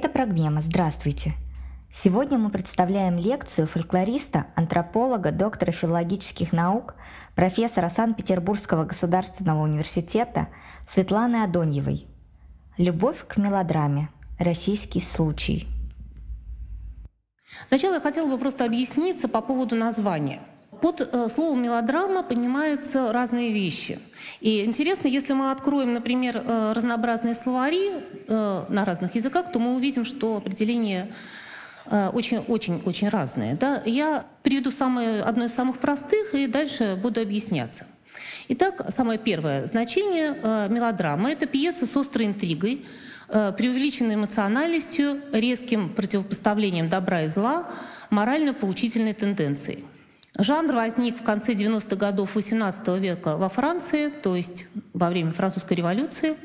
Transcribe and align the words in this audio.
Это 0.00 0.08
программа 0.08 0.62
«Здравствуйте». 0.62 1.34
Сегодня 1.92 2.38
мы 2.38 2.50
представляем 2.50 3.18
лекцию 3.18 3.66
фольклориста, 3.66 4.46
антрополога, 4.54 5.32
доктора 5.32 5.72
филологических 5.72 6.52
наук, 6.52 6.94
профессора 7.34 7.90
Санкт-Петербургского 7.90 8.84
государственного 8.84 9.60
университета 9.60 10.50
Светланы 10.88 11.42
Адоньевой. 11.42 12.06
«Любовь 12.76 13.26
к 13.26 13.38
мелодраме. 13.38 14.08
Российский 14.38 15.00
случай». 15.00 15.66
Сначала 17.66 17.94
я 17.94 18.00
хотела 18.00 18.30
бы 18.30 18.38
просто 18.38 18.66
объясниться 18.66 19.26
по 19.26 19.40
поводу 19.40 19.74
названия– 19.74 20.38
под 20.80 21.00
э, 21.00 21.28
словом 21.28 21.62
мелодрама 21.62 22.22
понимаются 22.22 23.12
разные 23.12 23.52
вещи. 23.52 23.98
И 24.40 24.64
интересно, 24.64 25.08
если 25.08 25.32
мы 25.32 25.50
откроем, 25.50 25.94
например, 25.94 26.42
э, 26.44 26.72
разнообразные 26.74 27.34
словари 27.34 27.90
э, 28.26 28.64
на 28.68 28.84
разных 28.84 29.14
языках, 29.14 29.52
то 29.52 29.58
мы 29.58 29.74
увидим, 29.74 30.04
что 30.04 30.36
определения 30.36 31.10
очень-очень-очень 32.12 33.08
разные. 33.08 33.54
Да? 33.54 33.82
Я 33.86 34.26
приведу 34.42 34.70
самое, 34.70 35.22
одно 35.22 35.46
из 35.46 35.54
самых 35.54 35.78
простых 35.78 36.34
и 36.34 36.46
дальше 36.46 36.98
буду 37.02 37.22
объясняться. 37.22 37.86
Итак, 38.48 38.84
самое 38.94 39.18
первое 39.18 39.64
значение 39.64 40.34
мелодрамы– 40.68 41.30
это 41.32 41.46
пьеса 41.46 41.86
с 41.86 41.96
острой 41.96 42.26
интригой, 42.26 42.84
преувеличенной 43.28 44.16
эмоциональностью, 44.16 45.18
резким 45.32 45.88
противопоставлением 45.88 46.90
добра 46.90 47.22
и 47.22 47.28
зла, 47.28 47.66
морально-поучительной 48.10 49.14
тенденцией– 49.14 49.82
Жанр 50.38 50.72
возник 50.72 51.20
в 51.20 51.24
конце 51.24 51.54
90-х 51.54 51.96
годов 51.96 52.36
XVIII 52.36 53.00
века 53.00 53.36
во 53.36 53.48
Франции, 53.48 54.08
то 54.08 54.36
есть 54.36 54.66
во 54.94 55.08
время 55.08 55.32
французской 55.32 55.74
революции. 55.74 56.36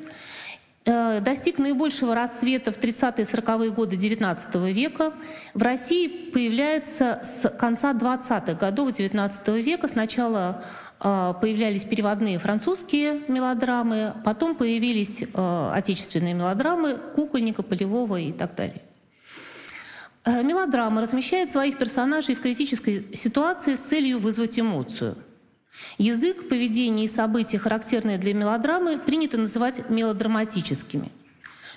Э, 0.85 1.21
достиг 1.21 1.59
наибольшего 1.59 2.15
расцвета 2.15 2.71
в 2.71 2.79
30-е 2.79 3.23
40-е 3.23 3.69
годы 3.69 3.95
XIX 3.95 4.71
века. 4.71 5.13
В 5.53 5.61
России 5.61 6.07
появляется 6.07 7.21
с 7.23 7.47
конца 7.49 7.93
20-х 7.93 8.53
годов 8.53 8.89
XIX 8.89 9.61
века. 9.61 9.87
Сначала 9.87 10.63
э, 10.99 11.33
появлялись 11.39 11.83
переводные 11.85 12.39
французские 12.39 13.21
мелодрамы, 13.27 14.13
потом 14.25 14.55
появились 14.55 15.21
э, 15.21 15.71
отечественные 15.71 16.33
мелодрамы 16.33 16.97
Кукольника, 17.15 17.61
Полевого 17.61 18.19
и 18.19 18.31
так 18.31 18.55
далее. 18.55 18.81
Э, 20.25 20.41
мелодрама 20.41 21.01
размещает 21.01 21.51
своих 21.51 21.77
персонажей 21.77 22.35
в 22.35 22.41
критической 22.41 23.05
ситуации 23.13 23.75
с 23.75 23.79
целью 23.79 24.19
вызвать 24.19 24.57
эмоцию. 24.57 25.17
Язык, 25.97 26.47
поведение 26.47 27.05
и 27.05 27.09
события, 27.09 27.57
характерные 27.57 28.17
для 28.17 28.33
мелодрамы, 28.33 28.97
принято 28.97 29.37
называть 29.37 29.89
мелодраматическими. 29.89 31.11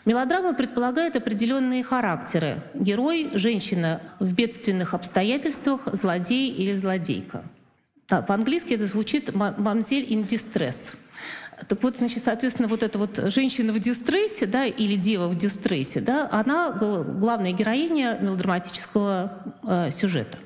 Мелодрама 0.04 0.54
предполагает 0.54 1.16
определенные 1.16 1.82
характеры. 1.82 2.58
Герой– 2.74 3.30
женщина 3.32 4.00
в 4.20 4.34
бедственных 4.34 4.94
обстоятельствах, 4.94 5.88
злодей 5.92 6.50
или 6.50 6.76
злодейка. 6.76 7.42
по-английски 8.06 8.74
это 8.74 8.86
звучит 8.86 9.34
«мамзель 9.34 10.04
in 10.12 10.24
distress». 10.24 10.94
Так 11.68 11.82
вот, 11.82 11.96
значит, 11.96 12.22
соответственно, 12.22 12.68
вот 12.68 12.82
эта 12.82 12.98
вот 12.98 13.18
женщина 13.32 13.72
в 13.72 13.78
дистрессе, 13.78 14.46
да, 14.46 14.66
или 14.66 14.96
дева 14.96 15.28
в 15.28 15.36
дистрессе, 15.36 16.00
да, 16.00 16.28
она 16.30 16.70
главная 16.70 17.52
героиня 17.52 18.18
мелодраматического 18.20 19.32
э, 19.62 19.90
сюжета. 19.90 20.38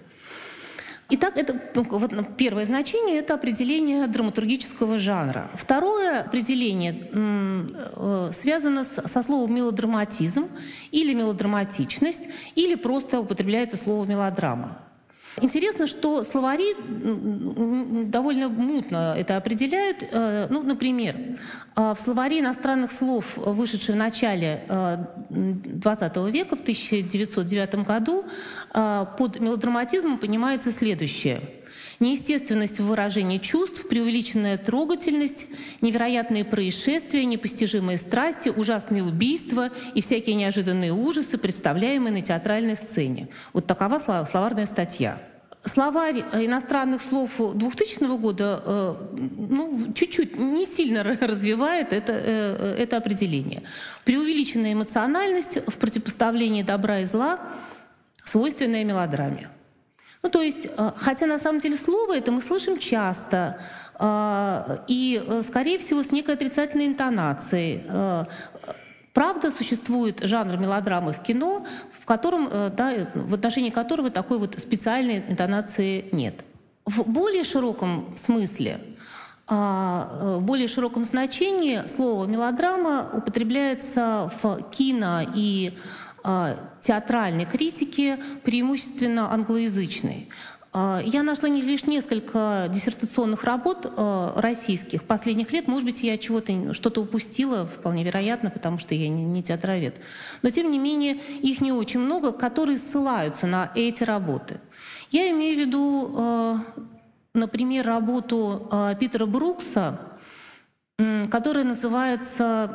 Итак, 1.13 1.37
это 1.37 1.61
ну, 1.75 1.83
вот, 1.83 2.13
ну, 2.13 2.25
первое 2.25 2.65
значение– 2.65 3.19
это 3.19 3.35
определение 3.35 4.07
драматургического 4.07 4.97
жанра. 4.97 5.51
Второе 5.55 6.21
определение 6.21 7.11
э, 7.13 8.31
связано 8.33 8.85
с, 8.85 9.09
со 9.09 9.23
словом 9.23 9.53
мелодраматизм 9.53 10.47
или 10.93 11.13
мелодраматичность, 11.13 12.29
или 12.55 12.77
просто 12.77 13.19
употребляется 13.19 13.77
слово 13.77 14.07
мелодрама. 14.07 14.79
Интересно, 15.43 15.87
что 15.87 16.25
словари 16.25 16.75
довольно 18.07 18.49
мутно 18.49 19.15
это 19.17 19.37
определяют. 19.37 20.05
Э, 20.11 20.47
ну, 20.51 20.63
например, 20.63 21.17
э, 21.77 21.95
в 21.97 22.01
словаре 22.01 22.41
иностранных 22.41 22.93
слов, 22.93 23.37
вышедшем 23.37 23.95
в 23.95 23.99
начале 23.99 24.63
XX 24.69 26.29
э, 26.29 26.31
века, 26.31 26.57
в 26.57 26.61
1909 26.61 27.75
году, 27.87 28.25
под 28.73 29.41
мелодраматизмом 29.41 30.19
понимается 30.19 30.73
следующее– 30.73 31.41
неестественность 32.01 32.81
в 32.81 32.87
выражении 32.87 33.39
чувств, 33.39 33.87
преувеличенная 33.89 34.57
трогательность, 34.57 35.47
невероятные 35.83 36.45
происшествия, 36.45 37.25
непостижимые 37.27 37.99
страсти, 37.99 38.49
ужасные 38.49 39.05
убийства 39.05 39.71
и 39.95 40.01
всякие 40.01 40.35
неожиданные 40.37 40.93
ужасы, 40.93 41.37
представляемые 41.39 42.13
на 42.13 42.23
театральной 42.23 42.77
сцене. 42.77 43.29
Вот 43.53 43.67
такова 43.67 43.99
словарная 43.99 44.67
статья. 44.67 45.21
Словарь 45.63 46.25
иностранных 46.33 47.03
слов 47.03 47.39
2000 47.55 48.17
года 48.17 48.63
э, 48.65 48.95
ну, 49.51 49.93
чуть-чуть 49.93 50.39
не 50.39 50.65
сильно 50.65 51.03
развивает 51.03 51.93
это, 51.93 52.15
э, 52.15 52.77
это 52.79 52.97
определение. 52.97 53.63
Преувеличенная 54.07 54.73
эмоциональность 54.73 55.59
в 55.67 55.77
противопоставлении 55.77 56.63
добра 56.63 57.01
и 57.01 57.05
зла, 57.05 57.41
свойственная 58.25 58.85
мелодраме. 58.85 59.51
Ну, 60.23 60.29
то 60.29 60.43
есть, 60.43 60.67
э, 60.67 60.91
хотя 60.97 61.27
на 61.27 61.39
самом 61.39 61.61
деле 61.61 61.77
слово 61.77 62.17
это 62.17 62.31
мы 62.31 62.43
слышим 62.43 62.79
часто, 62.79 63.59
э, 63.99 64.79
и, 64.87 65.23
э, 65.27 65.43
скорее 65.43 65.79
всего, 65.79 66.03
с 66.03 66.13
некой 66.13 66.35
отрицательной 66.35 66.87
интонацией. 66.87 67.83
Правда, 69.13 69.51
существует 69.51 70.21
жанр 70.23 70.57
мелодрамы 70.57 71.13
в 71.13 71.21
кино, 71.21 71.67
в 71.99 72.07
котором, 72.07 72.49
да, 72.77 72.93
в 73.15 73.35
отношении 73.35 73.71
которого 73.71 74.09
такой 74.09 74.39
вот 74.39 74.57
специальной 74.59 75.19
интонации 75.29 76.05
нет. 76.13 76.45
В 76.87 77.03
более 77.03 77.43
широком 77.43 78.15
смысле, 78.17 78.79
в 79.49 80.39
более 80.41 80.69
широком 80.69 81.05
значении 81.05 81.83
слово 81.89 82.27
мелодрама 82.27 83.11
употребляется 83.13 84.31
в 84.41 84.63
кино 84.71 85.23
и 85.35 85.77
театральной 86.81 87.47
критики, 87.47 88.17
преимущественно 88.45 89.33
англоязычной. 89.33 90.29
А, 90.73 91.03
я 91.05 91.23
нашла 91.23 91.49
лишь 91.49 91.85
несколько 91.85 92.67
диссертационных 92.69 93.45
работ 93.45 93.93
а, 93.97 94.33
российских 94.41 95.03
последних 95.03 95.53
лет. 95.53 95.67
Может 95.67 95.85
быть, 95.85 96.03
я 96.03 96.17
чего-то 96.17 96.75
что-то 96.75 97.01
упустила, 97.01 97.67
вполне 97.67 98.05
вероятно, 98.05 98.51
потому 98.51 98.79
что 98.79 98.95
я 98.95 99.09
не, 99.09 99.25
не 99.25 99.43
театровед. 99.43 99.97
Но 100.43 100.51
тем 100.51 100.71
не 100.71 100.79
менее, 100.79 101.15
их 101.15 101.61
не 101.61 101.73
очень 101.73 102.01
много, 102.01 102.33
которые 102.33 102.79
ссылаются 102.79 103.47
на 103.47 103.73
эти 103.75 104.05
работы. 104.05 104.61
Я 105.11 105.31
имею 105.31 105.57
в 105.57 105.61
виду, 105.61 106.65
например, 107.35 107.85
работу 107.85 108.71
Питера 109.01 109.27
Брукса, 109.27 109.99
которая 111.31 111.65
называется 111.65 112.71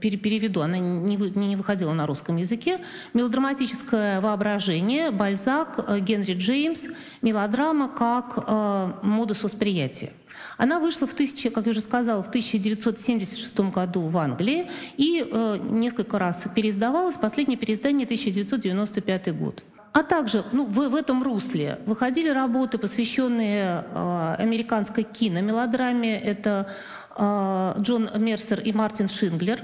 переведу, 0.00 0.60
она 0.60 0.78
не, 0.78 1.16
не 1.16 1.56
выходила 1.56 1.92
на 1.92 2.06
русском 2.06 2.36
языке. 2.36 2.78
«Мелодраматическое 3.14 4.20
воображение», 4.20 5.10
Бальзак, 5.10 5.84
э, 5.86 6.00
Генри 6.00 6.34
Джеймс, 6.34 6.86
мелодрама 7.22 7.88
как 7.88 8.44
э, 8.46 8.92
модус 9.02 9.42
восприятия. 9.42 10.12
Она 10.58 10.78
вышла 10.78 11.06
в 11.06 11.12
1000, 11.12 11.50
как 11.50 11.66
я 11.66 11.70
уже 11.70 11.80
сказала, 11.80 12.22
в 12.22 12.28
1976 12.28 13.60
году 13.72 14.02
в 14.02 14.16
Англии 14.18 14.68
и 14.96 15.26
э, 15.28 15.58
несколько 15.70 16.18
раз 16.18 16.44
переиздавалась. 16.54 17.16
Последнее 17.16 17.56
переиздание 17.58 18.04
1995 18.04 19.36
год. 19.36 19.64
А 19.92 20.02
также 20.02 20.42
ну, 20.52 20.64
в, 20.64 20.88
в 20.88 20.94
этом 20.94 21.22
русле 21.22 21.78
выходили 21.84 22.30
работы, 22.30 22.78
посвященные 22.78 23.84
э, 23.84 24.34
американской 24.38 25.04
киномелодраме. 25.04 26.18
Это 26.18 26.66
э, 26.66 26.72
Джон 27.18 28.10
Мерсер 28.16 28.60
и 28.60 28.72
Мартин 28.72 29.08
Шинглер. 29.08 29.62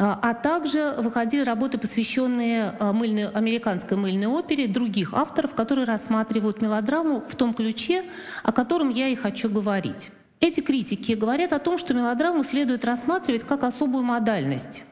А, 0.00 0.18
а 0.22 0.34
также 0.34 0.94
выходили 0.98 1.42
работы, 1.42 1.76
посвященные 1.76 2.72
э, 2.78 2.92
мыльной, 2.92 3.28
американской 3.30 3.96
мыльной 3.96 4.28
опере 4.28 4.68
других 4.68 5.12
авторов, 5.12 5.54
которые 5.54 5.86
рассматривают 5.86 6.62
мелодраму 6.62 7.20
в 7.20 7.34
том 7.34 7.52
ключе, 7.52 8.04
о 8.44 8.52
котором 8.52 8.90
я 8.90 9.08
и 9.08 9.16
хочу 9.16 9.50
говорить. 9.50 10.12
Эти 10.38 10.60
критики 10.60 11.12
говорят 11.12 11.52
о 11.52 11.58
том, 11.58 11.78
что 11.78 11.94
мелодраму 11.94 12.44
следует 12.44 12.84
рассматривать 12.84 13.42
как 13.42 13.64
особую 13.64 14.04
модальность 14.04 14.84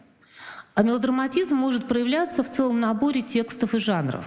а 0.77 0.83
мелодраматизм 0.83 1.57
может 1.57 1.89
проявляться 1.89 2.43
в 2.43 2.51
целом 2.51 2.81
наборе 2.81 3.23
текстов 3.23 3.75
и 3.75 3.79
жанров. 3.79 4.27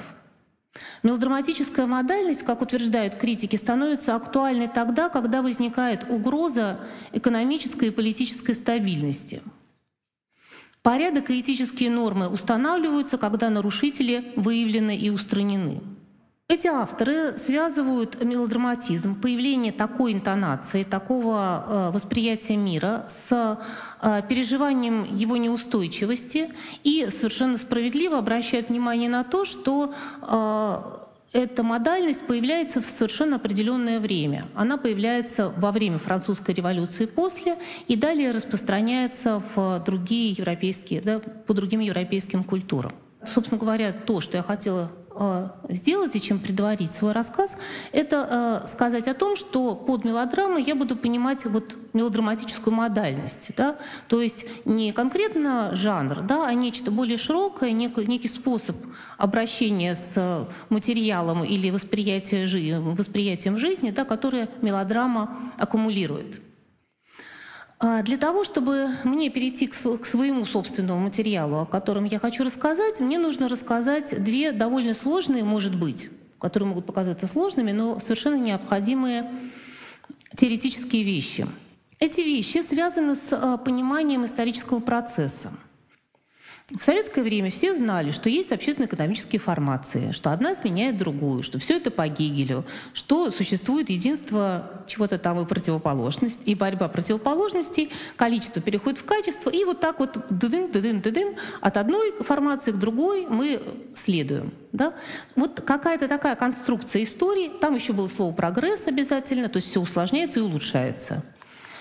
Мелодраматическая 1.04 1.88
модальность, 1.88 2.44
как 2.44 2.62
утверждают 2.62 3.16
критики, 3.16 3.56
становится 3.56 4.16
актуальной 4.16 4.68
тогда, 4.68 5.10
когда 5.10 5.42
возникает 5.42 6.06
угроза 6.10 6.80
экономической 7.12 7.90
и 7.90 7.92
политической 7.92 8.54
стабильности. 8.54 9.42
Порядок 10.82 11.30
и 11.30 11.40
этические 11.40 11.90
нормы 11.90 12.30
устанавливаются, 12.30 13.18
когда 13.18 13.50
нарушители 13.50 14.32
выявлены 14.36 14.96
и 14.96 15.10
устранены. 15.10 15.82
Эти 16.52 16.66
авторы 16.66 17.38
связывают 17.38 18.24
мелодраматизм, 18.24 19.22
появление 19.22 19.72
такой 19.72 20.14
интонации, 20.14 20.84
такого 20.84 21.64
э, 21.68 21.92
восприятия 21.92 22.58
мира 22.58 23.06
с 23.08 23.60
э, 24.02 24.22
переживанием 24.28 25.04
его 25.14 25.38
неустойчивости 25.38 26.50
и 26.84 27.10
совершенно 27.12 27.56
справедливо 27.60 28.18
обращают 28.18 28.70
внимание 28.70 29.12
на 29.12 29.24
то, 29.24 29.46
что 29.46 29.94
э, 30.24 30.76
эта 31.34 31.62
модальность 31.62 32.26
появляется 32.26 32.82
в 32.82 32.86
совершенно 32.86 33.36
определенное 33.36 34.00
время. 34.00 34.48
Она 34.56 34.78
появляется 34.78 35.54
во 35.56 35.72
время 35.72 36.00
французской 36.00 36.56
революции 36.56 37.06
после 37.06 37.60
и 37.88 37.96
далее 37.96 38.32
распространяется 38.32 39.40
в 39.54 39.84
другие 39.86 40.32
европейские, 40.32 41.02
да, 41.02 41.20
по 41.20 41.54
другим 41.54 41.82
европейским 41.82 42.44
культурам. 42.44 42.94
Собственно 43.24 43.60
говоря, 43.60 43.92
то, 43.92 44.20
что 44.20 44.38
я 44.38 44.42
хотела 44.42 44.90
сделать 45.70 46.16
и 46.16 46.22
чем 46.22 46.40
предварить 46.40 46.94
свой 46.94 47.12
рассказ, 47.12 47.56
это 47.92 48.62
э, 48.64 48.68
сказать 48.68 49.08
о 49.08 49.14
том, 49.14 49.36
что 49.36 49.76
под 49.76 50.06
мелодрамой 50.06 50.64
я 50.64 50.76
буду 50.76 50.96
понимать 50.96 51.46
вот 51.46 51.76
мелодраматическую 51.94 52.74
модальность, 52.74 53.52
да? 53.58 53.76
то 54.08 54.22
есть 54.22 54.46
не 54.66 54.94
конкретно 54.94 55.72
жанр, 55.74 56.22
да, 56.22 56.48
а 56.48 56.54
нечто 56.54 56.92
более 56.92 57.18
широкое, 57.18 57.72
некий, 57.72 58.06
некий 58.06 58.30
способ 58.30 58.78
обращения 59.18 59.96
с 59.96 60.48
материалом 60.70 61.44
или 61.44 61.70
восприятием 61.70 63.58
жизни, 63.58 63.92
да, 63.92 64.06
которое 64.06 64.48
мелодрама 64.62 65.52
аккумулирует. 65.58 66.42
А 67.82 68.02
для 68.04 68.18
того, 68.18 68.44
чтобы 68.44 68.90
мне 69.06 69.30
перейти 69.30 69.68
к 69.68 69.74
своему 69.74 70.46
собственному 70.46 71.00
материалу, 71.00 71.62
о 71.62 71.66
котором 71.66 72.04
я 72.04 72.20
хочу 72.20 72.44
рассказать, 72.44 73.00
мне 73.00 73.18
нужно 73.18 73.48
рассказать 73.48 74.22
две 74.22 74.52
довольно 74.52 74.94
сложные, 74.94 75.46
может 75.46 75.80
быть, 75.80 76.10
которые 76.40 76.68
могут 76.68 76.86
показаться 76.86 77.26
сложными, 77.26 77.72
но 77.72 77.98
совершенно 78.00 78.36
необходимые 78.36 79.32
теоретические 80.36 81.04
вещи. 81.04 81.48
Эти 82.00 82.20
вещи 82.20 82.62
связаны 82.62 83.16
с 83.16 83.32
а, 83.32 83.58
пониманием 83.58 84.26
исторического 84.26 84.80
процесса. 84.82 85.52
В 86.78 86.84
советское 86.84 87.24
время 87.24 87.50
все 87.50 87.76
знали, 87.76 88.12
что 88.12 88.30
есть 88.30 88.52
общественно-экономические 88.52 89.40
формации, 89.40 90.12
что 90.12 90.32
одна 90.32 90.54
сменяет 90.54 91.00
другую, 91.00 91.42
что 91.42 91.58
все 91.58 91.78
это 91.78 91.90
по 91.90 92.08
Гегелю, 92.08 92.64
что 92.94 93.32
существует 93.32 93.90
единство 93.90 94.70
чего-то 94.86 95.18
там 95.18 95.40
и 95.40 95.46
противоположность, 95.46 96.42
и 96.46 96.54
борьба 96.54 96.88
противоположностей, 96.88 97.92
количество 98.18 98.62
переходит 98.62 99.00
в 99.00 99.06
качество, 99.06 99.50
и 99.50 99.64
вот 99.64 99.80
так 99.80 100.00
вот 100.00 100.20
дыдын, 100.30 100.72
дыдын, 100.72 101.02
дыдын, 101.02 101.36
от 101.60 101.78
одной 101.78 102.14
формации 102.22 102.72
к 102.72 102.78
другой 102.78 103.26
мы 103.28 103.60
следуем. 103.96 104.54
Да? 104.72 104.94
Вот 105.36 105.62
какая-то 105.62 106.08
такая 106.08 106.36
конструкция 106.36 107.02
истории, 107.02 107.50
там 107.60 107.74
еще 107.74 107.94
было 107.94 108.08
слово 108.08 108.32
«прогресс» 108.32 108.86
обязательно, 108.86 109.50
то 109.50 109.58
есть 109.58 109.70
все 109.70 109.82
усложняется 109.82 110.38
и 110.38 110.44
улучшается. 110.44 111.24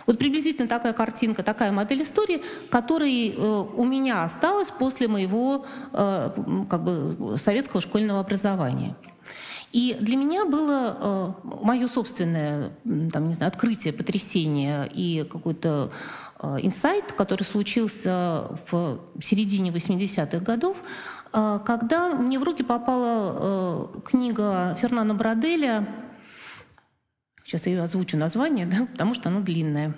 Вот 0.09 0.19
приблизительно 0.19 0.67
такая 0.67 0.95
картинка, 0.95 1.43
такая 1.43 1.71
модель 1.71 2.03
истории, 2.03 2.41
которая 2.71 3.11
э, 3.11 3.35
у 3.37 3.85
меня 3.85 4.25
осталась 4.25 4.71
после 4.71 5.07
моего 5.07 5.67
э, 5.93 6.31
как 6.71 6.83
бы, 6.83 7.37
советского 7.37 7.83
школьного 7.83 8.21
образования. 8.21 8.97
И 9.73 9.99
для 10.01 10.17
меня 10.17 10.47
было 10.47 10.97
э, 10.99 11.49
мое 11.63 11.89
собственное 11.89 12.71
там, 13.13 13.29
не 13.29 13.35
знаю, 13.35 13.51
открытие, 13.51 13.93
потрясение 13.93 14.91
и 14.95 15.27
какой-то 15.31 15.91
э, 16.41 16.57
инсайт, 16.63 17.13
который 17.13 17.43
случился 17.43 18.45
в 18.71 19.01
середине 19.21 19.71
80-х 19.71 20.39
годов, 20.39 20.79
э, 21.35 21.61
когда 21.67 22.09
мне 22.15 22.39
в 22.39 22.45
руки 22.45 22.63
попала 22.63 23.91
э, 23.95 24.01
книга 24.07 24.75
Фернана 24.79 25.15
Броделя 25.15 25.87
Сейчас 27.49 27.67
я 27.67 27.73
ее 27.73 27.83
озвучу 27.83 28.19
название, 28.19 28.67
да, 28.67 28.85
потому 28.93 29.15
что 29.15 29.31
оно 29.31 29.41
длинное. 29.41 29.95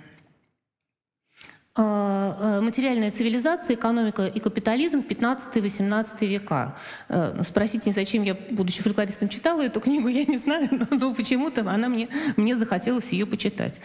А, 1.77 2.37
а, 2.41 2.61
материальная 2.61 3.13
цивилизация, 3.13 3.77
экономика 3.77 4.27
и 4.27 4.41
капитализм 4.41 5.05
15-18 5.09 6.27
века. 6.27 6.75
Э, 7.09 7.41
спросите, 7.45 7.93
зачем 7.93 8.25
я, 8.25 8.37
будучи 8.51 8.83
фольклористом, 8.83 9.29
читала 9.29 9.63
эту 9.63 9.79
книгу, 9.79 10.09
я 10.09 10.25
не 10.25 10.37
знаю, 10.37 10.69
но 10.91 11.15
почему-то 11.15 11.61
она 11.61 11.89
мне, 11.89 12.09
мне 12.37 12.57
захотелось 12.57 13.13
ее 13.13 13.25
почитать. 13.25 13.81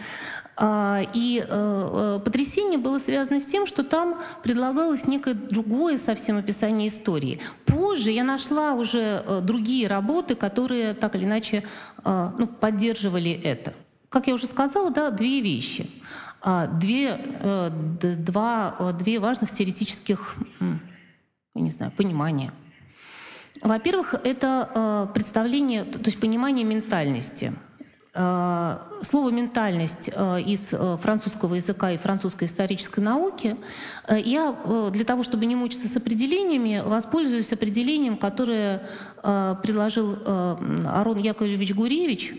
А, 0.56 1.00
и 1.14 1.38
э, 1.38 1.46
э, 1.48 2.20
потрясение 2.24 2.78
было 2.78 2.98
связано 2.98 3.38
с 3.38 3.46
тем, 3.46 3.66
что 3.66 3.84
там 3.84 4.20
предлагалось 4.42 5.06
некое 5.06 5.34
другое 5.34 5.96
совсем 5.96 6.38
описание 6.38 6.88
истории. 6.88 7.38
Позже 7.66 8.10
я 8.10 8.24
нашла 8.24 8.72
уже 8.72 9.22
другие 9.42 9.86
работы, 9.86 10.34
которые 10.34 10.94
так 10.94 11.14
или 11.14 11.24
иначе 11.24 11.62
ну, 12.04 12.48
поддерживали 12.48 13.30
это. 13.30 13.74
Как 14.08 14.26
я 14.26 14.34
уже 14.34 14.46
сказала, 14.46 14.90
да, 14.90 15.10
две 15.10 15.40
вещи— 15.40 15.88
две, 16.46 17.18
э, 17.40 17.70
два, 18.00 18.76
э, 18.78 18.92
две 18.92 19.18
важных 19.18 19.50
теоретических 19.50 20.36
не 21.54 21.70
знаю, 21.70 21.90
понимания. 21.96 22.52
Во-первых, 23.62 24.14
это 24.24 24.68
э, 24.74 25.06
представление, 25.14 25.84
то 25.84 26.04
есть 26.04 26.20
понимание 26.20 26.64
ментальности. 26.64 27.52
Слово 29.02 29.30
«ментальность» 29.30 30.08
из 30.08 30.72
французского 31.02 31.56
языка 31.56 31.90
и 31.92 31.98
французской 31.98 32.44
исторической 32.44 33.00
науки, 33.00 33.56
я 34.08 34.56
для 34.90 35.04
того, 35.04 35.22
чтобы 35.22 35.44
не 35.44 35.54
мучиться 35.54 35.86
с 35.86 35.98
определениями, 35.98 36.82
воспользуюсь 36.82 37.52
определением, 37.52 38.16
которое 38.16 38.80
предложил 39.20 40.16
Арон 40.86 41.18
Яковлевич 41.18 41.74
Гуревич 41.74 42.32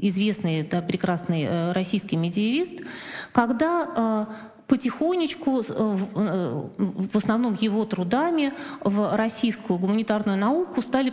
известный, 0.00 0.62
да, 0.62 0.82
прекрасный 0.82 1.44
э, 1.44 1.72
российский 1.72 2.16
медиевист, 2.16 2.82
когда 3.32 3.88
э, 3.96 4.32
потихонечку, 4.66 5.60
э, 5.60 6.62
в 6.76 7.16
основном 7.16 7.54
его 7.54 7.84
трудами, 7.84 8.52
в 8.80 9.16
российскую 9.16 9.78
гуманитарную 9.78 10.38
науку 10.38 10.82
стали 10.82 11.12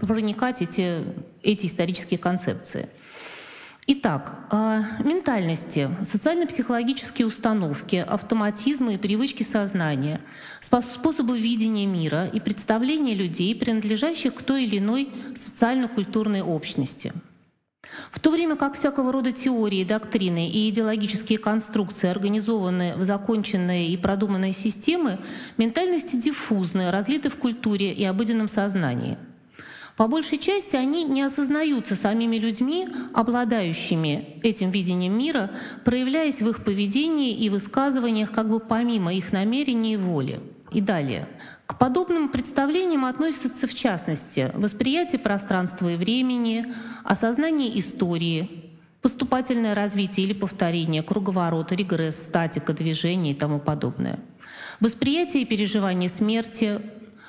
проникать 0.00 0.62
эти, 0.62 1.02
эти 1.42 1.66
исторические 1.66 2.18
концепции. 2.18 2.88
Итак, 3.86 4.48
ментальности, 5.04 5.90
социально-психологические 6.04 7.26
установки, 7.26 7.96
автоматизмы 7.96 8.94
и 8.94 8.98
привычки 8.98 9.42
сознания, 9.42 10.20
способы 10.60 11.38
видения 11.38 11.84
мира 11.84 12.26
и 12.26 12.40
представления 12.40 13.14
людей, 13.14 13.54
принадлежащих 13.54 14.34
к 14.34 14.42
той 14.42 14.64
или 14.64 14.78
иной 14.78 15.10
социально-культурной 15.36 16.40
общности– 16.40 17.12
в 18.10 18.18
то 18.20 18.30
время 18.30 18.56
как 18.56 18.74
всякого 18.74 19.12
рода 19.12 19.32
теории, 19.32 19.84
доктрины 19.84 20.48
и 20.48 20.68
идеологические 20.70 21.38
конструкции 21.38 22.08
организованы 22.08 22.94
в 22.96 23.04
законченные 23.04 23.88
и 23.88 23.96
продуманные 23.96 24.52
системы, 24.52 25.18
ментальности 25.58 26.16
диффузны, 26.16 26.90
разлиты 26.90 27.28
в 27.30 27.36
культуре 27.36 27.92
и 27.92 28.04
обыденном 28.04 28.48
сознании. 28.48 29.18
По 29.96 30.08
большей 30.08 30.38
части 30.38 30.74
они 30.74 31.04
не 31.04 31.22
осознаются 31.22 31.94
самими 31.94 32.36
людьми, 32.36 32.88
обладающими 33.12 34.40
этим 34.42 34.70
видением 34.70 35.16
мира, 35.16 35.50
проявляясь 35.84 36.42
в 36.42 36.48
их 36.48 36.64
поведении 36.64 37.32
и 37.32 37.48
высказываниях 37.48 38.32
как 38.32 38.48
бы 38.48 38.58
помимо 38.58 39.14
их 39.14 39.32
намерений 39.32 39.94
и 39.94 39.96
воли. 39.96 40.40
И 40.72 40.80
далее. 40.80 41.28
К 41.66 41.78
подобным 41.78 42.28
представлениям 42.28 43.04
относятся 43.04 43.68
в 43.68 43.74
частности 43.74 44.50
восприятие 44.54 45.20
пространства 45.20 45.92
и 45.92 45.96
времени, 45.96 46.66
осознание 47.04 47.78
истории, 47.78 48.72
поступательное 49.00 49.76
развитие 49.76 50.26
или 50.26 50.32
повторение, 50.32 51.04
круговорот, 51.04 51.70
регресс, 51.70 52.16
статика, 52.16 52.72
движение 52.72 53.34
и 53.34 53.36
тому 53.36 53.60
подобное. 53.60 54.18
Восприятие 54.80 55.44
и 55.44 55.46
переживание 55.46 56.10
смерти, 56.10 56.80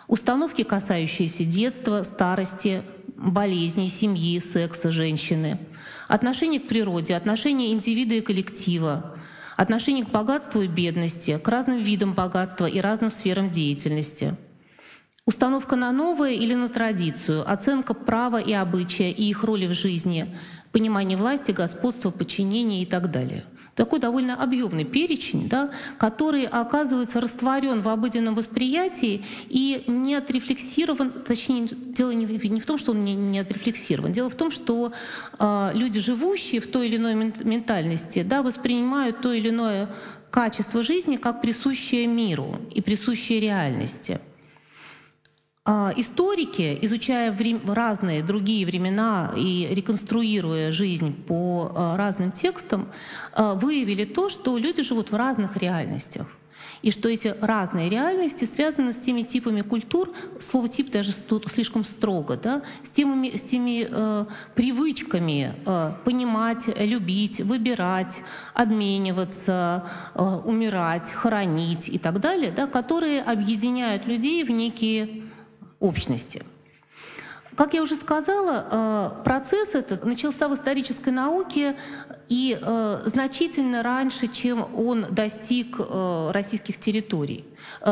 установки, 0.07 0.63
касающиеся 0.63 1.45
детства, 1.45 2.03
старости, 2.03 2.81
болезней, 3.15 3.89
семьи, 3.89 4.39
секса, 4.39 4.91
женщины, 4.91 5.57
отношение 6.07 6.59
к 6.59 6.67
природе, 6.67 7.15
отношение 7.15 7.71
индивида 7.71 8.15
и 8.15 8.21
коллектива, 8.21 9.17
отношение 9.57 10.05
к 10.05 10.09
богатству 10.09 10.61
и 10.61 10.67
бедности, 10.67 11.37
к 11.37 11.47
разным 11.47 11.77
видам 11.81 12.13
богатства 12.13 12.65
и 12.65 12.79
разным 12.79 13.09
сферам 13.09 13.49
деятельности. 13.49 14.35
Установка 15.25 15.75
на 15.75 15.91
новое 15.91 16.33
или 16.33 16.53
на 16.53 16.69
традицию, 16.69 17.49
оценка 17.51 17.95
права 17.95 18.39
и 18.39 18.53
обычая 18.53 19.09
и 19.09 19.23
их 19.23 19.43
роли 19.43 19.65
в 19.65 19.73
жизни, 19.73 20.35
понимание 20.71 21.17
власти, 21.17 21.51
господства, 21.51 22.11
подчинения 22.11 22.83
и 22.83 22.85
так 22.85 23.09
далее— 23.09 23.45
такой 23.75 23.99
довольно 23.99 24.41
объемный 24.41 24.85
перечень, 24.85 25.47
да, 25.49 25.69
который 25.97 26.45
оказывается 26.45 27.19
растворен 27.19 27.81
в 27.81 27.89
обыденном 27.89 28.33
восприятии 28.33 29.23
и 29.49 29.83
не 29.87 30.15
отрефлексирован, 30.15 31.11
точнее, 31.11 31.67
дело 31.71 32.11
не, 32.11 32.25
не 32.25 32.61
в 32.61 32.65
том, 32.65 32.77
что 32.77 32.91
он 32.91 33.03
не, 33.03 33.15
не 33.15 33.39
отрефлексирован, 33.39 34.11
дело 34.11 34.29
в 34.29 34.35
том, 34.35 34.49
что 34.49 34.93
э, 35.39 35.71
люди, 35.73 35.99
живущие 35.99 36.61
в 36.61 36.67
той 36.67 36.87
или 36.87 36.95
иной 36.95 37.15
ментальности, 37.15 38.23
да, 38.23 38.41
воспринимают 38.41 39.21
то 39.21 39.33
или 39.33 39.49
иное 39.49 39.89
качество 40.31 40.81
жизни 40.81 41.17
как 41.17 41.41
присущее 41.41 42.07
миру 42.07 42.59
и 42.73 42.81
присущее 42.81 43.39
реальности. 43.39 44.19
А 45.67 45.91
историки, 45.95 46.77
изучая 46.83 47.35
разные 47.65 48.21
другие 48.21 48.67
времена 48.67 49.33
и 49.35 49.67
реконструируя 49.71 50.71
жизнь 50.71 51.11
по 51.25 51.71
а, 51.73 51.97
разным 51.97 52.31
текстам, 52.31 52.87
а, 53.33 53.55
выявили 53.55 54.05
то, 54.05 54.29
что 54.29 54.59
люди 54.59 54.83
живут 54.83 55.11
в 55.11 55.15
разных 55.15 55.57
реальностях. 55.57 56.27
И 56.83 56.91
что 56.91 57.09
эти 57.09 57.33
разные 57.41 57.89
реальности 57.89 58.45
связаны 58.45 58.93
с 58.93 58.99
теми 58.99 59.23
типами 59.23 59.61
культур, 59.61 60.13
слово 60.39 60.67
тип 60.67 60.91
даже 60.91 61.11
тут 61.13 61.49
слишком 61.49 61.83
строго, 61.83 62.37
да, 62.37 62.61
с 62.83 62.91
теми, 62.91 63.35
с 63.35 63.41
теми 63.41 63.87
э, 63.89 64.25
привычками 64.53 65.55
э, 65.65 65.91
понимать, 66.03 66.69
любить, 66.77 67.39
выбирать, 67.39 68.21
обмениваться, 68.53 69.89
э, 70.13 70.41
умирать, 70.45 71.11
хоронить 71.11 71.89
и 71.89 71.97
так 71.97 72.19
далее, 72.19 72.51
да, 72.51 72.67
которые 72.67 73.23
объединяют 73.23 74.05
людей 74.05 74.43
в 74.43 74.51
некие 74.51 75.24
общности. 75.79 76.43
Как 77.55 77.73
я 77.73 77.81
уже 77.81 77.95
сказала, 77.95 78.65
э, 78.69 79.09
процесс 79.23 79.75
этот 79.75 80.03
начался 80.03 80.49
в 80.49 80.55
исторической 80.55 81.11
науке 81.11 81.77
и 82.27 82.59
э, 82.61 83.01
значительно 83.05 83.81
раньше, 83.81 84.27
чем 84.27 84.67
он 84.75 85.05
достиг 85.09 85.77
э, 85.79 86.31
российских 86.31 86.77
территорий. 86.79 87.45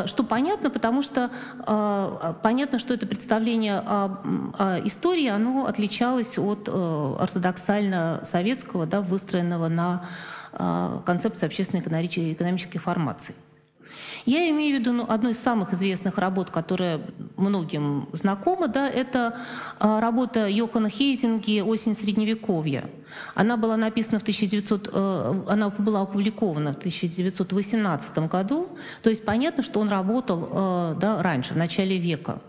Что 0.06 0.24
понятно, 0.24 0.70
потому 0.70 1.02
что 1.02 1.32
понятно, 2.44 2.78
что 2.78 2.94
это 2.94 3.08
представление 3.08 3.80
о, 3.80 4.82
истории, 4.86 5.26
оно 5.28 5.66
отличалось 5.66 6.38
от 6.38 6.70
ортодоксально-советского, 6.70 8.86
да, 8.86 9.02
выстроенного 9.02 9.70
на 9.70 10.06
концепции 11.06 11.48
общественно-экономических 11.48 12.84
формаций. 12.84 13.34
Я 14.26 14.50
имею 14.50 14.78
в 14.78 14.80
виду 14.80 14.94
ну, 14.94 15.06
одну 15.08 15.30
из 15.30 15.40
самых 15.40 15.74
известных 15.74 16.18
работ, 16.18 16.50
которая 16.50 17.00
многим 17.38 18.08
знакома, 18.14 18.68
да, 18.68 18.90
это 18.90 19.38
а, 19.80 20.00
работа 20.00 20.48
Йохана 20.48 20.90
Хейзинги 20.90 21.62
«Осень 21.62 21.96
средневековья». 21.96 22.86
Она 23.36 23.58
была 23.58 23.78
написана 23.78 24.20
в 24.20 24.24
1900, 24.24 24.90
э, 24.92 25.44
она 25.48 25.70
была 25.70 26.02
опубликована 26.02 26.74
в 26.74 26.78
1918 26.78 28.18
году, 28.30 28.70
то 29.02 29.10
есть 29.10 29.24
понятно, 29.26 29.64
что 29.64 29.80
он 29.80 29.90
работал 29.90 30.50
э, 30.52 30.96
да, 31.00 31.22
раньше, 31.22 31.54
в 31.54 31.58
начале 31.58 31.98
века. 31.98 32.40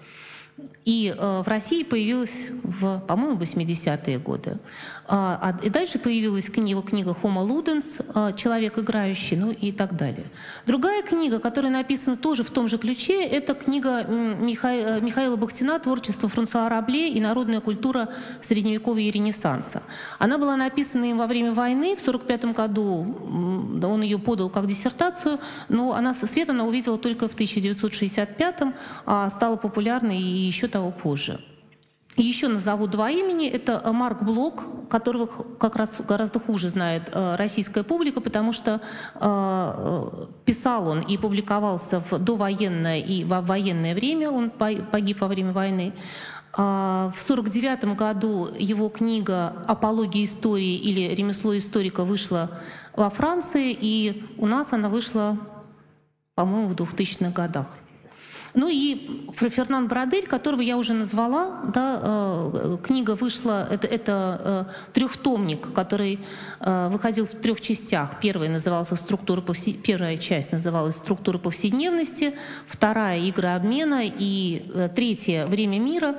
И 0.85 1.15
э, 1.17 1.43
в 1.43 1.49
России 1.49 1.83
появилась 1.83 2.51
в, 2.63 3.01
по-моему, 3.01 3.39
80-е 3.39 4.19
годы. 4.19 4.59
А, 5.07 5.55
а, 5.61 5.65
и 5.65 5.69
дальше 5.69 5.99
появилась 5.99 6.49
книга, 6.49 6.81
книга 6.83 7.15
Homo 7.23 7.47
Ludens, 7.47 8.03
а, 8.15 8.33
«Человек 8.33 8.79
играющий», 8.79 9.37
ну 9.37 9.51
и 9.51 9.71
так 9.71 9.97
далее. 9.97 10.25
Другая 10.67 11.03
книга, 11.03 11.39
которая 11.41 11.71
написана 11.71 12.17
тоже 12.17 12.43
в 12.43 12.51
том 12.51 12.69
же 12.69 12.79
ключе, 12.79 13.23
это 13.25 13.55
книга 13.55 14.05
Миха... 14.05 14.69
Э, 14.69 15.01
Михаила 15.01 15.37
Бахтина 15.37 15.79
«Творчество 15.79 16.29
Франсуа 16.29 16.69
Рабле 16.71 17.11
и 17.11 17.21
народная 17.21 17.61
культура 17.61 18.09
Средневековья 18.41 19.09
и 19.09 19.11
Ренессанса». 19.11 19.83
Она 20.19 20.39
была 20.39 20.57
написана 20.57 21.05
им 21.05 21.19
во 21.19 21.27
время 21.27 21.53
войны, 21.53 21.97
в 21.97 22.01
1945 22.01 22.55
году 22.55 23.15
он 23.83 24.03
ее 24.03 24.19
подал 24.19 24.49
как 24.49 24.67
диссертацию, 24.67 25.39
но 25.69 25.95
она 25.95 26.15
свет 26.15 26.49
она 26.49 26.65
увидела 26.65 26.97
только 26.97 27.29
в 27.29 27.35
1965, 27.35 28.75
а 29.05 29.29
стала 29.29 29.57
популярной 29.57 30.19
и 30.19 30.47
еще 30.47 30.69
того 30.69 30.91
позже. 30.91 31.41
Еще 32.17 32.47
назову 32.49 32.87
два 32.87 33.11
имени. 33.11 33.49
Это 33.49 33.83
э, 33.85 33.91
Марк 33.91 34.23
Блок, 34.23 34.63
которого 34.89 35.27
как 35.59 35.75
раз 35.75 36.01
гораздо 36.07 36.39
хуже 36.39 36.69
знает 36.69 37.11
э, 37.13 37.35
российская 37.37 37.83
публика, 37.83 38.21
потому 38.21 38.53
что 38.53 38.81
э, 39.15 40.27
писал 40.45 40.89
он 40.89 41.01
и 41.01 41.19
публиковался 41.19 42.01
в 42.01 42.19
довоенное 42.21 43.01
и 43.01 43.25
во 43.25 43.41
военное 43.41 43.95
время. 43.95 44.31
Он 44.31 44.51
погиб 44.51 45.21
во 45.21 45.27
время 45.27 45.53
войны. 45.53 45.93
А, 46.57 47.11
в 47.15 47.21
1949 47.21 47.97
году 47.97 48.49
его 48.57 48.89
книга 48.89 49.55
«Апология 49.67 50.25
истории» 50.25 50.77
или 50.77 51.13
«Ремесло 51.13 51.57
историка» 51.59 52.05
вышла 52.05 52.49
во 52.95 53.11
Франции, 53.11 53.77
и 53.79 54.25
у 54.39 54.47
нас 54.47 54.73
она 54.73 54.89
вышла, 54.89 55.37
по-моему, 56.37 56.69
в 56.69 56.75
2000-х 56.75 57.31
годах. 57.31 57.77
Ну 58.55 58.69
и 58.69 59.31
Фернан 59.33 59.89
Брадель, 59.89 60.27
которого 60.27 60.61
я 60.61 60.77
уже 60.77 60.93
назвала, 60.93 61.61
да, 61.75 62.01
э, 62.01 62.77
книга 62.85 63.17
вышла, 63.17 63.67
это, 63.69 63.89
это 63.89 64.41
э, 64.45 64.65
трехтомник, 64.93 65.73
который 65.73 66.21
э, 66.61 66.89
выходил 66.89 67.27
в 67.27 67.35
трех 67.35 67.61
частях. 67.61 68.21
Первая 68.21 68.49
назывался 68.49 68.95
«Структура 68.95 69.41
повсе... 69.41 69.73
Первая 69.73 70.17
часть 70.19 70.53
называлась 70.53 70.97
«Структура 70.97 71.39
повседневности», 71.39 72.35
вторая 72.69 73.19
«Игры 73.19 73.49
обмена» 73.49 74.03
и 74.05 74.65
третья 74.95 75.47
«Время 75.47 75.81
мира». 75.81 76.15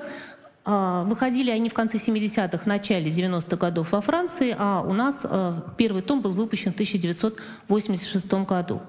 Выходили 0.65 1.51
они 1.51 1.69
в 1.69 1.75
конце 1.75 1.99
70-х, 1.99 2.63
начале 2.65 3.11
90-х 3.11 3.55
годов 3.55 3.91
во 3.91 4.01
Франции, 4.01 4.55
а 4.57 4.81
у 4.81 4.93
нас 4.93 5.23
первый 5.77 6.01
том 6.01 6.21
был 6.21 6.31
выпущен 6.31 6.71
в 6.71 6.73
1986 6.73 8.33
году. 8.33 8.81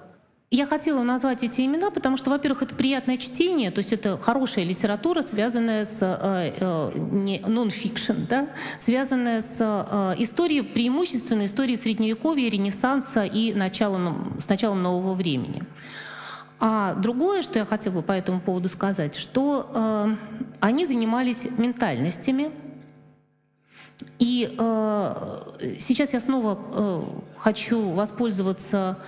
Я 0.57 0.65
хотела 0.65 1.03
назвать 1.03 1.43
эти 1.43 1.61
имена, 1.67 1.91
потому 1.91 2.17
что, 2.17 2.31
во-первых, 2.31 2.63
это 2.63 2.75
приятное 2.75 3.19
чтение, 3.19 3.71
то 3.71 3.81
есть 3.81 3.93
это 3.93 4.17
хорошая 4.17 4.65
литература, 4.65 5.21
связанная 5.21 5.85
с 5.85 5.99
э, 6.01 6.55
э, 6.59 7.41
нон-фикшн, 7.47 8.15
да, 8.27 8.49
связанная 8.79 9.43
с 9.43 9.57
э, 9.59 10.15
историей, 10.17 10.63
преимущественно 10.63 11.45
историей 11.45 11.77
Средневековья, 11.77 12.49
Ренессанса 12.49 13.25
и 13.25 13.53
началом, 13.53 14.35
с 14.41 14.49
началом 14.49 14.83
нового 14.83 15.13
времени. 15.13 15.63
А 16.59 16.95
другое, 16.95 17.43
что 17.43 17.59
я 17.59 17.67
хотела 17.67 17.93
бы 17.97 18.03
по 18.03 18.13
этому 18.13 18.41
поводу 18.41 18.71
сказать, 18.71 19.15
что 19.15 19.71
э, 19.75 20.17
они 20.61 20.87
занимались 20.87 21.49
ментальностями, 21.59 22.51
и 24.19 24.55
э, 24.59 25.77
сейчас 25.79 26.15
я 26.15 26.21
снова 26.21 26.59
э, 26.59 27.03
хочу 27.37 27.93
воспользоваться 27.93 28.99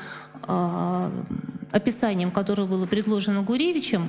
описанием, 1.73 2.31
которое 2.31 2.67
было 2.67 2.87
предложено 2.87 3.43
Гуревичем, 3.43 4.09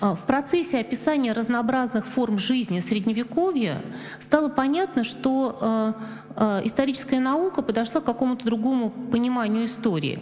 а, 0.00 0.16
в 0.16 0.26
процессе 0.26 0.78
описания 0.78 1.32
разнообразных 1.32 2.06
форм 2.06 2.38
жизни 2.38 2.80
Средневековья 2.80 3.80
стало 4.18 4.48
понятно, 4.48 5.04
что 5.04 5.56
а, 5.60 6.60
историческая 6.64 7.20
наука 7.20 7.62
подошла 7.62 8.00
к 8.00 8.04
какому-то 8.04 8.44
другому 8.44 8.90
пониманию 8.90 9.66
истории. 9.66 10.20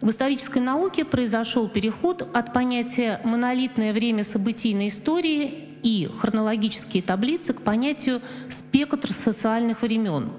В 0.00 0.10
исторической 0.10 0.60
науке 0.60 1.04
произошел 1.04 1.68
переход 1.68 2.26
от 2.34 2.52
понятия 2.52 3.20
«монолитное 3.24 3.92
время 3.92 4.24
событийной 4.24 4.88
истории» 4.88 5.78
и 5.82 6.08
хронологические 6.20 7.02
таблицы 7.02 7.52
к 7.52 7.62
понятию 7.62 8.20
«спектр 8.50 9.12
социальных 9.12 9.82
времен», 9.82 10.30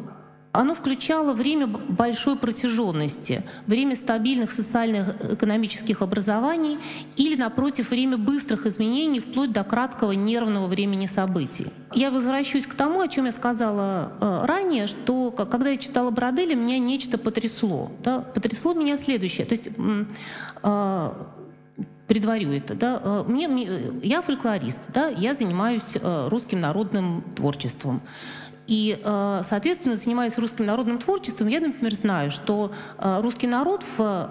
оно 0.52 0.74
включало 0.74 1.34
время 1.34 1.68
большой 1.68 2.36
протяженности, 2.36 3.44
время 3.68 3.96
стабильных 3.96 4.52
социальных 4.52 5.34
экономических 5.34 6.02
образований 6.02 6.80
или, 7.16 7.36
напротив, 7.36 7.92
время 7.92 8.18
быстрых 8.18 8.66
изменений 8.66 9.20
вплоть 9.20 9.52
до 9.52 9.64
краткого 9.64 10.14
нервного 10.14 10.68
времени 10.68 11.06
событий. 11.06 11.68
Я 11.94 12.12
возвращусь 12.12 12.66
к 12.66 12.74
тому, 12.74 13.02
о 13.02 13.08
чем 13.08 13.26
я 13.26 13.32
сказала 13.32 14.12
э, 14.20 14.46
ранее, 14.46 14.88
что 14.88 15.32
когда 15.32 15.70
я 15.70 15.78
читала 15.78 16.12
Броделя, 16.12 16.56
меня 16.56 16.80
нечто 16.80 17.18
потрясло. 17.18 17.92
Да? 18.04 18.22
Потрясло 18.22 18.74
меня 18.74 18.98
следующее. 18.98 19.46
То 19.46 19.54
есть 19.54 19.70
э, 20.64 21.10
предварю 22.08 22.52
это, 22.52 22.74
да, 22.74 23.02
э, 23.04 23.24
мне, 23.28 23.48
мне, 23.48 23.70
я 24.02 24.22
фольклорист, 24.22 24.82
да, 24.94 25.08
я 25.10 25.36
занимаюсь 25.36 25.98
русским 26.30 26.60
народным 26.60 27.24
творчеством. 27.36 28.02
И, 28.68 29.00
э, 29.02 29.42
соответственно, 29.46 29.96
занимаясь 29.96 30.38
русским 30.38 30.66
народным 30.66 31.00
творчеством, 31.00 31.48
я, 31.48 31.62
например, 31.62 31.94
знаю, 31.96 32.32
что 32.32 32.72
э, 32.98 33.22
русский 33.22 33.48
народ 33.48 33.84
в, 33.84 34.30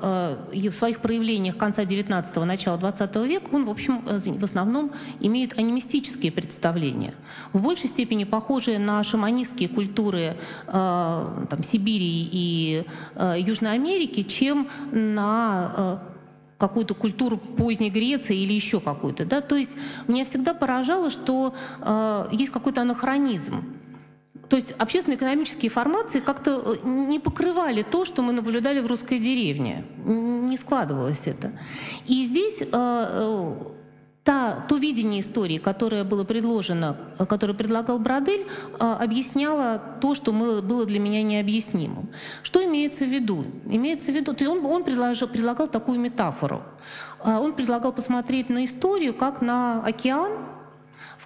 э, 0.53 0.69
в 0.69 0.73
своих 0.73 1.01
проявлениях 1.01 1.57
конца 1.57 1.83
19-го, 1.85 2.45
начала 2.45 2.77
20 2.77 3.17
века, 3.27 3.49
он, 3.53 3.65
в 3.65 3.71
общем, 3.71 4.03
в 4.05 4.45
основном 4.45 4.93
имеет 5.21 5.59
анимистические 5.59 6.31
представления. 6.33 7.15
В 7.53 7.63
большей 7.63 7.89
степени 7.89 8.25
похожие 8.25 8.79
на 8.79 9.03
шаманистские 9.03 9.69
культуры 9.69 10.37
там, 10.67 11.63
Сибири 11.63 12.29
и 12.31 12.85
Южной 13.39 13.73
Америки, 13.73 14.23
чем 14.23 14.69
на 14.93 16.01
какую-то 16.59 16.95
культуру 16.95 17.37
поздней 17.37 17.91
Греции 17.91 18.37
или 18.37 18.53
еще 18.53 18.81
какую-то. 18.81 19.25
Да? 19.25 19.41
То 19.41 19.57
есть 19.57 19.73
меня 20.09 20.25
всегда 20.25 20.55
поражало, 20.55 21.11
что 21.11 21.55
э, 21.81 22.29
есть 22.33 22.51
какой-то 22.51 22.83
анахронизм 22.83 23.65
то 24.49 24.57
есть 24.57 24.73
общественно-экономические 24.79 25.71
формации 25.71 26.21
как-то 26.21 26.63
э, 26.65 26.87
не 26.87 27.19
покрывали 27.19 27.83
то, 27.83 28.05
что 28.05 28.23
мы 28.23 28.33
наблюдали 28.33 28.81
в 28.81 28.87
русской 28.87 29.19
деревне. 29.19 29.85
Не 30.05 30.57
складывалось 30.57 31.27
это. 31.27 31.53
И 32.07 32.25
здесь 32.25 32.63
э, 32.63 32.67
э, 32.73 33.55
та, 34.23 34.65
то 34.69 34.77
видение 34.77 35.21
истории, 35.21 35.59
которое 35.59 36.05
было 36.05 36.25
предложено, 36.25 36.97
которое 37.29 37.55
предлагал 37.55 37.99
Бродель, 37.99 38.47
объясняло 38.79 39.81
то, 40.01 40.15
что 40.15 40.33
было 40.33 40.85
для 40.85 40.99
меня 41.01 41.23
необъяснимым. 41.23 42.09
Что 42.43 42.65
имеется 42.65 43.05
в 43.05 43.09
виду? 43.09 43.45
Имеется 43.69 44.13
в 44.13 44.15
виду, 44.15 44.33
то 44.33 44.45
есть 44.45 44.57
он, 44.57 44.65
он 44.65 44.85
предлагал, 44.85 45.29
предлагал 45.29 45.69
такую 45.69 46.01
метафору. 46.01 46.63
Он 47.25 47.53
предлагал 47.53 47.93
посмотреть 47.93 48.49
на 48.49 48.65
историю 48.65 49.15
как 49.15 49.43
на 49.43 49.81
океан, 49.85 50.33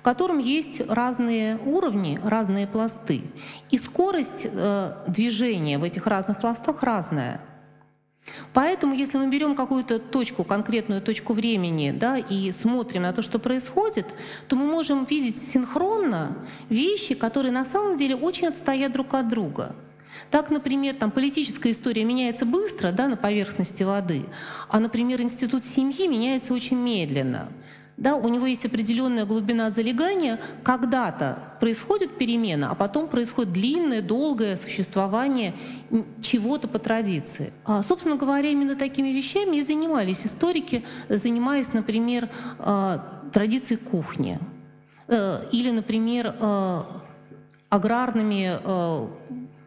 в 0.00 0.02
котором 0.02 0.38
есть 0.38 0.80
разные 0.88 1.58
уровни, 1.66 2.18
разные 2.24 2.66
пласты. 2.66 3.20
И 3.70 3.76
скорость 3.76 4.46
э, 4.50 4.92
движения 5.06 5.76
в 5.76 5.84
этих 5.84 6.06
разных 6.06 6.40
пластах 6.40 6.82
разная. 6.82 7.42
Поэтому, 8.54 8.94
если 8.94 9.18
мы 9.18 9.28
берем 9.28 9.54
какую-то 9.54 9.98
точку, 9.98 10.42
конкретную 10.42 11.02
точку 11.02 11.34
времени, 11.34 11.90
да, 11.90 12.16
и 12.16 12.50
смотрим 12.50 13.02
на 13.02 13.12
то, 13.12 13.20
что 13.20 13.38
происходит, 13.38 14.06
то 14.48 14.56
мы 14.56 14.66
можем 14.66 15.04
видеть 15.04 15.36
синхронно 15.36 16.34
вещи, 16.70 17.14
которые 17.14 17.52
на 17.52 17.66
самом 17.66 17.96
деле 17.96 18.16
очень 18.16 18.46
отстоят 18.48 18.92
друг 18.92 19.12
от 19.12 19.28
друга. 19.28 19.74
Так, 20.30 20.48
например, 20.48 20.94
там 20.94 21.10
политическая 21.10 21.72
история 21.72 22.04
меняется 22.04 22.46
быстро, 22.46 22.90
да, 22.92 23.06
на 23.06 23.18
поверхности 23.18 23.82
воды, 23.82 24.24
а, 24.68 24.80
например, 24.80 25.20
институт 25.20 25.64
семьи 25.64 26.06
меняется 26.06 26.54
очень 26.54 26.78
медленно. 26.78 27.48
Да, 28.00 28.16
у 28.16 28.28
него 28.28 28.46
есть 28.46 28.64
определенная 28.64 29.26
глубина 29.26 29.70
залегания. 29.70 30.40
Когда-то 30.62 31.38
происходит 31.60 32.16
перемена, 32.16 32.70
а 32.70 32.74
потом 32.74 33.08
происходит 33.08 33.52
длинное, 33.52 34.00
долгое 34.00 34.56
существование 34.56 35.54
чего-то 36.22 36.66
по 36.66 36.78
традиции. 36.78 37.52
А, 37.66 37.82
собственно 37.82 38.16
говоря, 38.16 38.48
именно 38.48 38.74
такими 38.74 39.10
вещами 39.10 39.58
и 39.58 39.62
занимались 39.62 40.24
историки, 40.24 40.82
занимаясь, 41.10 41.74
например, 41.74 42.30
а, 42.58 43.20
традицией 43.32 43.78
кухни. 43.78 44.38
Э, 45.08 45.42
или, 45.50 45.70
например, 45.70 46.34
э, 46.40 46.82
аграрными 47.68 48.58
э, 48.62 49.06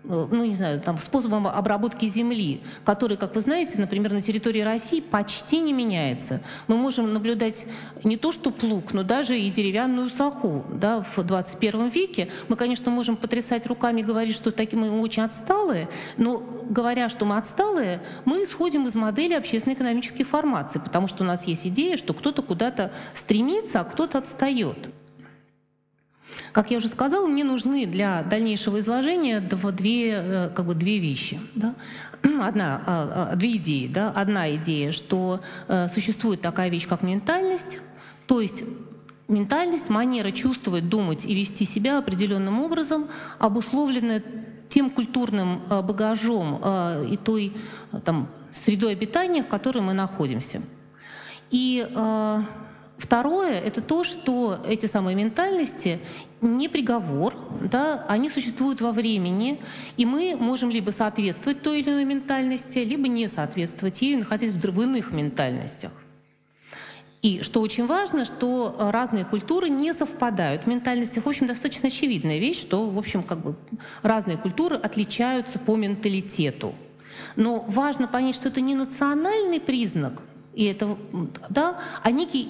ну, 0.03 0.43
не 0.43 0.53
знаю, 0.53 0.81
там, 0.81 0.97
способом 0.99 1.47
обработки 1.47 2.05
земли, 2.05 2.61
который, 2.83 3.17
как 3.17 3.35
вы 3.35 3.41
знаете, 3.41 3.77
например, 3.77 4.11
на 4.11 4.21
территории 4.21 4.61
России 4.61 4.99
почти 4.99 5.59
не 5.59 5.71
меняется. 5.71 6.41
Мы 6.67 6.77
можем 6.77 7.13
наблюдать 7.13 7.67
не 8.03 8.17
то 8.17 8.31
что 8.31 8.51
плуг, 8.51 8.93
но 8.93 9.03
даже 9.03 9.39
и 9.39 9.49
деревянную 9.49 10.09
саху 10.09 10.65
да, 10.73 11.01
в 11.01 11.23
21 11.23 11.89
веке. 11.89 12.27
Мы, 12.49 12.55
конечно, 12.55 12.91
можем 12.91 13.15
потрясать 13.15 13.65
руками 13.65 14.01
и 14.01 14.03
говорить, 14.03 14.35
что 14.35 14.51
такие 14.51 14.77
мы 14.77 14.99
очень 14.99 15.23
отсталые, 15.23 15.87
но 16.17 16.43
говоря, 16.69 17.07
что 17.07 17.25
мы 17.25 17.37
отсталые, 17.37 18.01
мы 18.25 18.43
исходим 18.43 18.87
из 18.87 18.95
модели 18.95 19.33
общественно-экономической 19.33 20.23
формации, 20.23 20.79
потому 20.79 21.07
что 21.07 21.23
у 21.23 21.27
нас 21.27 21.45
есть 21.45 21.65
идея, 21.67 21.97
что 21.97 22.13
кто-то 22.13 22.41
куда-то 22.41 22.91
стремится, 23.13 23.81
а 23.81 23.83
кто-то 23.83 24.17
отстает. 24.17 24.89
Как 26.51 26.71
я 26.71 26.77
уже 26.77 26.87
сказала, 26.87 27.27
мне 27.27 27.43
нужны 27.43 27.85
для 27.85 28.23
дальнейшего 28.23 28.79
изложения 28.79 29.39
две, 29.39 30.13
э, 30.15 30.49
как 30.49 30.65
бы 30.65 30.75
две 30.75 30.99
вещи. 30.99 31.39
Да? 31.55 31.75
Одна, 32.41 32.81
а, 32.85 33.29
а, 33.31 33.35
две 33.35 33.57
идеи. 33.57 33.87
Да? 33.87 34.11
Одна 34.11 34.53
идея, 34.55 34.91
что 34.91 35.41
э, 35.67 35.87
существует 35.89 36.41
такая 36.41 36.69
вещь, 36.69 36.87
как 36.87 37.01
ментальность, 37.01 37.79
то 38.27 38.39
есть 38.39 38.63
ментальность, 39.27 39.89
манера 39.89 40.31
чувствовать, 40.31 40.89
думать 40.89 41.25
и 41.25 41.33
вести 41.33 41.65
себя 41.65 41.97
определенным 41.97 42.61
образом, 42.61 43.07
обусловленная 43.39 44.23
тем 44.67 44.89
культурным 44.89 45.63
э, 45.69 45.81
багажом 45.81 46.61
и 47.09 47.17
той 47.17 47.53
там, 48.05 48.29
средой 48.51 48.93
обитания, 48.93 49.43
в 49.43 49.47
которой 49.47 49.79
мы 49.79 49.93
находимся. 49.93 50.61
И 51.51 51.85
Второе— 53.03 53.59
это 53.65 53.81
то, 53.81 54.05
что 54.05 54.59
эти 54.65 54.85
самые 54.85 55.13
ментальности 55.13 55.99
не 56.39 56.69
приговор, 56.69 57.35
да, 57.59 58.05
они 58.07 58.29
существуют 58.29 58.79
во 58.79 58.93
времени, 58.93 59.59
и 59.97 60.05
мы 60.05 60.37
можем 60.39 60.69
либо 60.69 60.91
соответствовать 60.91 61.61
той 61.61 61.81
или 61.81 61.89
иной 61.89 62.05
ментальности, 62.05 62.77
либо 62.79 63.09
не 63.09 63.27
соответствовать 63.27 64.01
ей, 64.01 64.15
находясь 64.15 64.53
в 64.53 64.81
иных 64.81 65.11
ментальностях. 65.11 65.91
И 67.21 67.41
что 67.41 67.59
очень 67.59 67.87
важно, 67.87 68.23
что 68.23 68.73
разные 68.79 69.25
культуры 69.25 69.67
не 69.67 69.93
совпадают 69.93 70.63
в 70.63 70.67
ментальностях. 70.67 71.25
В 71.25 71.27
общем, 71.27 71.45
достаточно 71.47 71.89
очевидная 71.89 72.39
вещь, 72.39 72.61
что, 72.61 72.89
в 72.89 72.97
общем, 72.97 73.21
как 73.21 73.39
бы 73.39 73.57
разные 74.01 74.37
культуры 74.37 74.77
отличаются 74.77 75.59
по 75.59 75.75
менталитету. 75.75 76.73
Но 77.35 77.65
важно 77.67 78.07
понять, 78.07 78.35
что 78.35 78.47
это 78.47 78.61
не 78.61 78.75
национальный 78.75 79.59
признак, 79.59 80.21
и 80.53 80.65
это, 80.65 80.97
да, 81.49 81.79
а 82.01 82.11
некий 82.11 82.49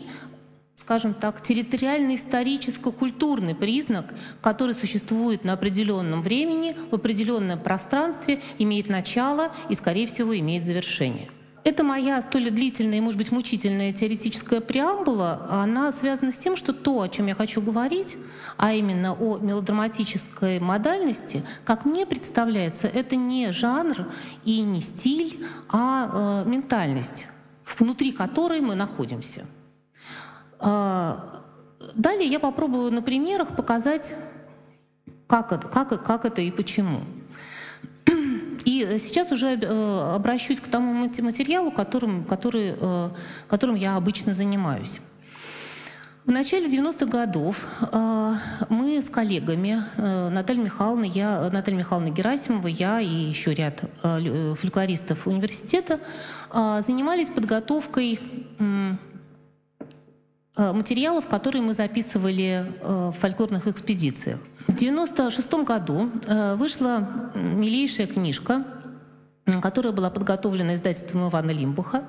скажем 0.83 1.13
так, 1.13 1.41
территориально-историческо-культурный 1.41 3.55
признак, 3.55 4.13
который 4.41 4.75
существует 4.75 5.45
на 5.45 5.53
определенном 5.53 6.21
времени, 6.21 6.75
в 6.91 6.95
определенном 6.95 7.57
пространстве, 7.57 8.41
имеет 8.59 8.89
начало 8.89 9.53
и, 9.69 9.75
скорее 9.75 10.07
всего, 10.07 10.37
имеет 10.37 10.65
завершение. 10.65 11.29
Это 11.63 11.85
моя 11.85 12.21
столь 12.21 12.51
длительная 12.51 12.97
и, 12.97 13.01
может 13.01 13.17
быть, 13.17 13.31
мучительная 13.31 13.93
теоретическая 13.93 14.59
преамбула, 14.59 15.47
она 15.49 15.93
связана 15.93 16.33
с 16.33 16.37
тем, 16.37 16.57
что 16.57 16.73
то, 16.73 16.99
о 16.99 17.07
чем 17.07 17.27
я 17.27 17.35
хочу 17.35 17.61
говорить, 17.61 18.17
а 18.57 18.73
именно 18.73 19.13
о 19.13 19.37
мелодраматической 19.37 20.59
модальности, 20.59 21.45
как 21.63 21.85
мне 21.85 22.05
представляется, 22.05 22.87
это 22.87 23.15
не 23.15 23.53
жанр 23.53 24.05
и 24.43 24.59
не 24.59 24.81
стиль, 24.81 25.39
а 25.69 26.43
э, 26.45 26.49
ментальность, 26.49 27.27
внутри 27.79 28.11
которой 28.11 28.59
мы 28.59 28.75
находимся. 28.75 29.45
А, 30.63 31.19
далее 31.93 32.29
я 32.29 32.39
попробую 32.39 32.91
на 32.91 33.01
примерах 33.01 33.55
показать, 33.55 34.15
как 35.27 35.51
это, 35.51 35.67
как, 35.67 36.03
как 36.03 36.25
это 36.25 36.41
и 36.41 36.51
почему. 36.51 37.01
И 38.65 38.97
сейчас 38.97 39.31
уже 39.31 39.59
э, 39.61 40.13
обращусь 40.15 40.61
к 40.61 40.67
тому 40.67 40.93
материалу, 40.93 41.69
которым, 41.69 42.23
который, 42.23 42.75
э, 42.79 43.09
которым 43.49 43.75
я 43.75 43.97
обычно 43.97 44.33
занимаюсь. 44.33 45.01
В 46.23 46.31
начале 46.31 46.67
90-х 46.67 47.05
годов 47.07 47.67
э, 47.91 48.33
мы 48.69 49.01
с 49.01 49.09
коллегами, 49.09 49.83
Наталья 49.97 50.63
Михайловна, 50.63 51.03
я, 51.03 51.49
Наталья 51.51 51.79
Михайловна 51.79 52.09
Герасимова, 52.09 52.67
я 52.67 53.01
и 53.01 53.07
еще 53.07 53.53
ряд 53.53 53.83
фольклористов 54.01 55.27
университета 55.27 55.99
занимались 56.53 57.29
подготовкой 57.29 58.21
материалов, 60.57 61.27
которые 61.27 61.61
мы 61.61 61.73
записывали 61.73 62.65
э, 62.81 63.09
в 63.09 63.13
фольклорных 63.13 63.67
экспедициях. 63.67 64.39
В 64.67 64.75
1996 64.75 65.53
году 65.65 66.09
э, 66.27 66.55
вышла 66.55 67.31
милейшая 67.35 68.07
книжка, 68.07 68.63
которая 69.61 69.93
была 69.93 70.09
подготовлена 70.09 70.75
издательством 70.75 71.27
Ивана 71.27 71.51
Лимбуха 71.51 72.05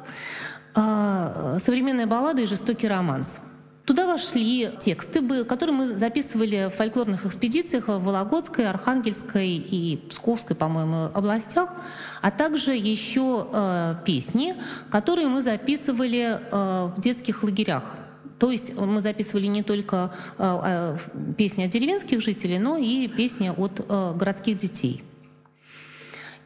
«Современная 0.72 2.06
баллада 2.06 2.42
и 2.42 2.46
жестокий 2.46 2.86
романс». 2.86 3.40
Туда 3.84 4.06
вошли 4.06 4.70
тексты, 4.80 5.44
которые 5.44 5.76
мы 5.76 5.98
записывали 5.98 6.70
в 6.70 6.74
фольклорных 6.74 7.26
экспедициях 7.26 7.88
в 7.88 8.02
Вологодской, 8.02 8.66
Архангельской 8.66 9.56
и 9.56 9.96
Псковской, 10.08 10.56
по-моему, 10.56 11.10
областях, 11.12 11.74
а 12.22 12.30
также 12.30 12.72
еще 12.72 13.46
э, 13.52 13.96
песни, 14.06 14.56
которые 14.90 15.28
мы 15.28 15.42
записывали 15.42 16.38
э, 16.50 16.90
в 16.96 17.00
детских 17.00 17.42
лагерях 17.42 17.96
то 18.44 18.50
есть 18.50 18.76
мы 18.76 19.00
записывали 19.00 19.46
не 19.46 19.62
только 19.62 20.12
э, 20.36 20.98
песни 21.38 21.64
от 21.64 21.70
деревенских 21.70 22.20
жителей, 22.20 22.58
но 22.58 22.76
и 22.76 23.08
песни 23.08 23.48
от 23.48 23.80
э, 23.80 24.12
городских 24.14 24.58
детей. 24.58 25.02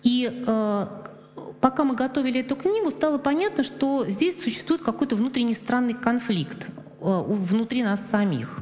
И 0.05 0.31
пока 1.61 1.83
мы 1.83 1.97
готовили 1.97 2.39
эту 2.39 2.55
книгу, 2.55 2.91
стало 2.93 3.19
понятно, 3.19 3.65
что 3.65 4.07
здесь 4.07 4.41
существует 4.41 4.81
какой-то 4.81 5.17
внутренний 5.17 5.55
странный 5.55 5.95
конфликт 5.95 6.69
внутри 7.01 7.83
нас 7.83 8.09
самих. 8.09 8.61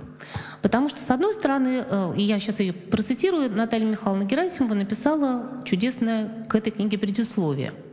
Потому 0.63 0.89
что, 0.89 1.03
с 1.03 1.11
одной 1.11 1.35
стороны, 1.35 1.85
и 2.17 2.23
я 2.23 2.41
сейчас 2.41 2.61
ее 2.61 2.73
процитирую, 2.73 3.55
Наталья 3.55 3.85
Михайловна 3.85 4.25
Герасимова 4.25 4.73
написала 4.73 5.63
чудесное 5.67 6.47
к 6.49 6.55
этой 6.55 6.71
книге 6.71 6.97
предисловие– 6.97 7.75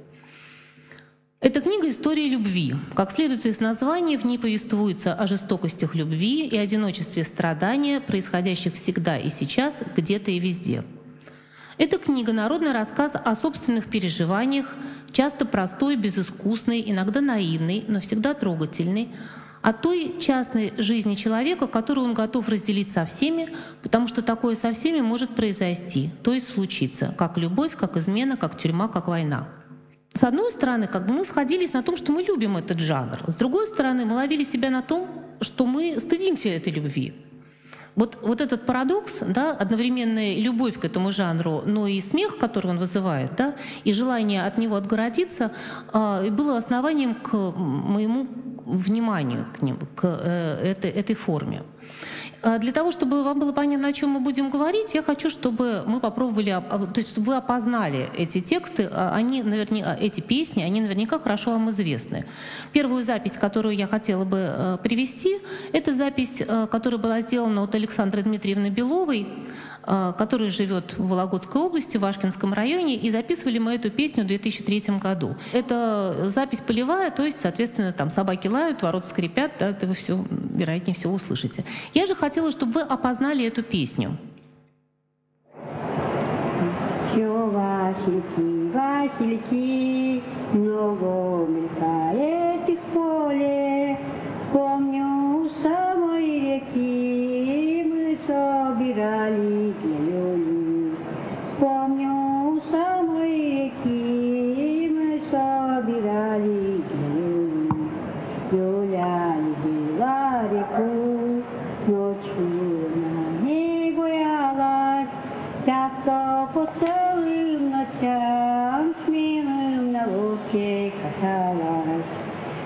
это 1.44 1.60
книга 1.60 1.90
истории 1.90 2.30
любви. 2.30 2.74
Как 2.96 3.12
следует 3.12 3.46
из 3.46 3.60
названия, 3.60 4.18
в 4.18 4.24
ней 4.24 4.40
повествуется 4.40 5.14
о 5.14 5.28
жестокостях 5.28 5.94
любви 5.94 6.48
и 6.48 6.56
одиночестве 6.56 7.26
страдания, 7.26 8.00
происходящих 8.00 8.76
всегда 8.76 9.18
и 9.18 9.30
сейчас, 9.30 9.82
где-то 9.94 10.32
и 10.32 10.40
везде. 10.40 10.86
Эта 11.78 11.98
книга— 11.98 12.32
народный 12.34 12.72
рассказ 12.72 13.12
о 13.16 13.36
собственных 13.36 13.88
переживаниях, 13.88 14.74
часто 15.12 15.46
простой, 15.46 15.98
безыскусный, 15.98 16.82
иногда 16.90 17.20
наивный, 17.20 17.84
но 17.90 18.00
всегда 18.00 18.34
трогательный, 18.34 19.10
о 19.62 19.74
той 19.74 20.16
частной 20.22 20.74
жизни 20.78 21.16
человека, 21.16 21.68
которую 21.68 22.06
он 22.06 22.14
готов 22.14 22.48
разделить 22.48 22.92
со 22.92 23.06
всеми, 23.06 23.50
потому 23.82 24.08
что 24.08 24.22
такое 24.22 24.56
со 24.56 24.72
всеми 24.72 25.02
может 25.02 25.36
произойти, 25.36 26.10
то 26.24 26.32
есть 26.32 26.48
случиться, 26.48 27.14
как 27.18 27.38
любовь, 27.38 27.76
как 27.76 27.98
измена, 27.98 28.38
как 28.38 28.58
тюрьма, 28.58 28.88
как 28.88 29.10
война. 29.10 29.50
С 30.14 30.24
одной 30.24 30.52
стороны, 30.52 30.88
как 30.88 31.06
бы 31.08 31.14
мы 31.14 31.26
сходились 31.26 31.74
на 31.74 31.82
том, 31.82 31.98
что 31.98 32.12
мы 32.12 32.22
любим 32.22 32.56
этот 32.58 32.80
жанр. 32.80 33.20
С 33.28 33.36
другой 33.36 33.68
стороны, 33.68 34.06
мы 34.06 34.14
ловили 34.16 34.44
себя 34.44 34.70
на 34.70 34.82
том, 34.82 35.08
что 35.42 35.66
мы 35.66 36.00
стыдимся 36.00 36.50
этой 36.50 36.72
любви. 36.74 37.14
Вот, 37.96 38.18
вот 38.22 38.42
этот 38.42 38.66
парадокс, 38.66 39.20
да, 39.28 39.52
одновременная 39.52 40.36
любовь 40.36 40.80
к 40.80 40.86
этому 40.86 41.12
жанру, 41.12 41.62
но 41.66 41.88
и 41.88 42.02
смех, 42.02 42.38
который 42.38 42.72
он 42.72 42.80
вызывает, 42.80 43.36
да, 43.36 43.54
и 43.84 43.94
желание 43.94 44.46
от 44.48 44.58
него 44.58 44.76
отгородиться, 44.76 45.52
э, 45.94 46.32
было 46.32 46.58
основанием 46.58 47.14
к 47.14 47.34
моему 47.56 48.28
вниманию 48.66 49.46
к, 49.56 49.62
ним, 49.62 49.78
к 49.96 50.06
э, 50.06 50.72
этой, 50.72 50.90
этой 50.90 51.16
форме. 51.16 51.62
А 52.44 52.58
для 52.60 52.74
того, 52.74 52.92
чтобы 52.92 53.24
вам 53.24 53.40
было 53.40 53.54
понятно, 53.54 53.88
о 53.88 53.94
чем 53.94 54.10
мы 54.10 54.20
будем 54.20 54.50
говорить, 54.50 54.94
я 54.94 55.02
хочу, 55.02 55.30
чтобы 55.30 55.84
мы 55.86 56.02
попробовали, 56.02 56.62
то 56.70 56.98
есть 56.98 57.18
вы 57.18 57.38
опознали 57.38 58.10
эти 58.18 58.42
тексты, 58.42 58.90
а 58.92 59.16
они 59.16 59.44
наверняка, 59.44 59.96
эти 59.96 60.20
песни, 60.20 60.62
они 60.62 60.82
наверняка 60.82 61.20
хорошо 61.20 61.52
вам 61.52 61.70
известны. 61.70 62.26
Первую 62.74 63.02
запись, 63.04 63.34
которую 63.34 63.76
я 63.76 63.88
хотела 63.88 64.26
бы 64.26 64.38
э, 64.40 64.78
привести, 64.84 65.38
это 65.72 65.94
запись, 65.94 66.44
э, 66.46 66.68
которая 66.70 67.00
была 67.00 67.22
сделана 67.22 67.64
от 67.64 67.76
Александры 67.76 68.24
Дмитриевны 68.24 68.68
Беловой, 68.68 69.26
э, 69.86 70.14
которая 70.18 70.50
живет 70.50 70.98
в 70.98 71.08
Вологодской 71.08 71.62
области, 71.62 71.98
в 71.98 72.02
Вашкинском 72.02 72.54
районе, 72.54 72.96
и 72.96 73.12
записывали 73.12 73.60
мы 73.60 73.76
эту 73.76 73.92
песню 73.92 74.24
в 74.24 74.28
2003 74.28 74.98
году. 75.00 75.36
Это 75.52 76.30
запись 76.30 76.62
полевая, 76.62 77.12
то 77.12 77.24
есть, 77.24 77.40
соответственно, 77.40 77.94
там 77.94 78.10
собаки 78.10 78.48
лают, 78.48 78.82
ворота 78.82 79.08
скрипят, 79.08 79.52
да, 79.60 79.70
это 79.70 79.88
вы 79.88 79.94
все, 79.94 80.24
вероятнее 80.30 80.96
всего, 80.96 81.14
услышите. 81.14 81.64
Я 81.94 82.06
же 82.06 82.16
хотела, 82.16 82.52
чтобы 82.52 82.74
вы 82.74 82.82
опознали 82.82 83.46
эту 83.46 83.64
песню. 83.64 84.18
Васильки, 87.54 88.72
Васильки, 88.74 90.24
много 90.54 91.48
мелькает 91.48 92.33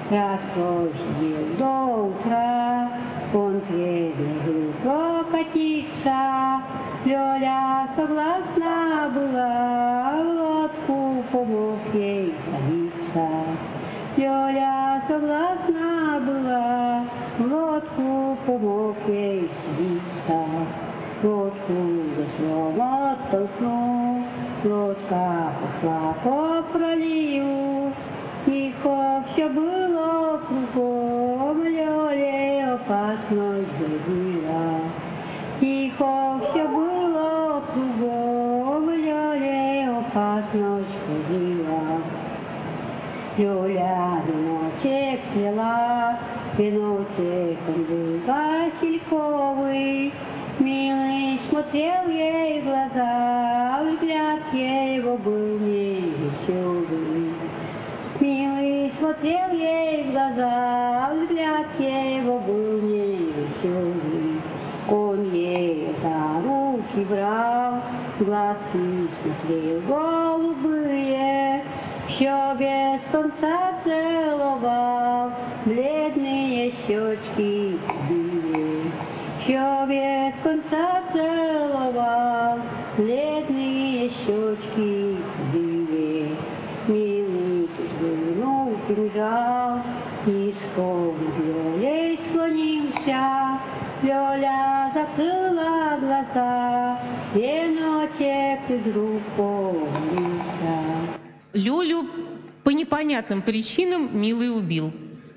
Расспросил 0.10 1.58
до 1.60 2.06
утра, 2.06 2.90
он 3.34 3.60
предложил 3.68 4.72
прокатиться. 4.82 6.62
Лёля 7.04 7.90
согласна 7.94 9.12
была, 9.14 10.14
лодку 10.24 11.24
помог 11.30 11.80
ей 11.94 12.34
садиться. 12.46 13.28
Лёля 14.16 15.04
согласна 15.10 16.22
была, 16.26 17.04
лодку 17.40 18.38
помог 18.46 18.96
ей 19.10 19.50
садиться. 19.66 20.40
Лодку 21.22 21.74
веслом 22.16 22.82
оттолкнул, 22.82 24.24
лодка 24.64 25.52
пошла 25.60 26.14
по 26.24 26.64
проливу. 26.72 27.77
Все 28.88 29.50
было 29.50 30.40
кругом, 30.48 31.62
Лёле 31.62 32.74
опасность 32.74 33.68
грозила. 33.78 34.80
Тихо 35.60 36.40
все 36.50 36.66
было 36.68 37.62
кругом, 37.74 38.90
Лёле 38.90 39.90
опасность 39.90 40.88
грозила. 41.06 42.02
Лёля 43.38 44.22
веночек 44.26 45.20
плела, 45.34 46.18
веночек 46.58 47.60
он 47.68 47.84
был 47.84 48.22
васильковый. 48.26 50.14
Милый 50.60 51.40
смотрел 51.50 52.08
ей 52.10 52.62
в 52.62 52.64
глаза, 52.64 53.82
взгляд 53.84 54.54
его 54.54 55.18
был 55.18 55.60
невеселый. 55.60 56.87
Смотрел 59.20 59.52
ей 59.52 60.04
в 60.04 60.12
глаза, 60.12 61.10
взгляд 61.16 61.66
его 61.80 62.40
был 62.40 62.82
невеселый. 62.82 64.40
Он 64.90 65.34
ей 65.34 65.88
за 66.04 66.42
руки 66.48 67.04
брал, 67.10 67.82
глазки 68.20 69.08
смотрел 69.22 69.82
голубые, 69.88 71.64
все 72.10 72.56
без 72.60 73.02
конца 73.12 73.74
целовал, 73.84 75.32
бледные 75.66 76.74
щечки. 76.86 77.80
Все 79.44 79.86
без 79.88 80.34
конца 80.44 81.02
целовал, 81.12 81.47
глаза, 96.34 97.00
веночек 97.34 98.70
из 98.70 98.96
рук. 98.96 99.22
Лёлю 101.54 102.06
по 102.64 102.70
непонятным 102.70 103.42
причинам 103.42 104.10
Милый 104.14 104.56
убил. 104.56 104.92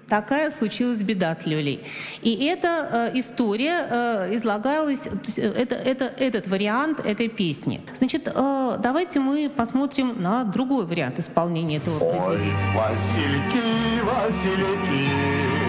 Такая 0.08 0.50
случилась 0.50 1.02
беда 1.02 1.36
с 1.36 1.46
Лёлей. 1.46 1.80
И 2.22 2.44
эта 2.44 3.10
э, 3.14 3.18
история 3.18 3.86
э, 3.88 4.34
излагалась, 4.34 5.06
э, 5.06 5.52
это, 5.56 5.76
это, 5.76 6.06
этот 6.18 6.48
вариант 6.48 6.98
этой 6.98 7.28
песни. 7.28 7.80
Значит, 7.96 8.26
э, 8.26 8.78
давайте 8.82 9.20
мы 9.20 9.48
посмотрим 9.48 10.20
на 10.20 10.42
другой 10.42 10.84
вариант 10.84 11.20
исполнения 11.20 11.76
этого 11.76 12.02
Ой, 12.02 12.10
произведения. 12.10 12.56
Васильки, 12.74 13.62
Васильки, 14.02 15.59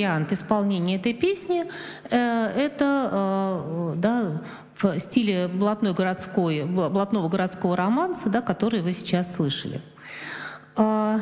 вариант 0.00 0.32
исполнения 0.32 0.96
этой 0.96 1.12
песни 1.12 1.64
э, 2.10 2.46
это 2.56 3.10
э, 3.12 3.92
да, 3.96 4.42
в 4.74 4.98
стиле 4.98 5.46
блатной 5.48 5.92
городской, 5.92 6.60
бла- 6.60 6.88
блатного 6.88 7.28
городского 7.28 7.76
романса, 7.76 8.30
да, 8.30 8.40
который 8.40 8.80
вы 8.80 8.94
сейчас 8.94 9.34
слышали. 9.34 9.82
А, 10.76 11.20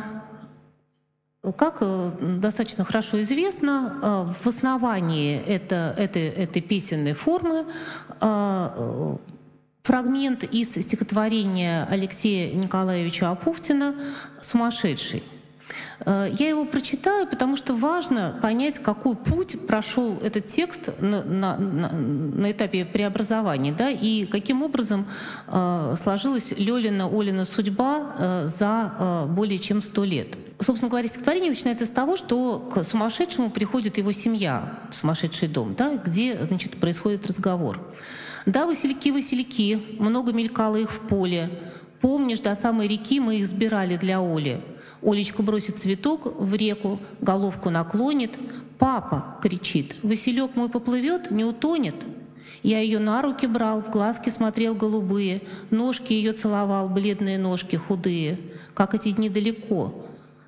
Как 1.56 1.78
э, 1.80 2.12
достаточно 2.40 2.84
хорошо 2.84 3.20
известно, 3.22 4.34
в 4.40 4.46
основании 4.46 5.40
это, 5.40 5.94
этой, 5.98 6.28
этой 6.28 6.62
песенной 6.62 7.14
формы 7.14 7.64
фрагмент 9.82 10.44
из 10.44 10.74
стихотворения 10.74 11.86
Алексея 11.90 12.54
Николаевича 12.54 13.30
Апухтина 13.30 13.94
«Сумасшедший». 14.40 15.22
Э, 16.06 16.28
Я 16.32 16.48
его 16.48 16.64
прочитаю, 16.64 17.26
потому 17.26 17.56
что 17.56 17.74
важно 17.74 18.34
понять, 18.42 18.78
какой 18.78 19.16
путь 19.16 19.66
прошел 19.66 20.18
этот 20.22 20.46
текст 20.46 20.90
на, 21.00 21.22
на- 21.24 21.56
на- 21.58 21.92
на 21.92 22.52
этапе 22.52 22.84
преобразования, 22.84 23.72
да, 23.72 23.90
и 23.90 24.24
каким 24.26 24.62
образом 24.62 25.06
э, 25.48 25.94
сложилась 26.02 26.52
Лёлина, 26.56 27.08
Олина 27.08 27.44
судьба 27.44 28.14
э, 28.18 28.46
за 28.46 28.92
э, 28.98 29.26
более 29.26 29.58
чем 29.58 29.82
сто 29.82 30.04
лет. 30.04 30.28
Собственно 30.60 30.90
говоря, 30.90 31.06
стихотворение 31.08 31.50
начинается 31.50 31.86
с 31.86 31.90
того, 31.90 32.16
что 32.16 32.58
к 32.74 32.82
сумасшедшему 32.82 33.50
приходит 33.50 33.98
его 33.98 34.12
семья 34.12 34.78
в 34.90 34.96
сумасшедший 34.96 35.48
дом, 35.48 35.74
да, 35.74 35.96
где 35.96 36.36
значит, 36.48 36.76
происходит 36.78 37.26
разговор. 37.26 37.78
Да, 38.46 38.66
васильки, 38.66 39.10
васильки, 39.10 39.80
много 39.98 40.32
мелькало 40.32 40.76
их 40.76 40.90
в 40.90 41.00
поле. 41.00 41.48
Помнишь, 42.00 42.40
до 42.40 42.54
самой 42.54 42.88
реки 42.88 43.20
мы 43.20 43.36
их 43.36 43.46
сбирали 43.46 43.96
для 43.96 44.20
Оли. 44.20 44.60
Олечка 45.02 45.42
бросит 45.42 45.78
цветок 45.78 46.34
в 46.38 46.54
реку, 46.54 46.98
головку 47.20 47.70
наклонит. 47.70 48.38
«Папа!»— 48.78 49.38
кричит. 49.42 49.96
«Василек 50.02 50.54
мой 50.54 50.68
поплывет, 50.68 51.30
не 51.30 51.44
утонет?» 51.44 51.96
Я 52.62 52.80
ее 52.80 52.98
на 52.98 53.22
руки 53.22 53.46
брал, 53.46 53.82
в 53.82 53.90
глазки 53.90 54.30
смотрел 54.30 54.74
голубые, 54.74 55.42
ножки 55.70 56.12
ее 56.12 56.32
целовал, 56.32 56.88
бледные 56.88 57.38
ножки 57.38 57.76
худые. 57.76 58.38
Как 58.74 58.94
эти 58.94 59.12
дни 59.12 59.28
далеко. 59.28 59.94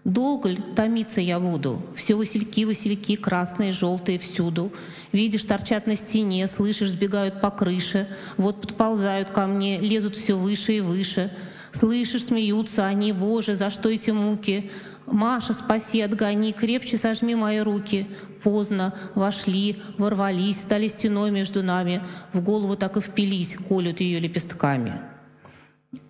Долго 0.05 0.49
ли 0.49 0.59
томиться 0.75 1.21
я 1.21 1.39
буду? 1.39 1.83
Все 1.95 2.15
васильки, 2.15 2.65
васильки, 2.65 3.17
красные, 3.17 3.73
желтые 3.73 4.19
всюду. 4.19 4.73
Видишь, 5.13 5.45
торчат 5.45 5.87
на 5.87 5.95
стене, 5.95 6.49
слышишь, 6.49 6.91
сбегают 6.91 7.41
по 7.41 7.51
крыше. 7.51 8.09
Вот 8.39 8.63
подползают 8.63 9.31
ко 9.31 9.47
мне, 9.47 9.79
лезут 9.79 10.17
все 10.17 10.35
выше 10.35 10.73
и 10.73 10.81
выше. 10.81 11.31
Слышишь, 11.72 12.26
смеются 12.26 12.87
они, 12.87 13.12
Боже, 13.12 13.56
за 13.56 13.70
что 13.70 13.90
эти 13.90 14.11
муки? 14.11 14.70
Маша, 15.06 15.52
спаси, 15.52 16.00
отгони, 16.00 16.52
крепче 16.52 16.98
сожми 16.98 17.35
мои 17.35 17.61
руки. 17.61 18.06
Поздно, 18.42 18.94
вошли, 19.14 19.83
ворвались, 19.98 20.61
стали 20.61 20.88
стеной 20.88 21.30
между 21.30 21.62
нами. 21.62 22.02
В 22.33 22.42
голову 22.42 22.76
так 22.76 22.96
и 22.96 23.00
впились, 23.00 23.56
колют 23.68 24.00
ее 24.00 24.20
лепестками. 24.20 25.00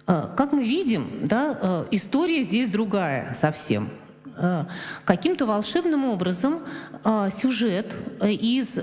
Э, 0.06 0.24
как 0.36 0.52
мы 0.52 0.64
видим, 0.64 1.06
да, 1.22 1.58
э, 1.60 1.84
история 1.92 2.42
здесь 2.42 2.68
другая 2.68 3.34
совсем. 3.34 3.88
Э, 4.36 4.64
каким-то 5.04 5.46
волшебным 5.46 6.04
образом 6.04 6.60
сюжет 7.30 7.96
из 8.22 8.78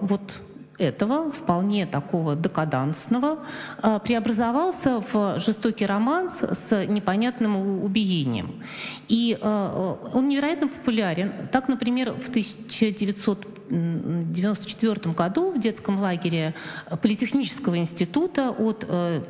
вот 0.00 0.40
этого, 0.78 1.32
вполне 1.32 1.86
такого 1.86 2.36
декадансного, 2.36 3.38
а, 3.82 3.98
преобразовался 3.98 5.02
в 5.12 5.38
жестокий 5.38 5.84
романс 5.86 6.42
с 6.42 6.86
непонятным 6.86 7.82
убиением. 7.82 8.62
И 9.08 9.38
а, 9.40 9.98
он 10.12 10.28
невероятно 10.28 10.68
популярен. 10.68 11.32
Так, 11.50 11.68
например, 11.68 12.12
в 12.12 12.28
1994 12.28 15.14
году 15.14 15.52
в 15.52 15.58
детском 15.58 15.98
лагере 15.98 16.54
Политехнического 17.02 17.78
института 17.78 18.50
от 18.50 18.84
э, 18.88 19.22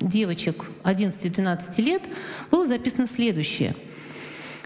девочек 0.00 0.64
11-12 0.84 1.82
лет 1.82 2.02
было 2.50 2.66
записано 2.66 3.06
следующее– 3.06 3.76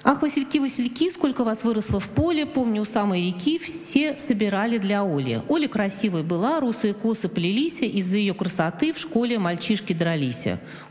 Ах, 0.09 0.23
Васильки, 0.23 0.59
Васильки, 0.59 1.11
сколько 1.11 1.42
вас 1.42 1.64
выросло 1.64 1.99
в 1.99 2.09
поле, 2.11 2.47
помню, 2.47 2.83
у 2.83 2.85
самой 2.85 3.27
реки 3.27 3.59
все 3.59 4.16
собирали 4.21 4.79
для 4.79 5.03
Оли. 5.03 5.42
Оля 5.49 5.66
красивой 5.66 6.23
была, 6.23 6.61
русые 6.61 6.95
косы 6.95 7.29
плелись, 7.29 7.83
из-за 7.83 8.16
ее 8.16 8.33
красоты 8.33 8.92
в 8.92 8.99
школе 8.99 9.40
мальчишки 9.40 9.92
дрались. 9.92 10.47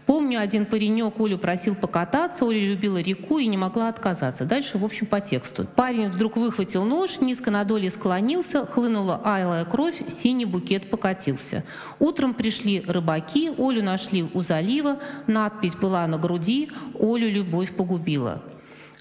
Помню, 0.05 0.41
один 0.41 0.65
паренек 0.65 1.17
Олю 1.17 1.37
просил 1.37 1.75
покататься, 1.75 2.43
Оля 2.43 2.59
любила 2.59 2.97
реку 2.97 3.37
и 3.39 3.47
не 3.47 3.55
могла 3.55 3.87
отказаться. 3.87 4.43
Дальше, 4.43 4.77
в 4.77 4.83
общем, 4.83 5.05
по 5.05 5.21
тексту. 5.21 5.65
Парень 5.77 6.09
вдруг 6.09 6.35
выхватил 6.35 6.83
нож, 6.83 7.21
низко 7.21 7.51
на 7.51 7.63
доле 7.63 7.89
склонился, 7.89 8.65
хлынула 8.65 9.21
айлая 9.23 9.63
кровь, 9.63 10.03
синий 10.09 10.43
букет 10.43 10.89
покатился. 10.89 11.63
Утром 11.99 12.33
пришли 12.33 12.83
рыбаки, 12.85 13.49
Олю 13.57 13.81
нашли 13.81 14.25
у 14.33 14.41
залива, 14.41 14.99
надпись 15.25 15.75
была 15.75 16.05
на 16.05 16.17
груди 16.17 16.69
«Олю 16.99 17.29
любовь 17.29 17.71
погубила». 17.71 18.43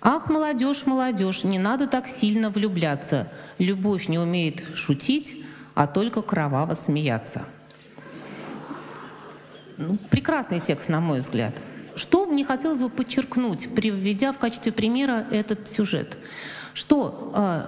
Ах, 0.06 0.28
молодежь, 0.28 0.84
молодежь, 0.84 1.44
не 1.44 1.58
надо 1.58 1.86
так 1.86 2.08
сильно 2.08 2.50
влюбляться. 2.50 3.26
Любовь 3.56 4.06
не 4.08 4.18
умеет 4.18 4.62
шутить, 4.76 5.42
а 5.74 5.86
только 5.86 6.20
кроваво 6.20 6.74
смеяться. 6.74 7.46
Ну, 9.78 9.96
прекрасный 10.10 10.60
текст, 10.60 10.90
на 10.90 11.00
мой 11.00 11.20
взгляд. 11.20 11.54
Что 11.96 12.26
мне 12.26 12.44
хотелось 12.44 12.80
бы 12.80 12.90
подчеркнуть, 12.90 13.74
приведя 13.74 14.32
в 14.32 14.38
качестве 14.38 14.72
примера 14.72 15.26
этот 15.30 15.68
сюжет? 15.68 16.18
Что 16.74 17.32
э, 17.34 17.62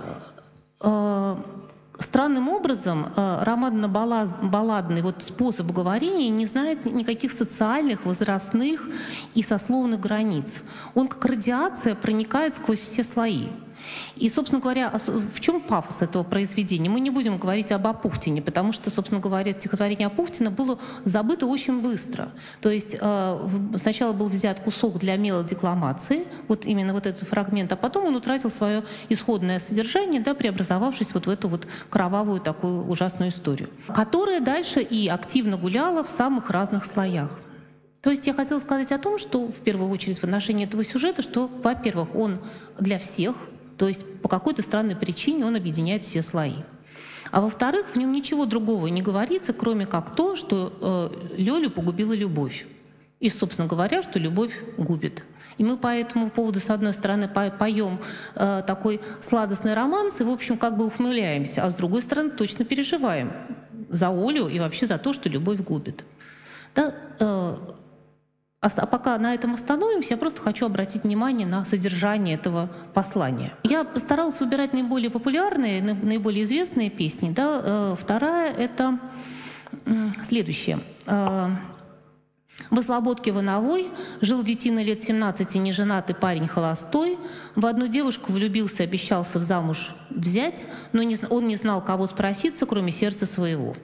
э, 0.81 1.37
Странным 1.99 2.49
образом 2.49 3.07
э, 3.17 3.39
романно-балладный 3.43 5.01
вот 5.03 5.23
способ 5.23 5.71
говорения 5.73 6.29
не 6.29 6.45
знает 6.45 6.85
никаких 6.85 7.33
социальных, 7.33 8.05
возрастных 8.05 8.89
и 9.35 9.43
сословных 9.43 10.01
границ. 10.01 10.63
Он 10.95 11.09
как 11.09 11.25
радиация 11.25 11.95
проникает 11.95 12.55
сквозь 12.55 12.81
все 12.81 13.03
слои. 13.03 13.49
И, 14.17 14.29
собственно 14.29 14.61
говоря, 14.61 14.93
в 15.07 15.41
чем 15.41 15.61
пафос 15.61 16.03
этого 16.03 16.23
произведения? 16.23 16.89
Мы 16.89 17.01
не 17.01 17.11
будем 17.11 17.39
говорить 17.39 17.73
об 17.73 17.87
Апухтине, 17.87 18.43
потому 18.43 18.73
что, 18.73 18.91
собственно 18.91 19.21
говоря, 19.21 19.53
стихотворение 19.53 20.07
Апухтина 20.07 20.51
было 20.51 20.79
забыто 21.05 21.47
очень 21.47 21.81
быстро. 21.81 22.31
То 22.61 22.71
есть 22.71 22.97
э, 22.99 23.49
сначала 23.77 24.13
был 24.13 24.29
взят 24.29 24.61
кусок 24.61 24.99
для 24.99 25.17
мелодекламации, 25.17 26.25
вот 26.49 26.67
именно 26.67 26.93
вот 26.93 27.07
этот 27.07 27.29
фрагмент, 27.29 27.73
а 27.73 27.77
потом 27.77 28.07
он 28.07 28.17
утратил 28.17 28.51
свое 28.51 28.83
исходное 29.09 29.59
содержание, 29.59 30.21
да, 30.21 30.35
преобразовавшись 30.35 31.15
вот 31.15 31.27
в 31.27 31.31
эту 31.31 31.49
вот 31.49 31.67
кровавую 31.91 32.41
такую 32.41 32.87
ужасную 32.89 33.31
историю, 33.31 33.69
которая 33.95 34.41
дальше 34.41 34.81
и 34.81 35.09
активно 35.09 35.57
гуляла 35.57 36.03
в 36.05 36.11
самых 36.11 36.51
разных 36.51 36.85
слоях. 36.85 37.39
То 38.07 38.11
есть 38.11 38.27
я 38.27 38.35
хотела 38.35 38.61
сказать 38.61 38.93
о 38.93 38.99
том, 38.99 39.19
что 39.19 39.49
в 39.49 39.57
первую 39.57 39.91
очередь 39.91 40.21
в 40.21 40.25
отношении 40.25 40.65
этого 40.65 40.85
сюжета, 40.85 41.23
что, 41.23 41.51
во-первых, 41.63 42.15
он 42.15 42.39
для 42.79 43.01
всех, 43.01 43.35
то 43.77 43.89
есть 43.89 44.21
по 44.23 44.29
какой-то 44.29 44.63
странной 44.63 44.97
причине 44.97 45.45
он 45.45 45.57
объединяет 45.57 46.05
все 46.05 46.23
слои. 46.23 46.55
А 47.31 47.41
во-вторых, 47.41 47.87
в 47.93 47.97
нем 47.97 48.13
ничего 48.13 48.47
другого 48.47 48.87
не 48.87 49.03
говорится, 49.03 49.53
кроме 49.53 49.87
как 49.87 50.15
то, 50.15 50.37
что 50.37 50.73
э, 50.81 51.37
Лёлю 51.37 51.71
погубила 51.71 52.13
любовь. 52.13 52.67
И, 53.19 53.31
собственно 53.31 53.67
говоря, 53.67 54.03
что 54.03 54.19
любовь 54.19 54.61
губит. 54.77 55.25
И 55.59 55.65
мы 55.65 55.79
по 55.79 55.89
этому 55.89 56.31
поводу, 56.31 56.61
с 56.61 56.71
одной 56.71 56.93
стороны, 56.93 57.29
поем 57.29 57.99
э, 58.35 58.63
такой 58.67 59.01
сладостный 59.21 59.75
романс 59.75 60.21
и, 60.21 60.25
в 60.25 60.31
общем, 60.31 60.59
как 60.59 60.77
бы 60.77 60.87
ухмыляемся, 60.87 61.65
а 61.65 61.71
с 61.71 61.75
другой 61.75 62.03
стороны, 62.03 62.31
точно 62.31 62.65
переживаем 62.65 63.33
за 63.89 64.09
Олю 64.09 64.49
и 64.49 64.59
вообще 64.59 64.87
за 64.87 64.99
то, 64.99 65.13
что 65.13 65.29
любовь 65.29 65.61
губит. 65.61 66.05
Да, 66.75 66.95
э, 67.19 67.57
пока 68.75 69.19
на 69.19 69.35
этом 69.35 69.55
остановимся, 69.55 70.15
я 70.15 70.17
просто 70.17 70.43
хочу 70.43 70.67
обратить 70.67 71.05
внимание 71.05 71.47
на 71.47 71.65
содержание 71.65 72.35
этого 72.35 72.69
послания. 72.95 73.53
Я 73.63 73.85
постаралась 73.85 74.41
выбирать 74.41 74.73
наиболее 74.73 75.11
популярные, 75.11 75.83
наиболее 75.83 76.45
известные 76.45 76.91
песни. 76.91 77.31
Да? 77.31 77.61
Э, 77.63 77.97
вторая— 77.99 78.53
это 78.59 78.99
следующее. 80.23 80.79
Э, 81.07 81.49
в 82.71 82.83
Слободке 82.83 83.33
Вановой 83.33 83.89
жил 84.21 84.43
детина 84.43 84.83
лет 84.83 85.03
17, 85.03 85.55
неженатый 85.57 86.17
парень 86.17 86.49
холостой. 86.49 87.17
В 87.55 87.67
одну 87.67 87.87
девушку 87.87 88.33
влюбился, 88.33 88.83
обещался 88.83 89.39
в 89.39 89.43
замуж 89.43 89.95
взять, 90.11 90.65
но 90.93 91.03
он 91.31 91.47
не 91.47 91.57
знал, 91.57 91.83
кого 91.83 92.07
спроситься, 92.07 92.67
кроме 92.67 92.91
сердца 92.91 93.27
своего. 93.27 93.77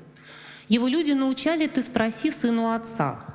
Его 0.69 0.89
люди 0.89 1.13
научали 1.13 1.67
«ты 1.67 1.83
спроси 1.83 2.31
сыну 2.31 2.73
отца». 2.73 3.32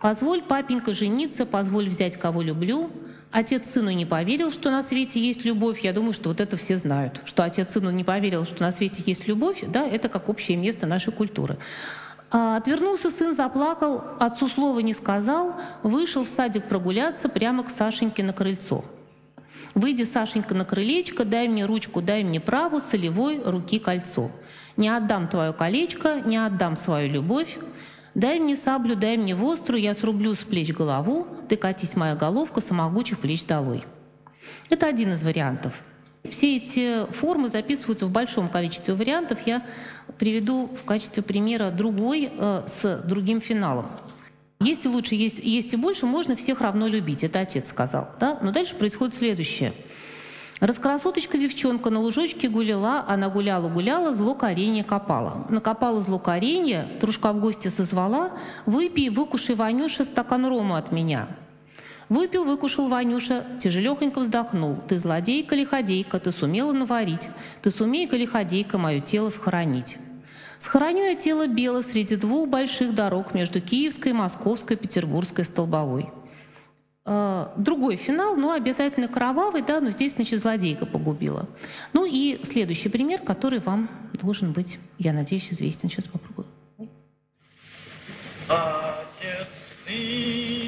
Позволь, 0.00 0.42
папенька, 0.42 0.94
жениться, 0.94 1.46
позволь 1.46 1.88
взять, 1.88 2.16
кого 2.16 2.42
люблю. 2.42 2.90
Отец 3.32 3.70
сыну 3.70 3.90
не 3.90 4.06
поверил, 4.06 4.50
что 4.50 4.70
на 4.70 4.82
свете 4.82 5.20
есть 5.20 5.44
любовь. 5.44 5.80
Я 5.80 5.92
думаю, 5.92 6.12
что 6.12 6.30
вот 6.30 6.40
это 6.40 6.56
все 6.56 6.76
знают. 6.76 7.22
Что 7.24 7.44
отец 7.44 7.72
сыну 7.72 7.90
не 7.90 8.02
поверил, 8.02 8.44
что 8.44 8.62
на 8.62 8.72
свете 8.72 9.02
есть 9.06 9.28
любовь, 9.28 9.64
да, 9.68 9.86
это 9.86 10.08
как 10.08 10.28
общее 10.28 10.56
место 10.56 10.86
нашей 10.86 11.12
культуры. 11.12 11.58
А, 12.32 12.56
отвернулся 12.56 13.10
сын, 13.10 13.34
заплакал, 13.34 14.02
отцу 14.18 14.48
слова 14.48 14.80
не 14.80 14.94
сказал, 14.94 15.54
вышел 15.82 16.24
в 16.24 16.28
садик 16.28 16.64
прогуляться 16.64 17.28
прямо 17.28 17.62
к 17.64 17.70
Сашеньке 17.70 18.22
на 18.22 18.32
крыльцо. 18.32 18.84
Выйди, 19.74 20.02
Сашенька, 20.02 20.54
на 20.54 20.64
крылечко, 20.64 21.24
дай 21.24 21.48
мне 21.48 21.64
ручку, 21.64 22.02
дай 22.02 22.24
мне 22.24 22.40
праву, 22.40 22.80
солевой 22.80 23.40
руки 23.44 23.78
кольцо. 23.78 24.30
Не 24.76 24.88
отдам 24.88 25.28
твое 25.28 25.52
колечко, 25.52 26.20
не 26.24 26.36
отдам 26.36 26.76
свою 26.76 27.10
любовь, 27.10 27.58
Дай 28.14 28.40
мне 28.40 28.56
саблю, 28.56 28.96
дай 28.96 29.16
мне 29.16 29.34
востру, 29.34 29.76
я 29.76 29.94
срублю 29.94 30.34
с 30.34 30.42
плеч 30.42 30.72
голову, 30.72 31.26
ты 31.48 31.56
катись 31.56 31.96
моя 31.96 32.16
головка 32.16 32.60
самогучих 32.60 33.20
плеч 33.20 33.44
долой. 33.44 33.84
Это 34.68 34.86
один 34.86 35.12
из 35.12 35.22
вариантов. 35.22 35.82
Все 36.28 36.56
эти 36.56 37.06
формы 37.12 37.48
записываются 37.48 38.06
в 38.06 38.10
большом 38.10 38.48
количестве 38.48 38.94
вариантов. 38.94 39.38
Я 39.46 39.64
приведу 40.18 40.66
в 40.66 40.84
качестве 40.84 41.22
примера 41.22 41.70
другой 41.70 42.30
э, 42.30 42.62
с 42.66 43.02
другим 43.06 43.40
финалом. 43.40 43.86
Если 44.60 44.88
лучше, 44.88 45.14
есть, 45.14 45.38
есть 45.38 45.72
и 45.72 45.76
больше, 45.76 46.04
можно 46.04 46.36
всех 46.36 46.60
равно 46.60 46.88
любить. 46.88 47.24
Это 47.24 47.40
отец 47.40 47.68
сказал. 47.68 48.10
Да? 48.20 48.38
Но 48.42 48.50
дальше 48.50 48.74
происходит 48.74 49.14
следующее– 49.14 49.72
Раскрасоточка 50.60 51.38
девчонка 51.38 51.88
на 51.88 52.00
лужочке 52.00 52.50
гуляла, 52.50 53.02
она 53.08 53.30
гуляла-гуляла, 53.30 54.14
зло 54.14 54.34
коренья 54.34 54.84
копала. 54.84 55.46
Накопала 55.48 56.02
зло 56.02 56.18
коренья, 56.18 56.86
трушка 57.00 57.32
в 57.32 57.40
гости 57.40 57.68
созвала, 57.68 58.32
выпей, 58.66 59.08
выкушай, 59.08 59.54
Ванюша, 59.54 60.04
стакан 60.04 60.46
рома 60.46 60.76
от 60.76 60.92
меня. 60.92 61.28
Выпил, 62.10 62.44
выкушал 62.44 62.90
Ванюша, 62.90 63.42
тяжелехонько 63.58 64.18
вздохнул. 64.18 64.76
Ты 64.86 64.98
злодейка 64.98 65.56
лиходейка, 65.56 66.20
ты 66.20 66.30
сумела 66.30 66.72
наварить. 66.72 67.30
Ты 67.62 67.70
сумей-ка 67.70 68.18
лиходейка 68.18 68.76
мое 68.76 69.00
тело 69.00 69.30
схоронить. 69.30 69.96
Схороню 70.58 71.04
я 71.04 71.14
тело 71.14 71.46
бело 71.46 71.80
среди 71.80 72.16
двух 72.16 72.50
больших 72.50 72.94
дорог 72.94 73.32
между 73.32 73.62
Киевской, 73.62 74.12
Московской, 74.12 74.76
Петербургской, 74.76 75.46
Столбовой. 75.46 76.10
Э, 77.06 77.46
другой 77.56 77.96
финал, 77.96 78.36
но 78.36 78.52
обязательно 78.52 79.08
кровавый, 79.08 79.62
да, 79.62 79.80
но 79.80 79.90
здесь, 79.90 80.14
значит, 80.14 80.40
злодейка 80.40 80.86
погубила. 80.86 81.48
Ну 81.92 82.06
и 82.06 82.40
следующий 82.44 82.88
пример, 82.88 83.20
который 83.22 83.60
вам 83.60 83.88
должен 84.20 84.52
быть, 84.52 84.78
я 84.98 85.12
надеюсь, 85.12 85.50
известен. 85.52 85.88
Сейчас 85.88 86.06
попробую. 86.06 86.46
Отец 88.48 89.48
ты 89.86 90.59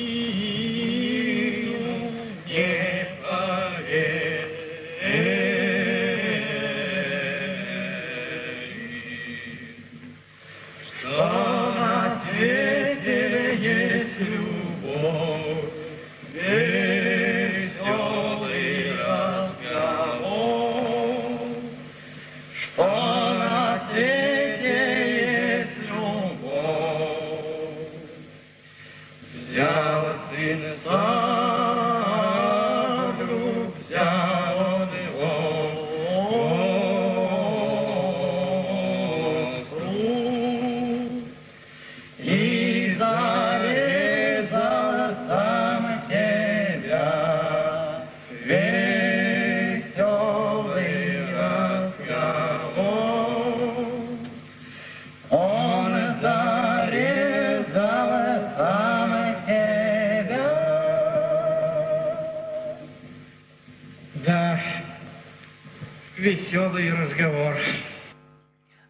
веселый 66.72 66.92
разговор. 66.92 67.56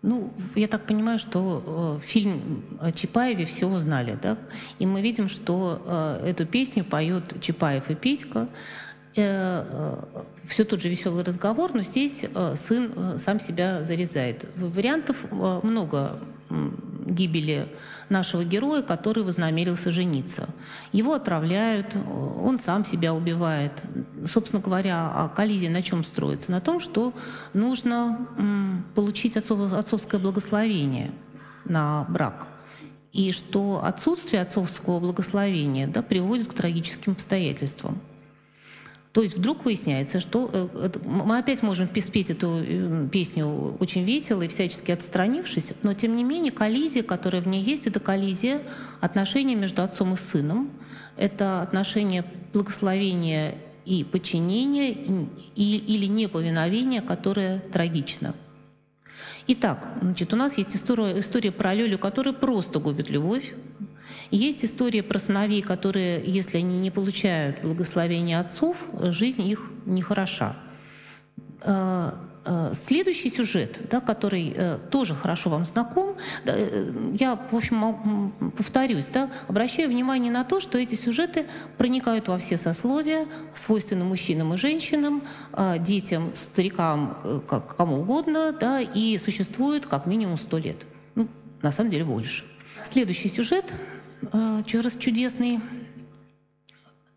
Ну, 0.02 0.32
я 0.56 0.66
так 0.66 0.86
понимаю, 0.86 1.18
что 1.20 1.98
э, 2.00 2.04
фильм 2.04 2.64
о 2.80 2.90
Чапаеве 2.90 3.44
все 3.44 3.66
узнали, 3.66 4.18
да? 4.20 4.36
И 4.80 4.86
мы 4.86 5.00
видим, 5.00 5.28
что 5.28 5.80
э, 5.86 6.30
эту 6.30 6.44
песню 6.44 6.84
поют 6.84 7.40
Чапаев 7.40 7.88
и 7.90 7.94
Петька. 7.94 8.48
все 9.14 10.64
тот 10.64 10.80
же 10.80 10.88
веселый 10.88 11.22
разговор, 11.22 11.72
но 11.74 11.82
здесь 11.82 12.24
э, 12.24 12.54
сын 12.56 12.92
э, 12.96 13.18
сам 13.20 13.38
себя 13.38 13.84
зарезает. 13.84 14.48
Вариантов 14.56 15.24
э, 15.30 15.60
много 15.62 16.18
гибели 17.06 17.66
нашего 18.08 18.44
героя, 18.44 18.82
который 18.82 19.24
вознамерился 19.24 19.90
жениться. 19.90 20.48
Его 20.92 21.14
отравляют, 21.14 21.94
э, 21.94 21.98
он 21.98 22.58
сам 22.58 22.84
себя 22.84 23.14
убивает. 23.14 23.72
Собственно 24.26 24.62
говоря, 24.62 25.30
коллизия 25.34 25.70
на 25.70 25.82
чем 25.82 26.04
строится? 26.04 26.50
На 26.50 26.60
том, 26.60 26.80
что 26.80 27.12
нужно 27.52 28.26
получить 28.94 29.36
отцов- 29.36 29.72
отцовское 29.72 30.20
благословение 30.20 31.12
на 31.64 32.04
брак. 32.08 32.48
И 33.12 33.32
что 33.32 33.84
отсутствие 33.84 34.40
отцовского 34.40 34.98
благословения 34.98 35.86
да, 35.86 36.02
приводит 36.02 36.48
к 36.48 36.54
трагическим 36.54 37.12
обстоятельствам. 37.12 38.00
То 39.12 39.20
есть 39.20 39.36
вдруг 39.36 39.66
выясняется, 39.66 40.20
что 40.20 40.50
э, 40.52 40.88
мы 41.04 41.36
опять 41.36 41.62
можем 41.62 41.86
пе- 41.86 42.00
спеть 42.00 42.30
эту 42.30 42.62
э, 42.62 43.08
песню 43.12 43.76
очень 43.78 44.04
весело 44.04 44.40
и 44.40 44.48
всячески 44.48 44.90
отстранившись, 44.90 45.74
но 45.82 45.92
тем 45.92 46.16
не 46.16 46.24
менее 46.24 46.50
коллизия, 46.50 47.02
которая 47.02 47.42
в 47.42 47.46
ней 47.46 47.62
есть, 47.62 47.86
это 47.86 48.00
коллизия 48.00 48.62
отношений 49.02 49.54
между 49.54 49.82
отцом 49.82 50.14
и 50.14 50.16
сыном, 50.16 50.70
это 51.18 51.60
отношение 51.60 52.24
благословения 52.54 53.54
и 53.84 54.04
подчинения 54.04 54.92
и- 55.56 55.76
или 55.76 56.06
неповиновения, 56.06 57.02
которое 57.02 57.58
трагично. 57.58 58.34
Итак, 59.48 59.88
значит, 60.00 60.32
у 60.32 60.36
нас 60.36 60.56
есть 60.58 60.76
история, 60.76 61.18
история 61.18 61.50
про 61.50 61.74
Лёлю, 61.74 61.98
которая 61.98 62.34
просто 62.34 62.78
губит 62.78 63.10
любовь. 63.10 63.54
Есть 64.30 64.64
история 64.64 65.02
про 65.02 65.18
сыновей, 65.18 65.62
которые, 65.62 66.22
если 66.24 66.58
они 66.58 66.78
не 66.78 66.90
получают 66.90 67.60
благословения 67.62 68.40
отцов, 68.40 68.86
жизнь 69.00 69.42
их 69.42 69.70
нехороша. 69.84 70.56
Э, 72.44 72.72
Следующий 72.74 73.30
сюжет, 73.30 73.78
да, 73.90 74.00
который 74.00 74.52
э, 74.54 74.78
тоже 74.90 75.14
хорошо 75.14 75.50
вам 75.50 75.64
знаком, 75.64 76.16
да, 76.44 76.54
э, 76.56 76.92
я, 77.14 77.36
в 77.36 77.54
общем, 77.54 78.32
повторюсь, 78.56 79.06
да, 79.08 79.30
обращаю 79.48 79.88
внимание 79.88 80.32
на 80.32 80.44
то, 80.44 80.60
что 80.60 80.78
эти 80.78 80.94
сюжеты 80.94 81.46
проникают 81.78 82.28
во 82.28 82.38
все 82.38 82.58
сословия, 82.58 83.26
свойственны 83.54 84.04
мужчинам 84.04 84.54
и 84.54 84.56
женщинам, 84.56 85.22
э, 85.52 85.78
детям, 85.78 86.32
старикам, 86.34 87.16
э, 87.22 87.40
как, 87.46 87.76
кому 87.76 88.00
угодно, 88.00 88.52
да, 88.58 88.80
и 88.80 89.18
существуют 89.18 89.86
как 89.86 90.06
минимум 90.06 90.36
сто 90.36 90.58
лет. 90.58 90.84
Ну, 91.14 91.28
на 91.62 91.70
самом 91.70 91.90
деле 91.90 92.04
больше. 92.04 92.44
Следующий 92.84 93.28
сюжет, 93.28 93.72
э, 94.32 94.62
раз 94.82 94.96
чудесный, 94.96 95.60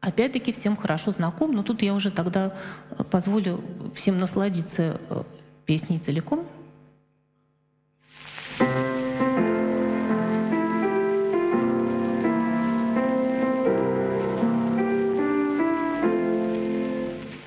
опять-таки 0.06 0.52
всем 0.52 0.76
хорошо 0.76 1.12
знаком, 1.12 1.54
но 1.54 1.64
тут 1.64 1.82
я 1.82 1.94
уже 1.94 2.12
тогда 2.12 2.54
э, 2.92 3.04
позволю 3.04 3.62
всем 3.94 4.18
насладиться 4.20 5.00
э, 5.10 5.24
песней 5.66 6.00
целиком. 6.00 6.46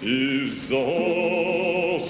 Из 0.03 0.71
острова 0.71 2.03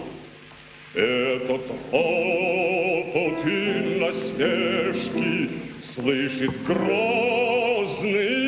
Этот 0.94 1.62
ропот 1.90 3.46
и 3.46 3.98
насмешки 3.98 5.50
Слышит 5.96 6.54
грозный 6.64 8.39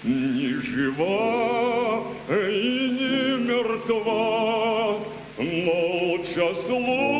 ни 0.04 0.50
жива 0.62 2.04
и 2.28 2.32
не 2.98 3.14
мертва, 3.48 5.00
молча 5.38 6.46
слушает 6.66 7.15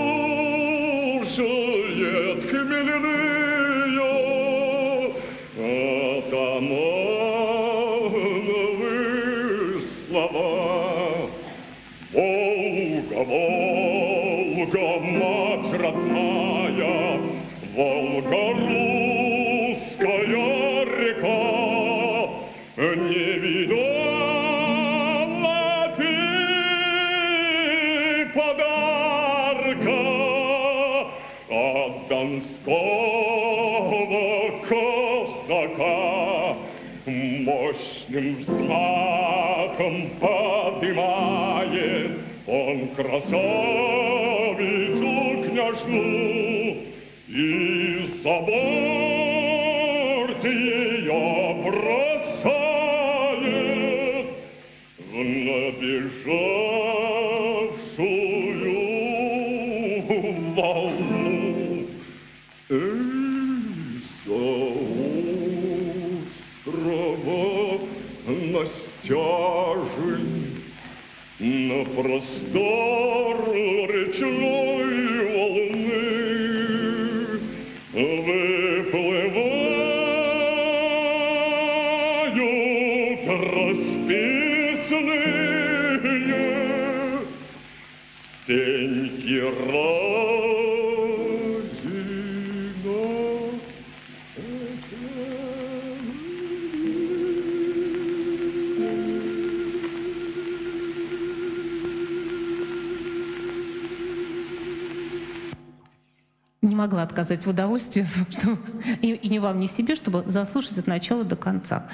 Мощным 37.77 38.37
взмахом 38.37 40.11
поднимает 40.21 42.11
он 42.47 42.89
красавицу 42.89 43.25
княжну 45.45 46.77
и 47.29 48.11
за 48.23 48.41
борт 48.41 50.45
ее 50.45 51.55
бросает 51.65 52.06
на 72.35 72.66
отказать 107.27 107.47
в 107.47 107.51
удовольствии, 107.51 108.07
что 108.31 108.57
и, 109.03 109.13
и 109.13 109.29
ни 109.29 109.39
вам, 109.39 109.59
ни 109.59 109.67
себе, 109.67 109.97
чтобы 109.97 110.25
заслушать 110.27 110.79
от 110.79 110.87
начала 110.87 111.25
до 111.25 111.37
конца. 111.37 111.87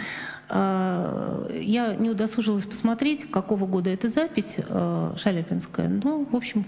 А, 0.48 1.48
Я 1.52 1.94
не 1.96 2.10
удосужилась 2.10 2.66
посмотреть, 2.66 3.30
какого 3.30 3.66
года 3.66 3.90
эта 3.90 4.08
запись 4.08 4.56
э, 4.58 5.12
шаляпинская. 5.16 5.88
Ну, 5.88 6.26
в 6.30 6.36
общем, 6.36 6.64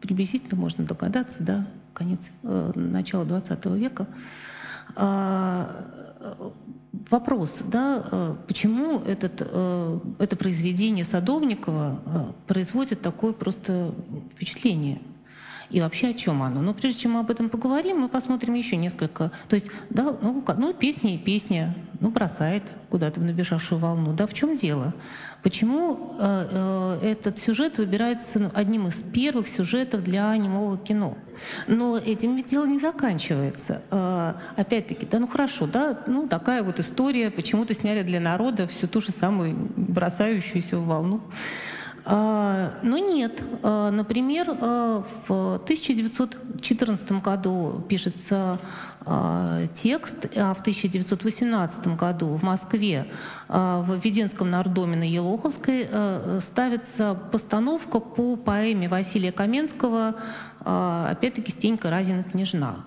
приблизительно 0.00 0.60
можно 0.60 0.84
догадаться, 0.84 1.38
да, 1.40 1.66
конец, 1.92 2.30
э, 2.42 2.72
начала 2.74 3.24
20 3.24 3.66
века. 3.76 4.06
А, 4.94 5.68
Вопрос, 7.10 7.62
да, 7.68 8.02
э, 8.10 8.34
почему 8.48 9.00
этот, 9.00 9.42
э, 9.52 9.98
это 10.18 10.34
произведение 10.34 11.04
Садовникова 11.04 12.34
производит 12.46 13.02
такое 13.02 13.32
просто 13.32 13.94
впечатление? 14.34 14.98
И 15.70 15.80
вообще 15.80 16.08
о 16.08 16.14
чем 16.14 16.42
оно? 16.42 16.62
Но 16.62 16.74
прежде 16.74 17.00
чем 17.00 17.12
мы 17.12 17.20
об 17.20 17.30
этом 17.30 17.48
поговорим, 17.48 17.98
мы 17.98 18.08
посмотрим 18.08 18.54
еще 18.54 18.76
несколько. 18.76 19.32
То 19.48 19.54
есть, 19.54 19.70
да, 19.90 20.16
ну, 20.22 20.44
ну 20.58 20.72
песня 20.72 21.14
и 21.14 21.18
песня, 21.18 21.74
ну 22.00 22.10
бросает 22.10 22.62
куда-то 22.90 23.20
в 23.20 23.24
набежавшую 23.24 23.80
волну. 23.80 24.12
Да, 24.12 24.26
в 24.26 24.34
чем 24.34 24.56
дело? 24.56 24.94
Почему 25.42 26.16
э, 26.18 26.98
э, 27.02 27.10
этот 27.10 27.38
сюжет 27.38 27.78
выбирается 27.78 28.50
одним 28.54 28.88
из 28.88 29.02
первых 29.02 29.48
сюжетов 29.48 30.02
для 30.02 30.36
немого 30.36 30.78
кино? 30.78 31.16
Но 31.66 31.98
этим 31.98 32.36
ведь 32.36 32.46
дело 32.46 32.66
не 32.66 32.78
заканчивается. 32.78 33.82
Э, 33.90 34.34
опять-таки, 34.56 35.06
да, 35.06 35.18
ну 35.18 35.26
хорошо, 35.26 35.66
да, 35.66 36.00
ну 36.06 36.26
такая 36.26 36.62
вот 36.62 36.80
история, 36.80 37.30
почему-то 37.30 37.74
сняли 37.74 38.02
для 38.02 38.20
народа 38.20 38.66
всю 38.66 38.88
ту 38.88 39.00
же 39.00 39.12
самую 39.12 39.54
бросающуюся 39.76 40.78
волну. 40.78 41.20
А, 42.08 42.70
Но 42.82 42.98
нет. 42.98 43.42
А, 43.62 43.90
Например, 43.90 44.56
а, 44.60 45.02
в 45.26 45.56
1914 45.56 47.20
году 47.20 47.84
пишется 47.88 48.58
текст, 49.74 50.26
а 50.34 50.52
в 50.52 50.60
1918 50.62 51.96
году 51.96 52.34
в 52.34 52.42
Москве 52.42 53.06
в 53.48 54.00
Веденском 54.02 54.50
нардоме 54.50 54.96
на 54.96 55.08
Елоховской 55.08 55.88
ставится 56.40 57.16
постановка 57.30 58.00
по 58.00 58.34
поэме 58.34 58.88
Василия 58.88 59.30
Каменского 59.30 60.16
опять-таки 60.64 61.52
«Стенька 61.52 61.88
Разина 61.88 62.24
княжна». 62.24 62.84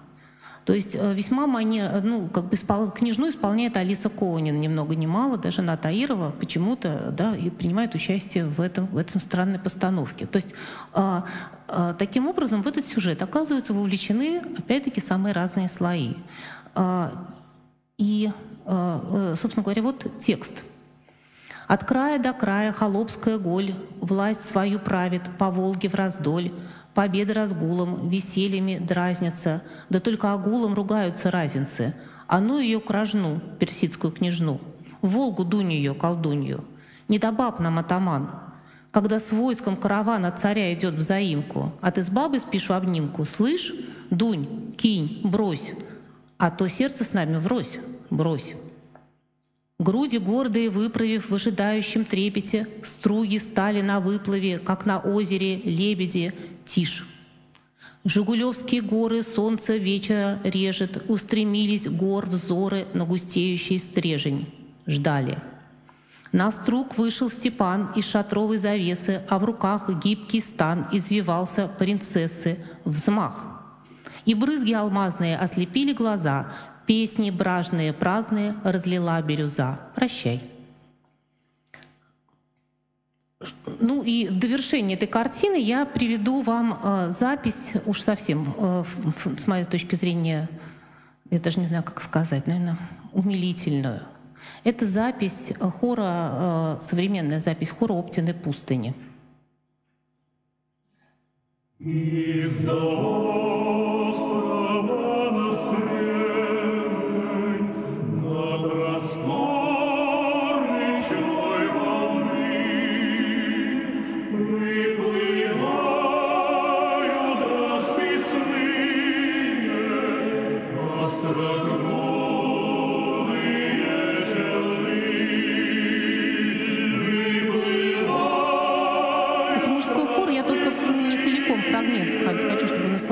То 0.69 0.75
есть 0.75 0.95
э, 0.95 1.13
весьма 1.15 1.47
манер, 1.47 2.03
ну, 2.03 2.27
как 2.27 2.43
бы 2.43 2.55
испол- 2.55 2.91
княжну 2.91 3.27
исполняет 3.27 3.75
Алиса 3.75 4.07
Коунин, 4.07 4.61
ни 4.61 4.67
много 4.67 4.93
ни 4.93 5.07
мало, 5.07 5.35
даже 5.35 5.63
Ната 5.63 5.81
Таирова 5.81 6.29
почему-то, 6.29 7.11
да, 7.11 7.35
и 7.35 7.49
принимает 7.49 7.95
участие 7.95 8.45
в 8.45 8.61
этом, 8.61 8.85
в 8.85 8.97
этом 8.97 9.19
странной 9.19 9.57
постановке. 9.57 10.27
То 10.27 10.35
есть 10.35 10.53
а, 10.93 11.25
а, 11.67 11.95
таким 11.95 12.27
образом 12.27 12.61
в 12.61 12.67
этот 12.67 12.85
сюжет 12.85 13.23
оказываются 13.23 13.73
вовлечены, 13.73 14.43
опять-таки, 14.59 15.01
самые 15.01 15.33
разные 15.33 15.69
слои. 15.69 16.13
А, 16.75 17.13
и, 17.97 18.31
э, 18.67 19.33
собственно 19.35 19.63
говоря, 19.63 19.81
вот 19.81 20.05
текст. 20.19 20.63
От 21.65 21.83
края 21.83 22.19
до 22.19 22.31
края 22.31 22.73
холопская 22.73 23.39
голь, 23.39 23.73
власть 24.01 24.47
свою 24.47 24.77
правит, 24.77 25.23
по 25.39 25.49
Волге 25.49 25.89
в 25.89 25.95
раздоль, 25.95 26.51
победы 26.93 27.33
разгулом, 27.33 28.09
весельями 28.09 28.77
дразнятся, 28.77 29.61
да 29.89 29.99
только 29.99 30.33
огулом 30.33 30.73
ругаются 30.73 31.31
разинцы, 31.31 31.93
а 32.27 32.39
ну 32.39 32.59
ее 32.59 32.79
кражну, 32.79 33.41
персидскую 33.59 34.11
княжну, 34.11 34.59
Волгу 35.01 35.45
дунь 35.45 35.71
ее, 35.71 35.93
колдунью. 35.93 36.65
Не 37.07 37.19
до 37.19 37.31
баб 37.31 37.59
нам 37.59 37.79
атаман, 37.79 38.29
когда 38.91 39.19
с 39.19 39.31
войском 39.31 39.77
каравана 39.77 40.31
царя 40.31 40.73
идет 40.73 40.95
в 40.95 41.01
заимку, 41.01 41.71
а 41.81 41.91
ты 41.91 42.03
с 42.03 42.09
бабой 42.09 42.39
спишь 42.39 42.67
в 42.67 42.73
обнимку, 42.73 43.25
слышь, 43.25 43.73
дунь, 44.09 44.73
кинь, 44.77 45.21
брось, 45.23 45.73
а 46.37 46.51
то 46.51 46.67
сердце 46.67 47.03
с 47.03 47.13
нами 47.13 47.37
врозь, 47.37 47.79
брось. 48.09 48.55
Груди 49.79 50.17
гордые 50.17 50.69
выправив 50.69 51.29
в 51.29 51.35
ожидающем 51.35 52.03
трепете, 52.03 52.67
струги 52.83 53.37
стали 53.37 53.79
на 53.79 54.01
выплыве, 54.01 54.59
как 54.59 54.85
на 54.85 54.99
озере 54.99 55.55
лебеди, 55.55 56.33
тишь. 56.69 57.05
Жигулевские 58.05 58.81
горы 58.81 59.23
солнце 59.23 59.75
вечера 59.75 60.39
режет, 60.43 61.03
устремились 61.09 61.87
гор 61.87 62.25
взоры 62.25 62.87
на 62.93 63.05
густеющий 63.05 63.79
стрежень. 63.79 64.47
Ждали. 64.87 65.37
На 66.31 66.51
струк 66.51 66.97
вышел 66.97 67.29
Степан 67.29 67.91
из 67.95 68.05
шатровой 68.05 68.57
завесы, 68.57 69.21
а 69.29 69.39
в 69.39 69.45
руках 69.45 69.89
гибкий 70.01 70.39
стан 70.39 70.87
извивался 70.91 71.67
принцессы. 71.67 72.59
Взмах. 72.85 73.45
И 74.25 74.33
брызги 74.35 74.73
алмазные 74.73 75.37
ослепили 75.37 75.93
глаза, 75.93 76.51
песни 76.85 77.31
бражные, 77.31 77.93
праздные 77.93 78.55
разлила 78.63 79.21
бирюза. 79.21 79.79
Прощай. 79.95 80.41
Ну 83.79 84.03
и 84.03 84.27
в 84.27 84.37
довершение 84.37 84.97
этой 84.97 85.07
картины 85.07 85.55
я 85.55 85.85
приведу 85.85 86.41
вам 86.41 86.77
э, 86.83 87.09
запись, 87.11 87.71
уж 87.85 88.01
совсем, 88.01 88.53
э, 88.57 88.83
с 89.37 89.47
моей 89.47 89.63
точки 89.63 89.95
зрения, 89.95 90.49
я 91.31 91.39
даже 91.39 91.59
не 91.59 91.65
знаю, 91.65 91.83
как 91.83 92.01
сказать, 92.01 92.47
наверное, 92.47 92.77
умилительную. 93.13 94.01
Это 94.65 94.85
запись 94.85 95.53
хора, 95.57 96.31
э, 96.31 96.77
современная 96.81 97.39
запись 97.39 97.69
хора 97.69 97.93
Оптины 97.93 98.33
пустыни. 98.33 98.93
Из 101.79 102.67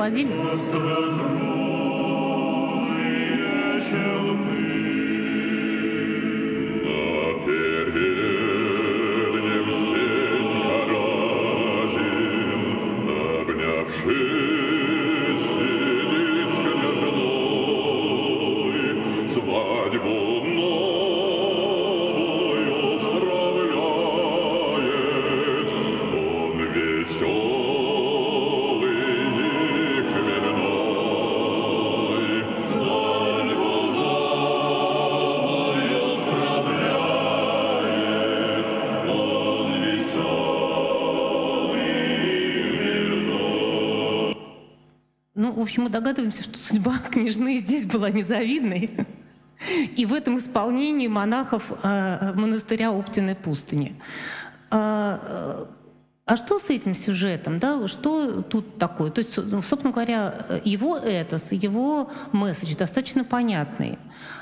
чтобы 0.09 1.16
общем, 45.67 45.83
мы 45.83 45.89
догадываемся, 45.89 46.43
что 46.43 46.57
судьба 46.57 46.97
княжны 47.11 47.57
здесь 47.57 47.85
была 47.85 48.09
незавидной. 48.09 48.91
И 49.95 50.05
в 50.05 50.13
этом 50.13 50.37
исполнении 50.37 51.07
монахов 51.07 51.71
э, 51.83 52.33
монастыря 52.35 52.91
Оптиной 52.91 53.35
пустыни. 53.35 53.95
А, 54.69 55.67
а 56.27 56.35
что 56.35 56.59
с 56.59 56.69
этим 56.69 56.93
сюжетом? 56.93 57.57
Да? 57.57 57.87
Что 57.87 58.41
тут 58.41 58.77
такое? 58.77 59.09
То 59.09 59.19
есть, 59.19 59.37
ну, 59.37 59.61
собственно 59.61 59.93
говоря, 59.93 60.45
его 60.65 60.97
этос, 60.97 61.53
его 61.53 62.11
месседж 62.33 62.75
достаточно 62.75 63.23
понятный. 63.23 63.97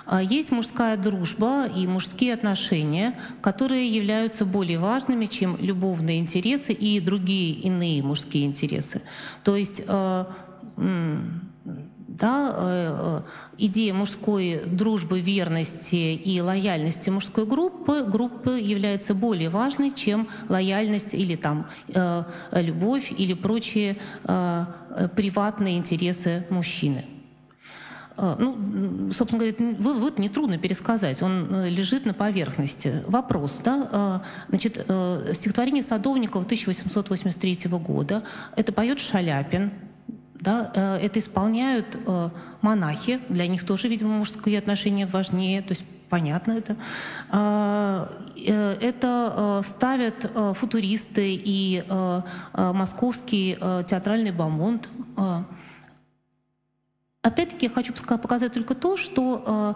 А, 0.08 0.22
Есть 0.22 0.52
мужская 0.52 0.98
дружба 0.98 1.68
и 1.68 1.86
мужские 1.86 2.34
отношения, 2.34 3.18
которые 3.42 3.88
являются 3.88 4.46
более 4.46 4.80
важными, 4.80 5.28
чем 5.28 5.58
любовные 5.60 6.20
интересы 6.20 6.74
и 6.74 7.00
другие 7.00 7.54
иные 7.54 8.02
мужские 8.02 8.46
интересы. 8.46 9.02
То 9.44 9.56
есть 9.56 9.84
э, 9.88 10.26
да, 12.18 12.54
э, 12.58 12.98
э, 13.00 13.22
идея 13.58 13.94
мужской 13.94 14.62
дружбы, 14.66 15.20
верности 15.20 15.96
и 15.96 16.40
лояльности 16.42 17.10
мужской 17.10 17.46
группы, 17.46 18.04
группы 18.04 18.60
является 18.60 19.14
более 19.14 19.50
важной, 19.50 19.92
чем 19.92 20.28
лояльность 20.50 21.14
или 21.14 21.36
там 21.36 21.68
э, 21.90 22.24
любовь 22.54 23.14
или 23.16 23.34
прочие 23.34 23.98
приватные 25.16 25.78
интересы 25.78 26.46
мужчины. 26.50 27.04
Ну, 28.18 29.12
собственно 29.12 29.40
говоря, 29.40 29.76
вывод 29.78 30.20
нетрудно 30.20 30.58
пересказать, 30.58 31.22
он 31.22 31.66
лежит 31.66 32.06
на 32.06 32.14
поверхности. 32.14 33.04
Вопрос, 33.08 33.60
да, 33.64 34.22
значит, 34.48 34.86
стихотворение 35.34 35.84
Садовникова 35.84 36.46
1883 36.46 37.70
года, 37.72 38.24
это 38.56 38.72
поет 38.72 39.00
Шаляпин, 39.00 39.72
да, 40.46 40.72
э, 40.76 40.98
это 40.98 41.20
исполняют 41.20 41.98
э, 42.06 42.30
монахи, 42.62 43.20
для 43.30 43.48
них 43.48 43.66
тоже, 43.66 43.88
видимо, 43.88 44.12
мужские 44.12 44.60
отношения 44.60 45.08
важнее, 45.08 45.62
то 45.62 45.72
есть 45.72 45.84
понятно 46.10 46.54
это. 46.54 46.76
Э, 47.32 48.08
Это 48.38 49.62
ставят 49.64 50.30
футуристы 50.54 51.34
и 51.34 51.84
московский 52.54 53.58
театральный 53.88 54.32
бомонд. 54.32 54.88
Опять-таки 57.24 57.66
я 57.66 57.72
хочу 57.74 57.92
показать 57.94 58.54
только 58.54 58.76
то, 58.76 58.98
что 58.98 59.76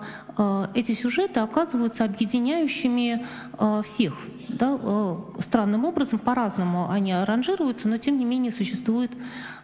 эти 0.75 0.91
сюжеты 0.91 1.39
оказываются 1.39 2.03
объединяющими 2.03 3.25
всех. 3.81 4.13
Да? 4.49 4.77
Странным 5.39 5.85
образом, 5.85 6.19
по-разному 6.19 6.91
они 6.91 7.11
аранжируются, 7.13 7.87
но 7.87 7.97
тем 7.97 8.19
не 8.19 8.25
менее 8.25 8.51
существуют 8.51 9.11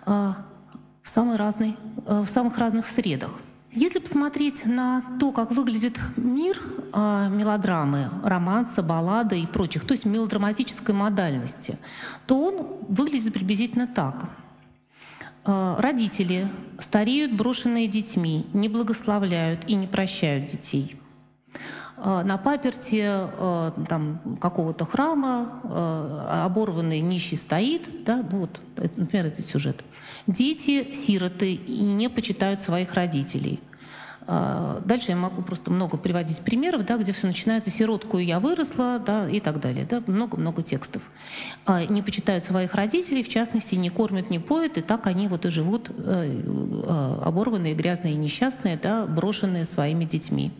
э, 0.08 0.34
в, 1.06 1.10
самой 1.10 1.38
разной, 1.38 1.78
э, 2.08 2.22
в 2.22 2.26
самых 2.26 2.58
разных 2.58 2.86
средах. 2.86 3.39
Если 3.72 3.99
посмотреть 3.99 4.66
на 4.66 5.03
то, 5.20 5.32
как 5.32 5.51
выглядит 5.51 5.99
мир 6.18 6.60
э, 6.93 7.30
мелодрамы, 7.30 8.10
романса, 8.24 8.82
баллады 8.82 9.39
и 9.39 9.45
прочих, 9.45 9.86
то 9.86 9.93
есть 9.93 10.06
мелодраматической 10.06 10.95
модальности, 10.95 11.78
то 12.26 12.41
он 12.41 12.68
выглядит 12.89 13.34
приблизительно 13.34 13.86
так. 13.86 14.26
Э, 15.45 15.76
Родители 15.78 16.47
стареют, 16.80 17.34
брошенные 17.34 17.88
детьми, 17.88 18.47
не 18.53 18.68
благословляют 18.68 19.66
и 19.68 19.76
не 19.76 19.88
прощают 19.88 20.47
детей. 20.47 20.99
Э, 21.98 22.24
На 22.24 22.38
паперте 22.38 23.30
э, 23.38 23.72
там, 23.88 24.38
какого-то 24.41 24.86
храма 24.86 25.62
э, 25.64 26.43
оборванный 26.46 27.00
нищий 27.00 27.38
стоит, 27.38 28.04
да, 28.04 28.24
ну 28.32 28.41
вот, 28.41 28.62
например, 28.98 29.28
этот 29.28 29.46
сюжет. 29.46 29.84
Дети 30.28 30.93
сироты 30.93 31.54
и 31.54 31.82
не 31.82 32.10
почитают 32.10 32.62
своих 32.62 32.93
родителей. 32.93 33.60
Дальше 34.28 35.12
я 35.12 35.16
могу 35.16 35.43
просто 35.43 35.70
много 35.70 35.98
приводить 35.98 36.41
примеров, 36.41 36.84
да, 36.84 36.98
где 36.98 37.12
все 37.12 37.28
начинается 37.28 37.70
«сиротку 37.70 38.18
я 38.18 38.39
выросла» 38.39 38.98
да, 38.98 39.30
и 39.30 39.39
так 39.39 39.60
далее. 39.60 39.86
Да, 39.88 40.02
много-много 40.08 40.64
текстов. 40.64 41.04
Не 41.89 42.02
почитают 42.02 42.43
своих 42.43 42.74
родителей, 42.74 43.22
в 43.22 43.30
частности, 43.30 43.76
не 43.76 43.91
кормят, 43.91 44.32
не 44.32 44.39
поют, 44.39 44.80
и 44.80 44.82
так 44.82 45.06
они 45.06 45.28
вот 45.28 45.46
и 45.46 45.52
живут 45.52 45.91
оборванные, 47.22 47.76
грязные, 47.76 48.16
несчастные, 48.16 48.80
да, 48.82 49.06
брошенные 49.06 49.64
своими 49.64 50.06
детьми. 50.06 50.52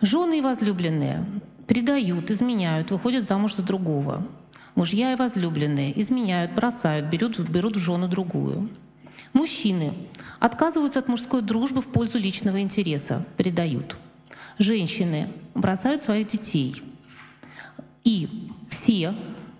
Жены 0.00 0.38
и 0.38 0.42
возлюбленные 0.42 1.24
предают, 1.66 2.30
изменяют, 2.30 2.90
выходят 2.90 3.26
замуж 3.26 3.54
за 3.54 3.62
другого. 3.62 4.26
Мужья 4.74 5.12
и 5.12 5.16
возлюбленные 5.16 6.00
изменяют, 6.00 6.52
бросают, 6.52 7.06
берут, 7.06 7.38
берут 7.40 7.76
в 7.76 7.80
жену 7.80 8.06
другую. 8.06 8.70
Мужчины 9.32 9.92
отказываются 10.38 11.00
от 11.00 11.08
мужской 11.08 11.42
дружбы 11.42 11.82
в 11.82 11.88
пользу 11.88 12.18
личного 12.18 12.60
интереса, 12.60 13.26
предают. 13.36 13.96
Женщины 14.58 15.28
бросают 15.54 16.02
своих 16.02 16.28
детей. 16.28 16.82
И 18.04 18.28
все, 18.70 19.14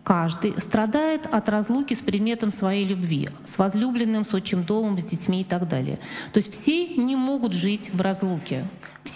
каждый 0.04 0.58
страдает 0.60 1.26
от 1.26 1.48
разлуки 1.48 1.94
с 1.94 2.00
предметом 2.00 2.52
своей 2.52 2.86
любви, 2.86 3.28
с 3.44 3.58
возлюбленным, 3.58 4.24
с 4.24 4.32
отчим 4.32 4.62
домом, 4.62 4.98
с 4.98 5.04
детьми 5.04 5.40
и 5.40 5.44
так 5.44 5.68
далее. 5.68 5.98
То 6.32 6.38
есть 6.38 6.52
все 6.52 6.94
не 6.94 7.16
могут 7.16 7.52
жить 7.52 7.90
в 7.92 8.00
разлуке. 8.00 8.64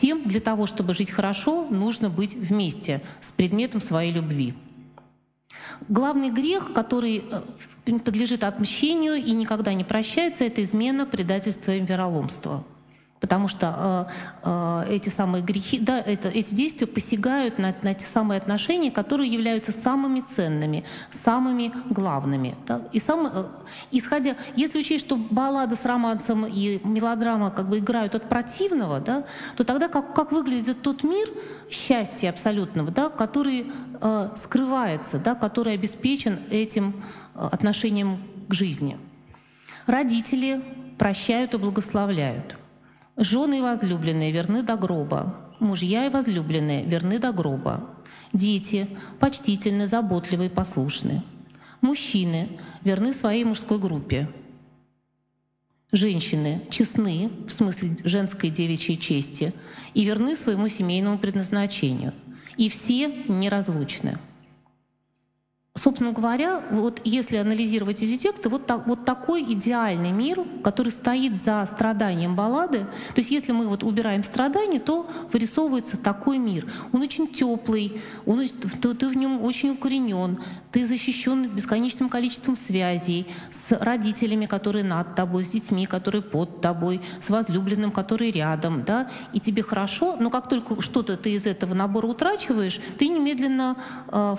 Всем 0.02 0.20
для 0.24 0.40
того, 0.40 0.66
чтобы 0.66 0.94
жить 0.94 1.12
хорошо, 1.12 1.68
нужно 1.70 2.10
быть 2.10 2.34
вместе 2.34 3.00
с 3.20 3.30
предметом 3.30 3.80
своей 3.80 4.10
любви. 4.10 4.52
Главный 5.88 6.28
грех, 6.28 6.72
который 6.72 7.22
э, 7.86 7.98
подлежит 8.00 8.42
отмщению 8.42 9.14
и 9.14 9.30
никогда 9.30 9.72
не 9.74 9.84
прощается, 9.84 10.42
это 10.42 10.64
измена, 10.64 11.06
предательство 11.06 11.70
и 11.70 11.78
вероломство. 11.78 12.64
Потому 13.32 13.48
что 13.48 14.06
э, 14.44 14.84
э, 14.90 14.94
эти 14.94 15.08
самые 15.08 15.42
грехи, 15.42 15.78
да, 15.78 16.00
это, 16.00 16.28
эти 16.28 16.54
действия 16.54 16.86
посягают 16.86 17.58
на, 17.58 17.74
на 17.80 17.94
те 17.94 18.04
самые 18.04 18.36
отношения, 18.36 18.90
которые 18.90 19.32
являются 19.32 19.72
самыми 19.72 20.20
ценными, 20.20 20.84
самыми 21.10 21.72
главными. 21.88 22.54
Да? 22.66 22.82
И 22.92 23.00
сам, 23.00 23.26
э, 23.32 23.44
исходя, 23.90 24.36
если 24.54 24.80
учесть, 24.80 25.06
что 25.06 25.16
баллада 25.16 25.76
с 25.76 25.86
романсом 25.86 26.44
и 26.44 26.78
мелодрама 26.84 27.50
как 27.50 27.70
бы 27.70 27.78
играют 27.78 28.14
от 28.14 28.28
противного, 28.28 29.00
да, 29.00 29.24
то 29.56 29.64
тогда 29.64 29.88
как, 29.88 30.14
как 30.14 30.30
выглядит 30.30 30.82
тот 30.82 31.02
мир 31.02 31.26
счастья 31.70 32.28
абсолютного, 32.28 32.90
да, 32.90 33.08
который 33.08 33.72
э, 33.98 34.28
скрывается, 34.36 35.16
да, 35.18 35.34
который 35.34 35.72
обеспечен 35.72 36.38
этим 36.50 37.02
э, 37.34 37.48
отношением 37.50 38.18
к 38.50 38.52
жизни. 38.52 38.98
Родители 39.86 40.60
прощают 40.98 41.54
и 41.54 41.56
благословляют. 41.56 42.58
Жены 43.16 43.58
и 43.58 43.62
возлюбленные 43.62 44.32
верны 44.32 44.62
до 44.62 44.76
гроба. 44.76 45.38
мужья 45.60 46.06
и 46.06 46.10
возлюбленные 46.10 46.84
верны 46.84 47.18
до 47.18 47.32
гроба. 47.32 47.88
Дети 48.32 48.88
почтительны, 49.20 49.86
заботливы 49.86 50.46
и 50.46 50.48
послушны. 50.48 51.22
Мужчины 51.82 52.48
верны 52.82 53.12
своей 53.12 53.44
мужской 53.44 53.78
группе. 53.78 54.28
Женщины 55.92 56.62
честны, 56.70 57.30
в 57.46 57.50
смысле 57.50 57.96
женской 58.02 58.48
девичьей 58.48 58.96
чести, 58.96 59.52
и 59.92 60.04
верны 60.04 60.34
своему 60.34 60.68
семейному 60.68 61.18
предназначению. 61.18 62.14
И 62.56 62.68
все 62.70 63.12
неразлучны. 63.28 64.18
Собственно 65.74 66.12
говоря, 66.12 66.62
вот 66.70 67.00
если 67.02 67.36
анализировать 67.36 68.02
эти 68.02 68.18
тексты, 68.18 68.50
вот, 68.50 68.66
так, 68.66 68.86
вот 68.86 69.06
такой 69.06 69.42
идеальный 69.42 70.10
мир, 70.10 70.44
который 70.62 70.92
стоит 70.92 71.42
за 71.42 71.64
страданием 71.64 72.36
баллады. 72.36 72.80
То 72.80 73.16
есть 73.16 73.30
если 73.30 73.52
мы 73.52 73.66
вот 73.66 73.82
убираем 73.82 74.22
страдания, 74.22 74.80
то 74.80 75.08
вырисовывается 75.32 75.96
такой 75.96 76.36
мир. 76.36 76.70
Он 76.92 77.00
очень 77.00 77.26
теплый, 77.26 78.02
он, 78.26 78.46
ты, 78.46 78.94
ты 78.94 79.08
в 79.08 79.16
нем 79.16 79.42
очень 79.42 79.70
укоренен, 79.70 80.38
ты 80.72 80.86
защищен 80.86 81.48
бесконечным 81.48 82.10
количеством 82.10 82.56
связей 82.56 83.26
с 83.50 83.72
родителями, 83.72 84.44
которые 84.44 84.84
над 84.84 85.14
тобой, 85.14 85.42
с 85.42 85.48
детьми, 85.48 85.86
которые 85.86 86.20
под 86.20 86.60
тобой, 86.60 87.00
с 87.22 87.30
возлюбленным, 87.30 87.92
который 87.92 88.30
рядом, 88.30 88.84
да, 88.84 89.10
и 89.32 89.40
тебе 89.40 89.62
хорошо, 89.62 90.16
но 90.20 90.28
как 90.28 90.50
только 90.50 90.82
что-то 90.82 91.16
ты 91.16 91.32
из 91.32 91.46
этого 91.46 91.72
набора 91.72 92.08
утрачиваешь, 92.08 92.78
ты 92.98 93.08
немедленно 93.08 93.76
э, 94.08 94.36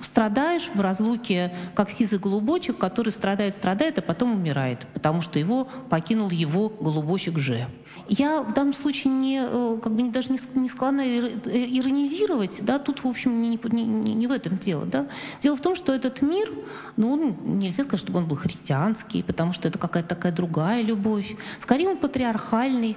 страдаешь 0.00 0.70
в 0.76 0.80
разлуке, 0.80 1.52
как 1.74 1.90
сизый 1.90 2.18
голубочек, 2.18 2.78
который 2.78 3.10
страдает, 3.10 3.54
страдает, 3.54 3.98
а 3.98 4.02
потом 4.02 4.32
умирает, 4.32 4.86
потому 4.94 5.20
что 5.20 5.38
его 5.38 5.66
покинул 5.90 6.30
его 6.30 6.68
голубочек 6.68 7.38
же. 7.38 7.66
Я 8.08 8.42
в 8.42 8.52
данном 8.52 8.72
случае 8.72 9.12
не, 9.12 9.40
э, 9.42 9.78
как 9.82 9.92
бы 9.92 10.08
даже 10.10 10.30
не 10.30 10.68
склонна 10.68 11.00
э, 11.00 11.30
иронизировать, 11.46 12.60
да, 12.64 12.78
тут, 12.78 13.02
в 13.02 13.08
общем, 13.08 13.42
не, 13.42 13.58
не, 13.72 14.14
не 14.14 14.26
в 14.26 14.32
этом 14.32 14.58
дело. 14.58 14.86
Да. 14.86 15.06
Дело 15.40 15.56
в 15.56 15.60
том, 15.60 15.74
что 15.74 15.92
этот 15.92 16.22
мир, 16.22 16.52
ну, 16.96 17.12
он, 17.12 17.58
нельзя 17.58 17.82
сказать, 17.82 18.00
чтобы 18.00 18.18
он 18.18 18.26
был 18.26 18.36
христианский, 18.36 19.22
потому 19.22 19.52
что 19.52 19.66
это 19.66 19.78
какая-то 19.78 20.10
такая 20.10 20.32
другая 20.32 20.82
любовь. 20.82 21.36
Скорее, 21.58 21.88
он 21.88 21.96
патриархальный, 21.96 22.96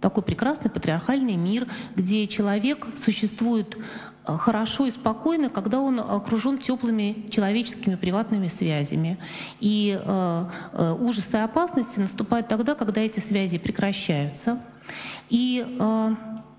такой 0.00 0.22
прекрасный 0.22 0.70
патриархальный 0.70 1.36
мир, 1.36 1.66
где 1.94 2.26
человек 2.26 2.86
существует 2.94 3.76
хорошо 4.26 4.86
и 4.86 4.90
спокойно, 4.90 5.48
когда 5.48 5.80
он 5.80 6.00
окружен 6.00 6.58
теплыми 6.58 7.26
человеческими 7.30 7.94
приватными 7.94 8.48
связями. 8.48 9.18
И 9.60 9.98
э, 10.02 10.44
э, 10.72 10.92
ужасы 11.00 11.36
и 11.36 11.40
опасности 11.40 12.00
наступают 12.00 12.48
тогда, 12.48 12.74
когда 12.74 13.00
эти 13.00 13.20
связи 13.20 13.58
прекращаются. 13.58 14.60
И, 15.30 15.64
э, 15.78 16.14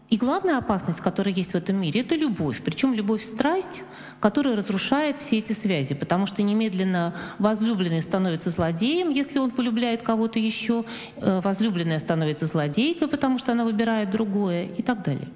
и 0.09 0.17
главная 0.17 0.57
опасность, 0.57 1.01
которая 1.01 1.33
есть 1.33 1.51
в 1.51 1.55
этом 1.55 1.75
мире, 1.75 2.01
это 2.01 2.15
любовь. 2.15 2.61
Причем 2.63 2.93
любовь-страсть, 2.93 3.83
которая 4.21 4.55
разрушает 4.55 5.21
все 5.21 5.39
эти 5.39 5.51
связи, 5.51 5.93
потому 5.93 6.25
что 6.25 6.43
немедленно 6.43 7.13
возлюбленный 7.39 8.01
становится 8.01 8.49
злодеем, 8.49 9.09
если 9.09 9.39
он 9.39 9.51
полюбляет 9.51 10.03
кого-то 10.03 10.39
еще, 10.39 10.85
возлюбленная 11.17 11.99
становится 11.99 12.45
злодейкой, 12.45 13.09
потому 13.09 13.37
что 13.37 13.51
она 13.51 13.65
выбирает 13.65 14.09
другое 14.09 14.67
и 14.77 14.81
так 14.81 15.03
далее. 15.03 15.27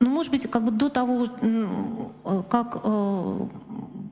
Ну, 0.00 0.10
может 0.10 0.32
быть, 0.32 0.50
как 0.50 0.64
бы 0.64 0.70
до 0.70 0.88
того, 0.88 1.26
э, 1.40 2.42
как 2.50 2.80
э, 2.82 3.38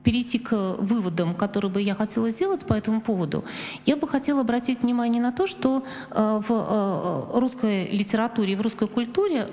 перейти 0.05 0.39
к 0.39 0.76
выводам, 0.78 1.35
которые 1.35 1.70
бы 1.70 1.80
я 1.83 1.95
хотела 1.95 2.30
сделать 2.30 2.64
по 2.66 2.74
этому 2.74 3.01
поводу, 3.01 3.45
я 3.85 3.97
бы 3.97 4.09
хотела 4.09 4.41
обратить 4.41 4.83
внимание 4.83 5.22
на 5.22 5.33
то, 5.33 5.47
что 5.47 5.83
э, 6.11 6.41
в 6.49 7.39
русской 7.39 7.89
литературе 7.91 8.57
в 8.57 8.61
русской 8.61 8.89
культуре 8.89 9.47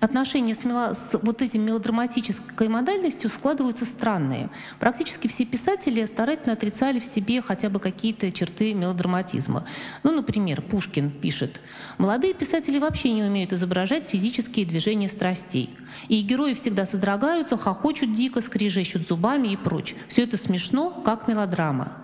отношения 0.00 0.54
с, 0.54 0.64
мело, 0.64 0.94
с 0.94 1.18
вот 1.22 1.42
этим 1.42 1.62
мелодраматической 1.62 2.68
модальностью 2.68 3.30
складываются 3.30 3.84
странные. 3.84 4.50
Практически 4.80 5.28
все 5.28 5.44
писатели 5.44 6.04
старательно 6.06 6.54
отрицали 6.54 6.98
в 6.98 7.04
себе 7.04 7.40
хотя 7.40 7.68
бы 7.68 7.78
какие-то 7.78 8.32
черты 8.32 8.74
мелодраматизма. 8.74 9.64
Ну, 10.02 10.12
например, 10.12 10.60
Пушкин 10.62 11.10
пишет, 11.10 11.60
«Молодые 11.98 12.34
писатели 12.34 12.78
вообще 12.78 13.12
не 13.12 13.22
умеют 13.22 13.52
изображать 13.52 14.08
физические 14.08 14.66
движения 14.66 15.08
страстей. 15.08 15.70
И 16.08 16.20
герои 16.22 16.54
всегда 16.54 16.84
содрогаются, 16.84 17.56
хохочут 17.56 18.12
дико, 18.12 18.40
скрежещут 18.40 19.06
зубами 19.06 19.48
и 19.48 19.56
прочь. 19.56 19.94
Все 20.08 20.24
это 20.24 20.36
смешно, 20.36 20.90
как 21.04 21.28
мелодрама». 21.28 22.02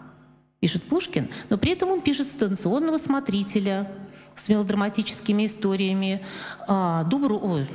Пишет 0.61 0.83
Пушкин, 0.85 1.29
но 1.51 1.59
при 1.59 1.73
этом 1.73 1.91
он 1.91 2.01
пишет 2.01 2.27
станционного 2.27 2.99
смотрителя, 2.99 3.89
с 4.39 4.49
мелодраматическими 4.49 5.47
историями, 5.47 6.23
а, 6.67 7.05
Дубру, 7.05 7.39
ой, 7.43 7.67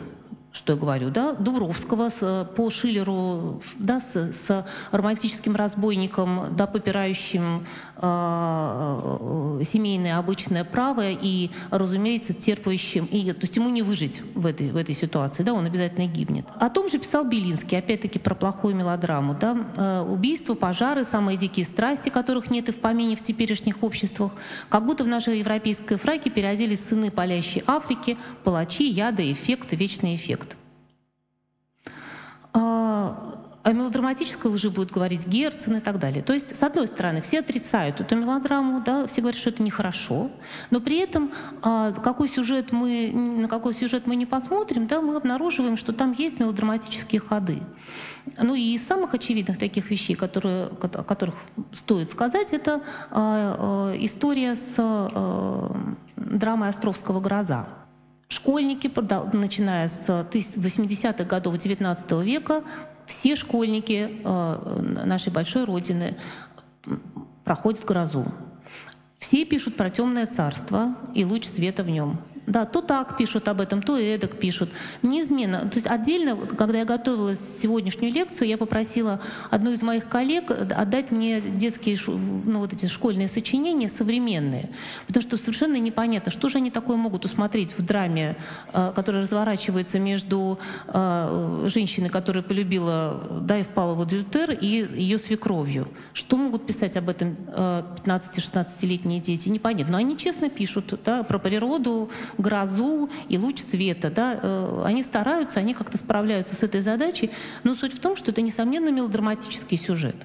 что 0.54 0.74
я 0.74 0.80
говорю, 0.80 1.10
да, 1.10 1.34
Дубровского 1.34 2.10
с, 2.10 2.47
по 2.56 2.70
Шиллеру, 2.70 3.60
да, 3.80 3.99
с, 3.99 4.32
с 4.32 4.66
романтическим 4.91 5.56
разбойником, 5.56 6.56
да, 6.56 6.68
попирающим 6.68 7.66
э, 7.97 9.62
семейное 9.64 10.20
обычное 10.20 10.64
право 10.64 11.10
и, 11.10 11.49
разумеется, 11.72 12.34
терпающим, 12.34 13.06
и, 13.06 13.32
то 13.32 13.41
есть 13.41 13.56
ему 13.56 13.70
не 13.70 13.82
выжить 13.82 14.22
в 14.36 14.45
этой, 14.45 14.70
в 14.70 14.78
этой 14.78 14.93
ситуации, 14.93 15.41
да, 15.41 15.54
он 15.54 15.66
обязательно 15.66 16.06
гибнет. 16.06 16.45
О 16.60 16.70
том 16.70 16.88
же 16.88 16.99
писал 16.99 17.26
Белинский, 17.26 17.80
опять-таки 17.80 18.20
про 18.20 18.36
плохую 18.36 18.76
мелодраму, 18.76 19.34
да, 19.34 19.58
э, 19.76 20.01
убийства, 20.01 20.54
пожары, 20.54 21.04
самые 21.04 21.36
дикие 21.36 21.66
страсти, 21.66 22.10
которых 22.10 22.51
нет 22.51 22.70
и 22.70 22.72
в 22.72 22.80
помине 22.80 23.16
в 23.16 23.24
теперешних 23.24 23.82
обществах, 23.82 24.34
как 24.70 24.86
будто 24.86 25.04
в 25.04 25.08
нашей 25.08 25.39
европейской 25.39 25.97
фраке 25.97 26.30
переоделись 26.30 26.86
сыны 26.86 27.10
палящей 27.10 27.64
Африки, 27.66 28.20
палачи, 28.43 28.88
яды, 28.88 29.32
эффекты, 29.32 29.76
вечный 29.76 30.16
эффект. 30.16 30.43
А, 32.54 33.34
о 33.64 33.72
мелодраматической 33.72 34.51
лжи 34.51 34.70
будет 34.70 34.91
говорить 34.91 35.26
Герцен 35.26 35.78
и 35.78 35.80
так 35.80 35.97
далее. 35.97 36.22
То 36.22 36.34
есть, 36.34 36.56
с 36.56 36.64
одной 36.64 36.86
стороны, 36.86 37.22
все 37.22 37.39
отрицают 37.39 38.01
эту 38.01 38.16
мелодраму, 38.18 38.82
да, 38.82 39.08
все 39.08 39.22
говорят, 39.22 39.39
что 39.39 39.51
это 39.51 39.64
нехорошо, 39.64 40.30
но 40.70 40.82
при 40.82 40.97
этом 40.97 41.32
а, 41.62 41.93
какой 41.93 42.28
сюжет 42.28 42.74
мы, 42.74 43.12
на 43.14 43.47
какой 43.47 43.74
сюжет 43.74 44.06
мы 44.06 44.18
не 44.18 44.26
посмотрим, 44.26 44.86
да, 44.86 45.01
мы 45.01 45.16
обнаруживаем, 45.16 45.78
что 45.78 45.93
там 45.93 46.12
есть 46.12 46.41
мелодраматические 46.41 47.22
ходы. 47.22 47.60
Ну 48.41 48.54
и 48.54 48.76
из 48.76 48.86
самых 48.86 49.14
очевидных 49.14 49.58
таких 49.58 49.89
вещей, 49.89 50.16
которые, 50.16 50.66
о 50.66 51.04
которых 51.04 51.36
стоит 51.72 52.12
сказать, 52.12 52.51
это 52.51 52.82
а, 53.12 53.93
история 53.97 54.56
с 54.56 55.82
драмой 56.18 56.70
Островского 56.70 57.22
«Гроза». 57.22 57.83
Школьники, 58.34 58.92
начиная 59.38 59.88
с 59.88 60.10
80-х 60.10 61.24
годов 61.26 61.54
XIX 61.54 62.24
века, 62.24 62.64
все 63.06 63.36
школьники 63.36 64.10
э, 64.24 64.82
нашей 65.06 65.32
большой 65.32 65.66
Родины 65.66 66.18
проходят 67.44 67.86
грозу. 67.86 68.26
Все 69.20 69.46
пишут 69.46 69.76
про 69.76 69.92
темное 69.92 70.26
царство 70.26 70.96
и 71.14 71.24
луч 71.26 71.46
света 71.46 71.84
в 71.84 71.92
нем. 71.92 72.20
Да, 72.46 72.66
то 72.66 72.82
так 72.82 73.16
пишут 73.16 73.48
об 73.48 73.62
этом, 73.62 73.82
то 73.82 73.98
эдак 73.98 74.38
пишут. 74.38 74.70
Неизменно. 75.02 75.60
То 75.62 75.76
есть 75.76 75.88
отдельно, 75.88 76.36
когда 76.36 76.80
я 76.80 76.86
готовила 76.86 77.36
сегодняшнюю 77.36 78.14
лекцию, 78.14 78.50
я 78.50 78.58
попросила 78.58 79.22
одну 79.50 79.72
из 79.72 79.82
моих 79.82 80.10
коллег 80.10 80.52
отдать 80.52 81.12
мне 81.12 81.39
детские 81.39 81.98
ну, 82.06 82.60
вот 82.60 82.74
эти 82.74 82.88
школьные 82.88 83.30
сочинения 83.30 83.89
современные. 83.89 84.70
Потому 85.08 85.22
что 85.22 85.38
совершенно 85.38 85.78
непонятно, 85.78 86.32
что 86.32 86.50
же 86.50 86.58
они 86.58 86.70
такое 86.70 86.98
могут 86.98 87.24
усмотреть 87.24 87.78
в 87.78 87.86
драме, 87.86 88.36
э, 88.74 88.91
которая 88.94 89.22
разворачивается 89.22 90.00
между 90.00 90.60
э, 90.88 91.66
женщиной, 91.70 92.10
которая 92.10 92.44
полюбила, 92.44 93.39
да, 93.41 93.60
и 93.60 93.64
впала 93.64 93.96
в 93.96 94.02
адюльтер, 94.02 94.52
и 94.52 94.68
ее 94.68 95.18
свекровью. 95.18 95.88
Что 96.12 96.36
могут 96.36 96.66
писать 96.68 96.98
об 96.98 97.08
этом 97.08 97.38
15-16-летние 98.06 99.20
э, 99.20 99.24
дети? 99.24 99.48
Непонятно. 99.48 99.94
Но 99.94 99.98
они 100.00 100.18
честно 100.18 100.50
пишут 100.50 101.00
да, 101.06 101.24
про 101.24 101.39
природу, 101.39 102.10
грозу 102.38 103.10
и 103.30 103.38
луч 103.38 103.62
света. 103.62 104.10
Да? 104.10 104.40
Э, 104.42 104.84
они 104.86 105.04
стараются, 105.04 105.60
они 105.60 105.74
как-то 105.74 105.98
справляются 105.98 106.56
с 106.56 106.64
этой 106.64 106.82
задачей, 106.82 107.32
но 107.64 107.76
суть 107.76 107.94
в 107.94 108.00
том, 108.00 108.16
что 108.16 108.32
это, 108.32 108.42
несомненно, 108.42 108.90
мелодраматический 108.90 109.78
сюжет. 109.78 110.16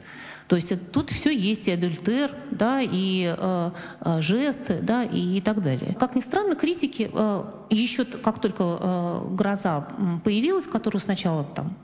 То 0.48 0.56
есть 0.56 0.72
тут 0.92 1.10
все 1.10 1.30
есть, 1.30 1.68
и 1.68 1.72
адюльтер, 1.72 2.30
да, 2.50 2.80
и 2.80 3.34
э, 3.36 3.70
э, 4.00 4.22
жесты, 4.22 4.80
да, 4.80 5.04
и, 5.04 5.36
и 5.36 5.40
так 5.42 5.62
далее. 5.62 5.94
Как 6.00 6.14
ни 6.14 6.20
странно, 6.20 6.54
критики 6.54 7.10
э, 7.12 7.44
еще, 7.68 8.06
как 8.06 8.40
только 8.40 8.64
э, 8.64 9.26
гроза 9.32 9.86
появилась, 10.24 10.66
которую 10.66 11.02
сначала 11.02 11.44
там 11.44 11.76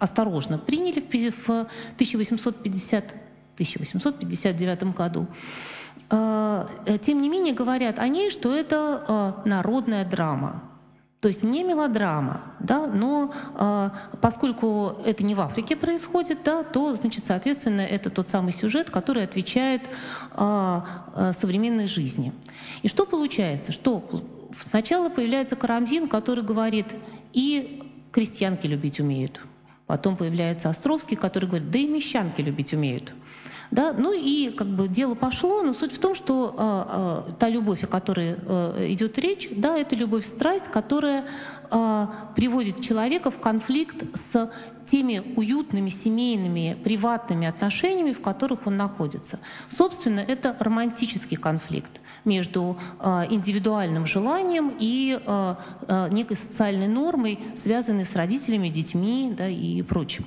осторожно 0.00 0.58
приняли 0.58 1.00
в 1.00 1.48
1850 1.48 3.04
1859 3.58 4.94
году, 4.94 5.26
тем 6.08 7.20
не 7.20 7.28
менее 7.28 7.54
говорят 7.54 7.98
о 7.98 8.08
ней, 8.08 8.30
что 8.30 8.54
это 8.54 9.04
э, 9.44 9.48
народная 9.48 10.04
драма. 10.04 10.62
То 11.20 11.26
есть 11.26 11.42
не 11.42 11.64
мелодрама, 11.64 12.44
да, 12.60 12.86
но 12.86 13.32
э, 13.56 13.90
поскольку 14.20 14.98
это 15.04 15.24
не 15.24 15.34
в 15.34 15.40
Африке 15.40 15.74
происходит, 15.74 16.38
да, 16.44 16.62
то, 16.62 16.94
значит, 16.94 17.26
соответственно, 17.26 17.80
это 17.80 18.08
тот 18.08 18.28
самый 18.28 18.52
сюжет, 18.52 18.90
который 18.90 19.24
отвечает 19.24 19.82
э, 20.36 20.80
э, 21.16 21.32
современной 21.32 21.88
жизни. 21.88 22.32
И 22.82 22.88
что 22.88 23.04
получается? 23.04 23.72
Что 23.72 24.04
сначала 24.52 25.08
появляется 25.08 25.56
Карамзин, 25.56 26.08
который 26.08 26.44
говорит, 26.44 26.94
и 27.32 27.82
крестьянки 28.12 28.68
любить 28.68 29.00
умеют. 29.00 29.40
Потом 29.88 30.16
появляется 30.16 30.70
Островский, 30.70 31.16
который 31.16 31.48
говорит, 31.48 31.70
да 31.72 31.78
и 31.78 31.88
мещанки 31.88 32.42
любить 32.42 32.72
умеют. 32.74 33.12
Да? 33.70 33.94
Ну 33.96 34.12
и 34.12 34.50
как 34.50 34.66
бы 34.66 34.88
дело 34.88 35.14
пошло, 35.14 35.62
но 35.62 35.72
суть 35.72 35.92
в 35.92 35.98
том, 35.98 36.14
что 36.14 36.54
э, 37.26 37.28
э, 37.28 37.32
та 37.38 37.48
любовь, 37.48 37.84
о 37.84 37.86
которой 37.86 38.36
э, 38.38 38.86
идет 38.90 39.18
речь, 39.18 39.48
да, 39.50 39.76
это 39.76 39.94
любовь-страсть, 39.94 40.68
которая 40.68 41.24
э, 41.70 42.06
приводит 42.34 42.80
человека 42.80 43.30
в 43.30 43.38
конфликт 43.38 44.04
с 44.14 44.50
теми 44.86 45.22
уютными 45.36 45.90
семейными, 45.90 46.78
приватными 46.82 47.46
отношениями, 47.46 48.12
в 48.12 48.22
которых 48.22 48.66
он 48.66 48.78
находится. 48.78 49.38
Собственно, 49.68 50.20
это 50.20 50.56
романтический 50.58 51.36
конфликт 51.36 52.00
между 52.28 52.76
э, 53.00 53.24
индивидуальным 53.30 54.06
желанием 54.06 54.72
и 54.78 55.18
э, 55.18 55.54
э, 55.88 56.08
некой 56.10 56.36
социальной 56.36 56.86
нормой, 56.86 57.38
связанной 57.56 58.04
с 58.04 58.14
родителями, 58.14 58.68
детьми 58.68 59.34
да, 59.36 59.48
и 59.48 59.82
прочим. 59.82 60.24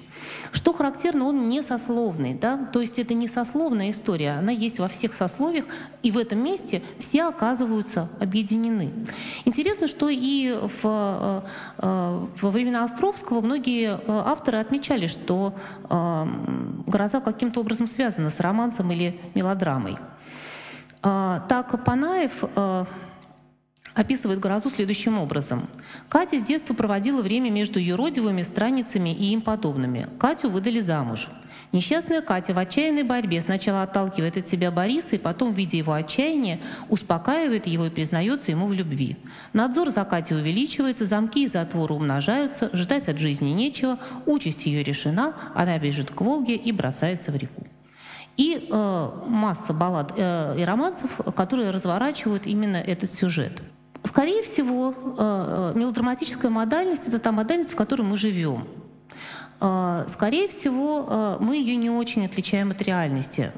Что 0.51 0.73
характерно, 0.73 1.25
он 1.25 1.47
не 1.47 1.63
сословный, 1.63 2.33
да? 2.33 2.57
то 2.73 2.81
есть 2.81 2.99
это 2.99 3.13
не 3.13 3.27
сословная 3.27 3.91
история, 3.91 4.31
она 4.31 4.51
есть 4.51 4.79
во 4.79 4.87
всех 4.87 5.13
сословиях, 5.13 5.65
и 6.03 6.11
в 6.11 6.17
этом 6.17 6.43
месте 6.43 6.81
все 6.99 7.23
оказываются 7.23 8.09
объединены. 8.19 8.91
Интересно, 9.45 9.87
что 9.87 10.09
и 10.09 10.55
в, 10.81 11.43
во 11.77 12.49
времена 12.51 12.83
Островского 12.83 13.41
многие 13.41 13.99
авторы 14.07 14.59
отмечали, 14.59 15.07
что 15.07 15.53
«Гроза» 15.89 17.19
каким-то 17.21 17.61
образом 17.61 17.87
связана 17.87 18.29
с 18.29 18.39
романсом 18.39 18.91
или 18.91 19.19
мелодрамой. 19.33 19.97
Э, 21.03 21.39
так 21.47 21.83
Панаев 21.83 22.43
э, 22.55 22.85
описывает 23.93 24.39
«Грозу» 24.39 24.69
следующим 24.69 25.19
образом. 25.19 25.67
«Катя 26.09 26.39
с 26.39 26.43
детства 26.43 26.73
проводила 26.73 27.21
время 27.21 27.49
между 27.49 27.79
юродивыми 27.79 28.43
страницами 28.43 29.09
и 29.09 29.33
им 29.33 29.41
подобными. 29.41 30.07
Катю 30.19 30.49
выдали 30.49 30.79
замуж. 30.79 31.29
Несчастная 31.73 32.21
Катя 32.21 32.53
в 32.53 32.57
отчаянной 32.57 33.03
борьбе 33.03 33.41
сначала 33.41 33.83
отталкивает 33.83 34.35
от 34.35 34.47
себя 34.47 34.71
Бориса 34.71 35.15
и 35.15 35.19
потом, 35.19 35.53
видя 35.53 35.77
его 35.77 35.93
отчаяние, 35.93 36.59
успокаивает 36.89 37.65
его 37.65 37.85
и 37.85 37.89
признается 37.89 38.51
ему 38.51 38.67
в 38.67 38.73
любви. 38.73 39.15
Надзор 39.53 39.89
за 39.89 40.03
Катей 40.03 40.35
увеличивается, 40.35 41.05
замки 41.05 41.45
и 41.45 41.47
затворы 41.47 41.93
умножаются, 41.93 42.69
ждать 42.73 43.07
от 43.07 43.19
жизни 43.19 43.51
нечего, 43.51 43.97
участь 44.25 44.65
ее 44.65 44.83
решена, 44.83 45.33
она 45.55 45.77
бежит 45.79 46.11
к 46.11 46.19
Волге 46.19 46.55
и 46.55 46.73
бросается 46.73 47.31
в 47.31 47.37
реку. 47.37 47.65
И 48.37 48.67
э, 48.69 49.09
масса 49.27 49.73
баллад 49.73 50.13
э, 50.17 50.55
и 50.59 50.63
романсов, 50.63 51.19
которые 51.35 51.71
разворачивают 51.71 52.47
именно 52.47 52.77
этот 52.77 53.11
сюжет. 53.11 53.61
Скорее 54.03 54.41
всего, 54.41 54.93
э, 54.93 55.73
э 55.73 55.77
мелодраматическая 55.77 56.49
модальность— 56.49 57.07
это 57.07 57.19
та 57.19 57.31
модальность, 57.31 57.73
в 57.73 57.75
которой 57.75 58.01
мы 58.01 58.17
живем. 58.17 58.67
А, 59.63 60.05
скорее 60.07 60.47
всего, 60.47 61.05
а, 61.07 61.37
мы 61.39 61.55
ее 61.55 61.75
не 61.75 61.91
очень 61.91 62.25
отличаем 62.25 62.71
от 62.71 62.81
реальности. 62.81 63.51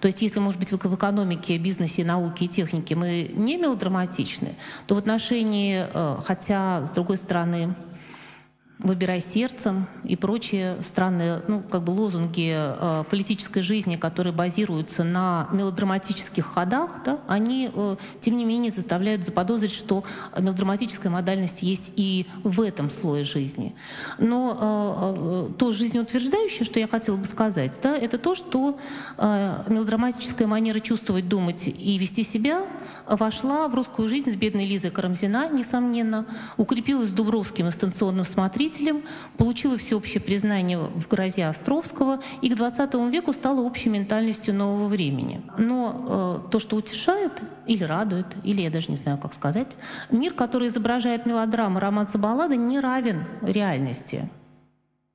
То 0.00 0.06
есть, 0.06 0.22
если, 0.22 0.38
может 0.38 0.60
быть, 0.60 0.70
в 0.70 0.94
экономике, 0.94 1.58
бизнесе, 1.58 2.04
науке 2.04 2.44
и 2.44 2.48
технике 2.48 2.94
мы 2.94 3.32
не 3.34 3.56
мелодраматичны, 3.56 4.54
то 4.86 4.94
в 4.94 4.98
отношении, 4.98 5.84
а, 5.92 6.20
хотя, 6.24 6.84
с 6.84 6.90
другой 6.90 7.16
стороны, 7.16 7.74
«Выбирай 8.82 9.20
сердцем» 9.20 9.86
и 10.04 10.16
прочие 10.16 10.76
странные 10.82 11.42
ну, 11.48 11.60
как 11.60 11.84
бы 11.84 11.90
лозунги 11.90 12.54
э, 12.56 13.04
политической 13.10 13.60
жизни, 13.60 13.96
которые 13.96 14.32
базируются 14.32 15.04
на 15.04 15.48
мелодраматических 15.52 16.46
ходах, 16.46 17.02
да, 17.04 17.18
они, 17.28 17.70
э, 17.74 17.96
тем 18.20 18.38
не 18.38 18.44
менее, 18.46 18.72
заставляют 18.72 19.24
заподозрить, 19.24 19.72
что 19.72 20.02
мелодраматическая 20.38 21.12
модальность 21.12 21.62
есть 21.62 21.92
и 21.96 22.26
в 22.42 22.62
этом 22.62 22.88
слое 22.88 23.22
жизни. 23.22 23.74
Но 24.18 24.56
э, 24.58 25.50
э, 25.50 25.58
то 25.58 25.72
жизнеутверждающее, 25.72 26.64
что 26.64 26.80
я 26.80 26.88
хотела 26.88 27.16
бы 27.16 27.26
сказать, 27.26 27.78
да, 27.82 27.94
это 27.94 28.16
то, 28.16 28.34
что 28.34 28.78
э, 29.18 29.62
мелодраматическая 29.68 30.48
манера 30.48 30.80
чувствовать, 30.80 31.28
думать 31.28 31.68
и 31.68 31.98
вести 31.98 32.22
себя 32.22 32.62
вошла 33.06 33.68
в 33.68 33.74
русскую 33.74 34.08
жизнь 34.08 34.32
с 34.32 34.36
бедной 34.36 34.64
Лизой 34.64 34.90
Карамзина, 34.90 35.50
несомненно, 35.50 36.24
укрепилась 36.56 37.10
с 37.10 37.12
Дубровским 37.12 37.66
инстанционным 37.66 38.24
смотрителем, 38.24 38.69
мыслителем, 38.70 39.02
получила 39.36 39.76
всеобщее 39.76 40.20
признание 40.20 40.78
в 40.78 41.08
грозе 41.08 41.46
Островского 41.46 42.20
и 42.42 42.48
к 42.48 42.58
XX 42.58 43.10
веку 43.10 43.32
стала 43.32 43.60
общей 43.60 43.88
ментальностью 43.88 44.54
нового 44.54 44.88
времени. 44.88 45.42
Но 45.58 46.40
э, 46.46 46.50
то, 46.50 46.58
что 46.58 46.76
утешает 46.76 47.32
или 47.66 47.84
радует, 47.84 48.26
или 48.44 48.62
я 48.62 48.70
даже 48.70 48.90
не 48.90 48.96
знаю, 48.96 49.18
как 49.18 49.34
сказать, 49.34 49.76
мир, 50.10 50.32
который 50.32 50.68
изображает 50.68 51.26
мелодрамы, 51.26 51.80
романсы, 51.80 52.18
баллады, 52.18 52.56
не 52.56 52.80
равен 52.80 53.26
реальности. 53.42 54.28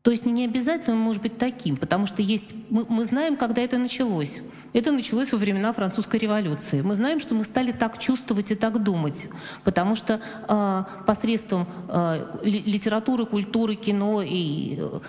То 0.05 0.11
есть 0.11 0.27
не 0.27 0.45
обязательно 0.45 0.95
он 0.95 1.01
может 1.01 1.23
быть 1.23 1.39
таким, 1.39 1.77
потому 1.77 2.05
что 2.05 2.21
есть, 2.21 2.53
мы, 2.69 2.85
мы 2.87 3.05
знаем, 3.05 3.35
когда 3.35 3.63
это 3.63 3.79
началось. 3.79 4.43
Это 4.71 4.91
началось 4.91 5.31
во 5.31 5.39
времена 5.39 5.73
французской 5.73 6.19
революции. 6.19 6.81
Мы 6.81 6.93
знаем, 6.93 7.19
что 7.19 7.33
мы 7.33 7.43
стали 7.43 7.71
так 7.71 7.97
чувствовать 7.97 8.51
и 8.51 8.55
так 8.55 8.83
думать, 8.83 9.25
потому 9.63 9.95
что 9.95 10.21
э, 10.47 10.83
посредством 11.07 11.65
э, 11.89 12.23
литературы, 12.43 13.25
культуры, 13.25 13.73
кино 13.73 14.21
и 14.21 14.77
э, 14.77 14.99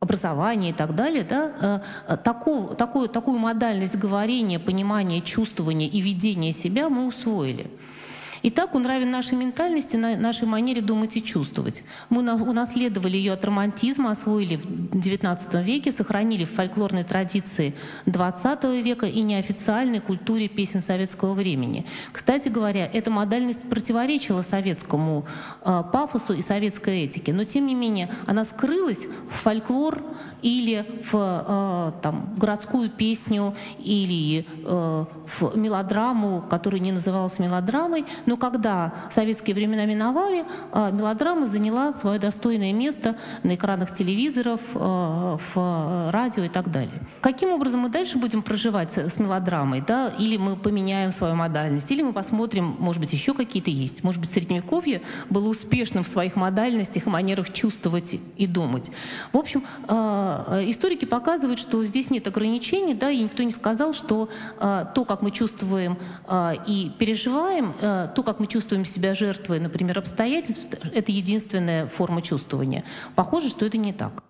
образования 0.00 0.70
и 0.70 0.72
так 0.72 0.94
далее, 0.94 1.22
да, 1.22 1.82
э, 2.08 2.16
такую, 2.16 2.68
такую, 2.76 3.10
такую 3.10 3.38
модальность 3.38 3.96
говорения, 3.96 4.58
понимания, 4.58 5.20
чувствования 5.20 5.86
и 5.86 6.00
ведения 6.00 6.54
себя 6.54 6.88
мы 6.88 7.06
усвоили. 7.06 7.70
И 8.42 8.50
так 8.50 8.74
он 8.74 8.86
равен 8.86 9.10
нашей 9.10 9.36
ментальности, 9.36 9.96
нашей 9.96 10.46
манере 10.46 10.80
думать 10.80 11.16
и 11.16 11.22
чувствовать. 11.22 11.84
Мы 12.08 12.20
унаследовали 12.32 13.16
ее 13.16 13.32
от 13.32 13.44
романтизма, 13.44 14.12
освоили 14.12 14.56
в 14.56 14.66
XIX 14.96 15.62
веке, 15.62 15.92
сохранили 15.92 16.44
в 16.44 16.50
фольклорной 16.50 17.04
традиции 17.04 17.74
XX 18.06 18.82
века 18.82 19.06
и 19.06 19.22
неофициальной 19.22 20.00
культуре 20.00 20.48
песен 20.48 20.82
советского 20.82 21.34
времени. 21.34 21.86
Кстати 22.12 22.48
говоря, 22.48 22.86
эта 22.92 23.10
модальность 23.10 23.68
противоречила 23.68 24.42
советскому 24.42 25.26
э, 25.64 25.82
пафосу 25.92 26.34
и 26.34 26.42
советской 26.42 27.04
этике, 27.04 27.32
но 27.32 27.44
тем 27.44 27.66
не 27.66 27.74
менее 27.74 28.10
она 28.26 28.44
скрылась 28.44 29.06
в 29.30 29.34
фольклор 29.34 30.02
или 30.42 30.86
в 31.10 31.14
э, 31.14 32.00
там, 32.02 32.34
городскую 32.36 32.88
песню 32.90 33.54
или 33.78 34.46
э, 34.64 35.04
в 35.26 35.56
мелодраму, 35.56 36.42
которая 36.48 36.80
не 36.80 36.92
называлась 36.92 37.38
мелодрамой, 37.38 38.04
но 38.30 38.36
когда 38.36 38.94
советские 39.10 39.56
времена 39.56 39.86
миновали, 39.86 40.44
а, 40.70 40.92
мелодрама 40.92 41.48
заняла 41.48 41.92
свое 41.92 42.20
достойное 42.20 42.72
место 42.72 43.16
на 43.42 43.56
экранах 43.56 43.92
телевизоров, 43.92 44.60
а, 44.76 45.36
в 45.52 46.10
радио 46.12 46.44
и 46.44 46.48
так 46.48 46.70
далее. 46.70 47.02
Каким 47.22 47.50
образом 47.50 47.80
мы 47.80 47.88
дальше 47.88 48.18
будем 48.18 48.42
проживать 48.42 48.96
с 48.96 49.18
мелодрамой? 49.18 49.82
Да? 49.84 50.12
Или 50.20 50.36
мы 50.36 50.54
поменяем 50.54 51.10
свою 51.10 51.34
модальность, 51.34 51.90
или 51.90 52.02
мы 52.02 52.12
посмотрим, 52.12 52.76
может 52.78 53.00
быть, 53.00 53.12
еще 53.12 53.34
какие-то 53.34 53.72
есть. 53.72 54.04
Может 54.04 54.20
быть, 54.20 54.30
Средневековье 54.30 55.02
было 55.28 55.48
успешным 55.48 56.04
в 56.04 56.06
своих 56.06 56.36
модальностях 56.36 57.08
и 57.08 57.10
манерах 57.10 57.52
чувствовать 57.52 58.16
и 58.36 58.46
думать. 58.46 58.92
В 59.32 59.38
общем, 59.38 59.64
а, 59.88 60.62
историки 60.66 61.04
показывают, 61.04 61.58
что 61.58 61.84
здесь 61.84 62.10
нет 62.10 62.28
ограничений, 62.28 62.94
да, 62.94 63.10
и 63.10 63.24
никто 63.24 63.42
не 63.42 63.50
сказал, 63.50 63.92
что 63.92 64.28
то, 64.60 65.04
как 65.08 65.22
мы 65.22 65.32
чувствуем 65.32 65.96
и 66.66 66.92
переживаем, 66.98 67.72
то, 67.80 68.19
то, 68.20 68.24
как 68.24 68.38
мы 68.38 68.46
чувствуем 68.46 68.84
себя 68.84 69.14
жертвой, 69.14 69.60
например, 69.60 69.98
обстоятельств, 69.98 70.76
это 70.92 71.10
единственная 71.10 71.86
форма 71.86 72.20
чувствования. 72.20 72.84
Похоже, 73.14 73.48
что 73.48 73.64
это 73.64 73.78
не 73.78 73.94
так. 73.94 74.22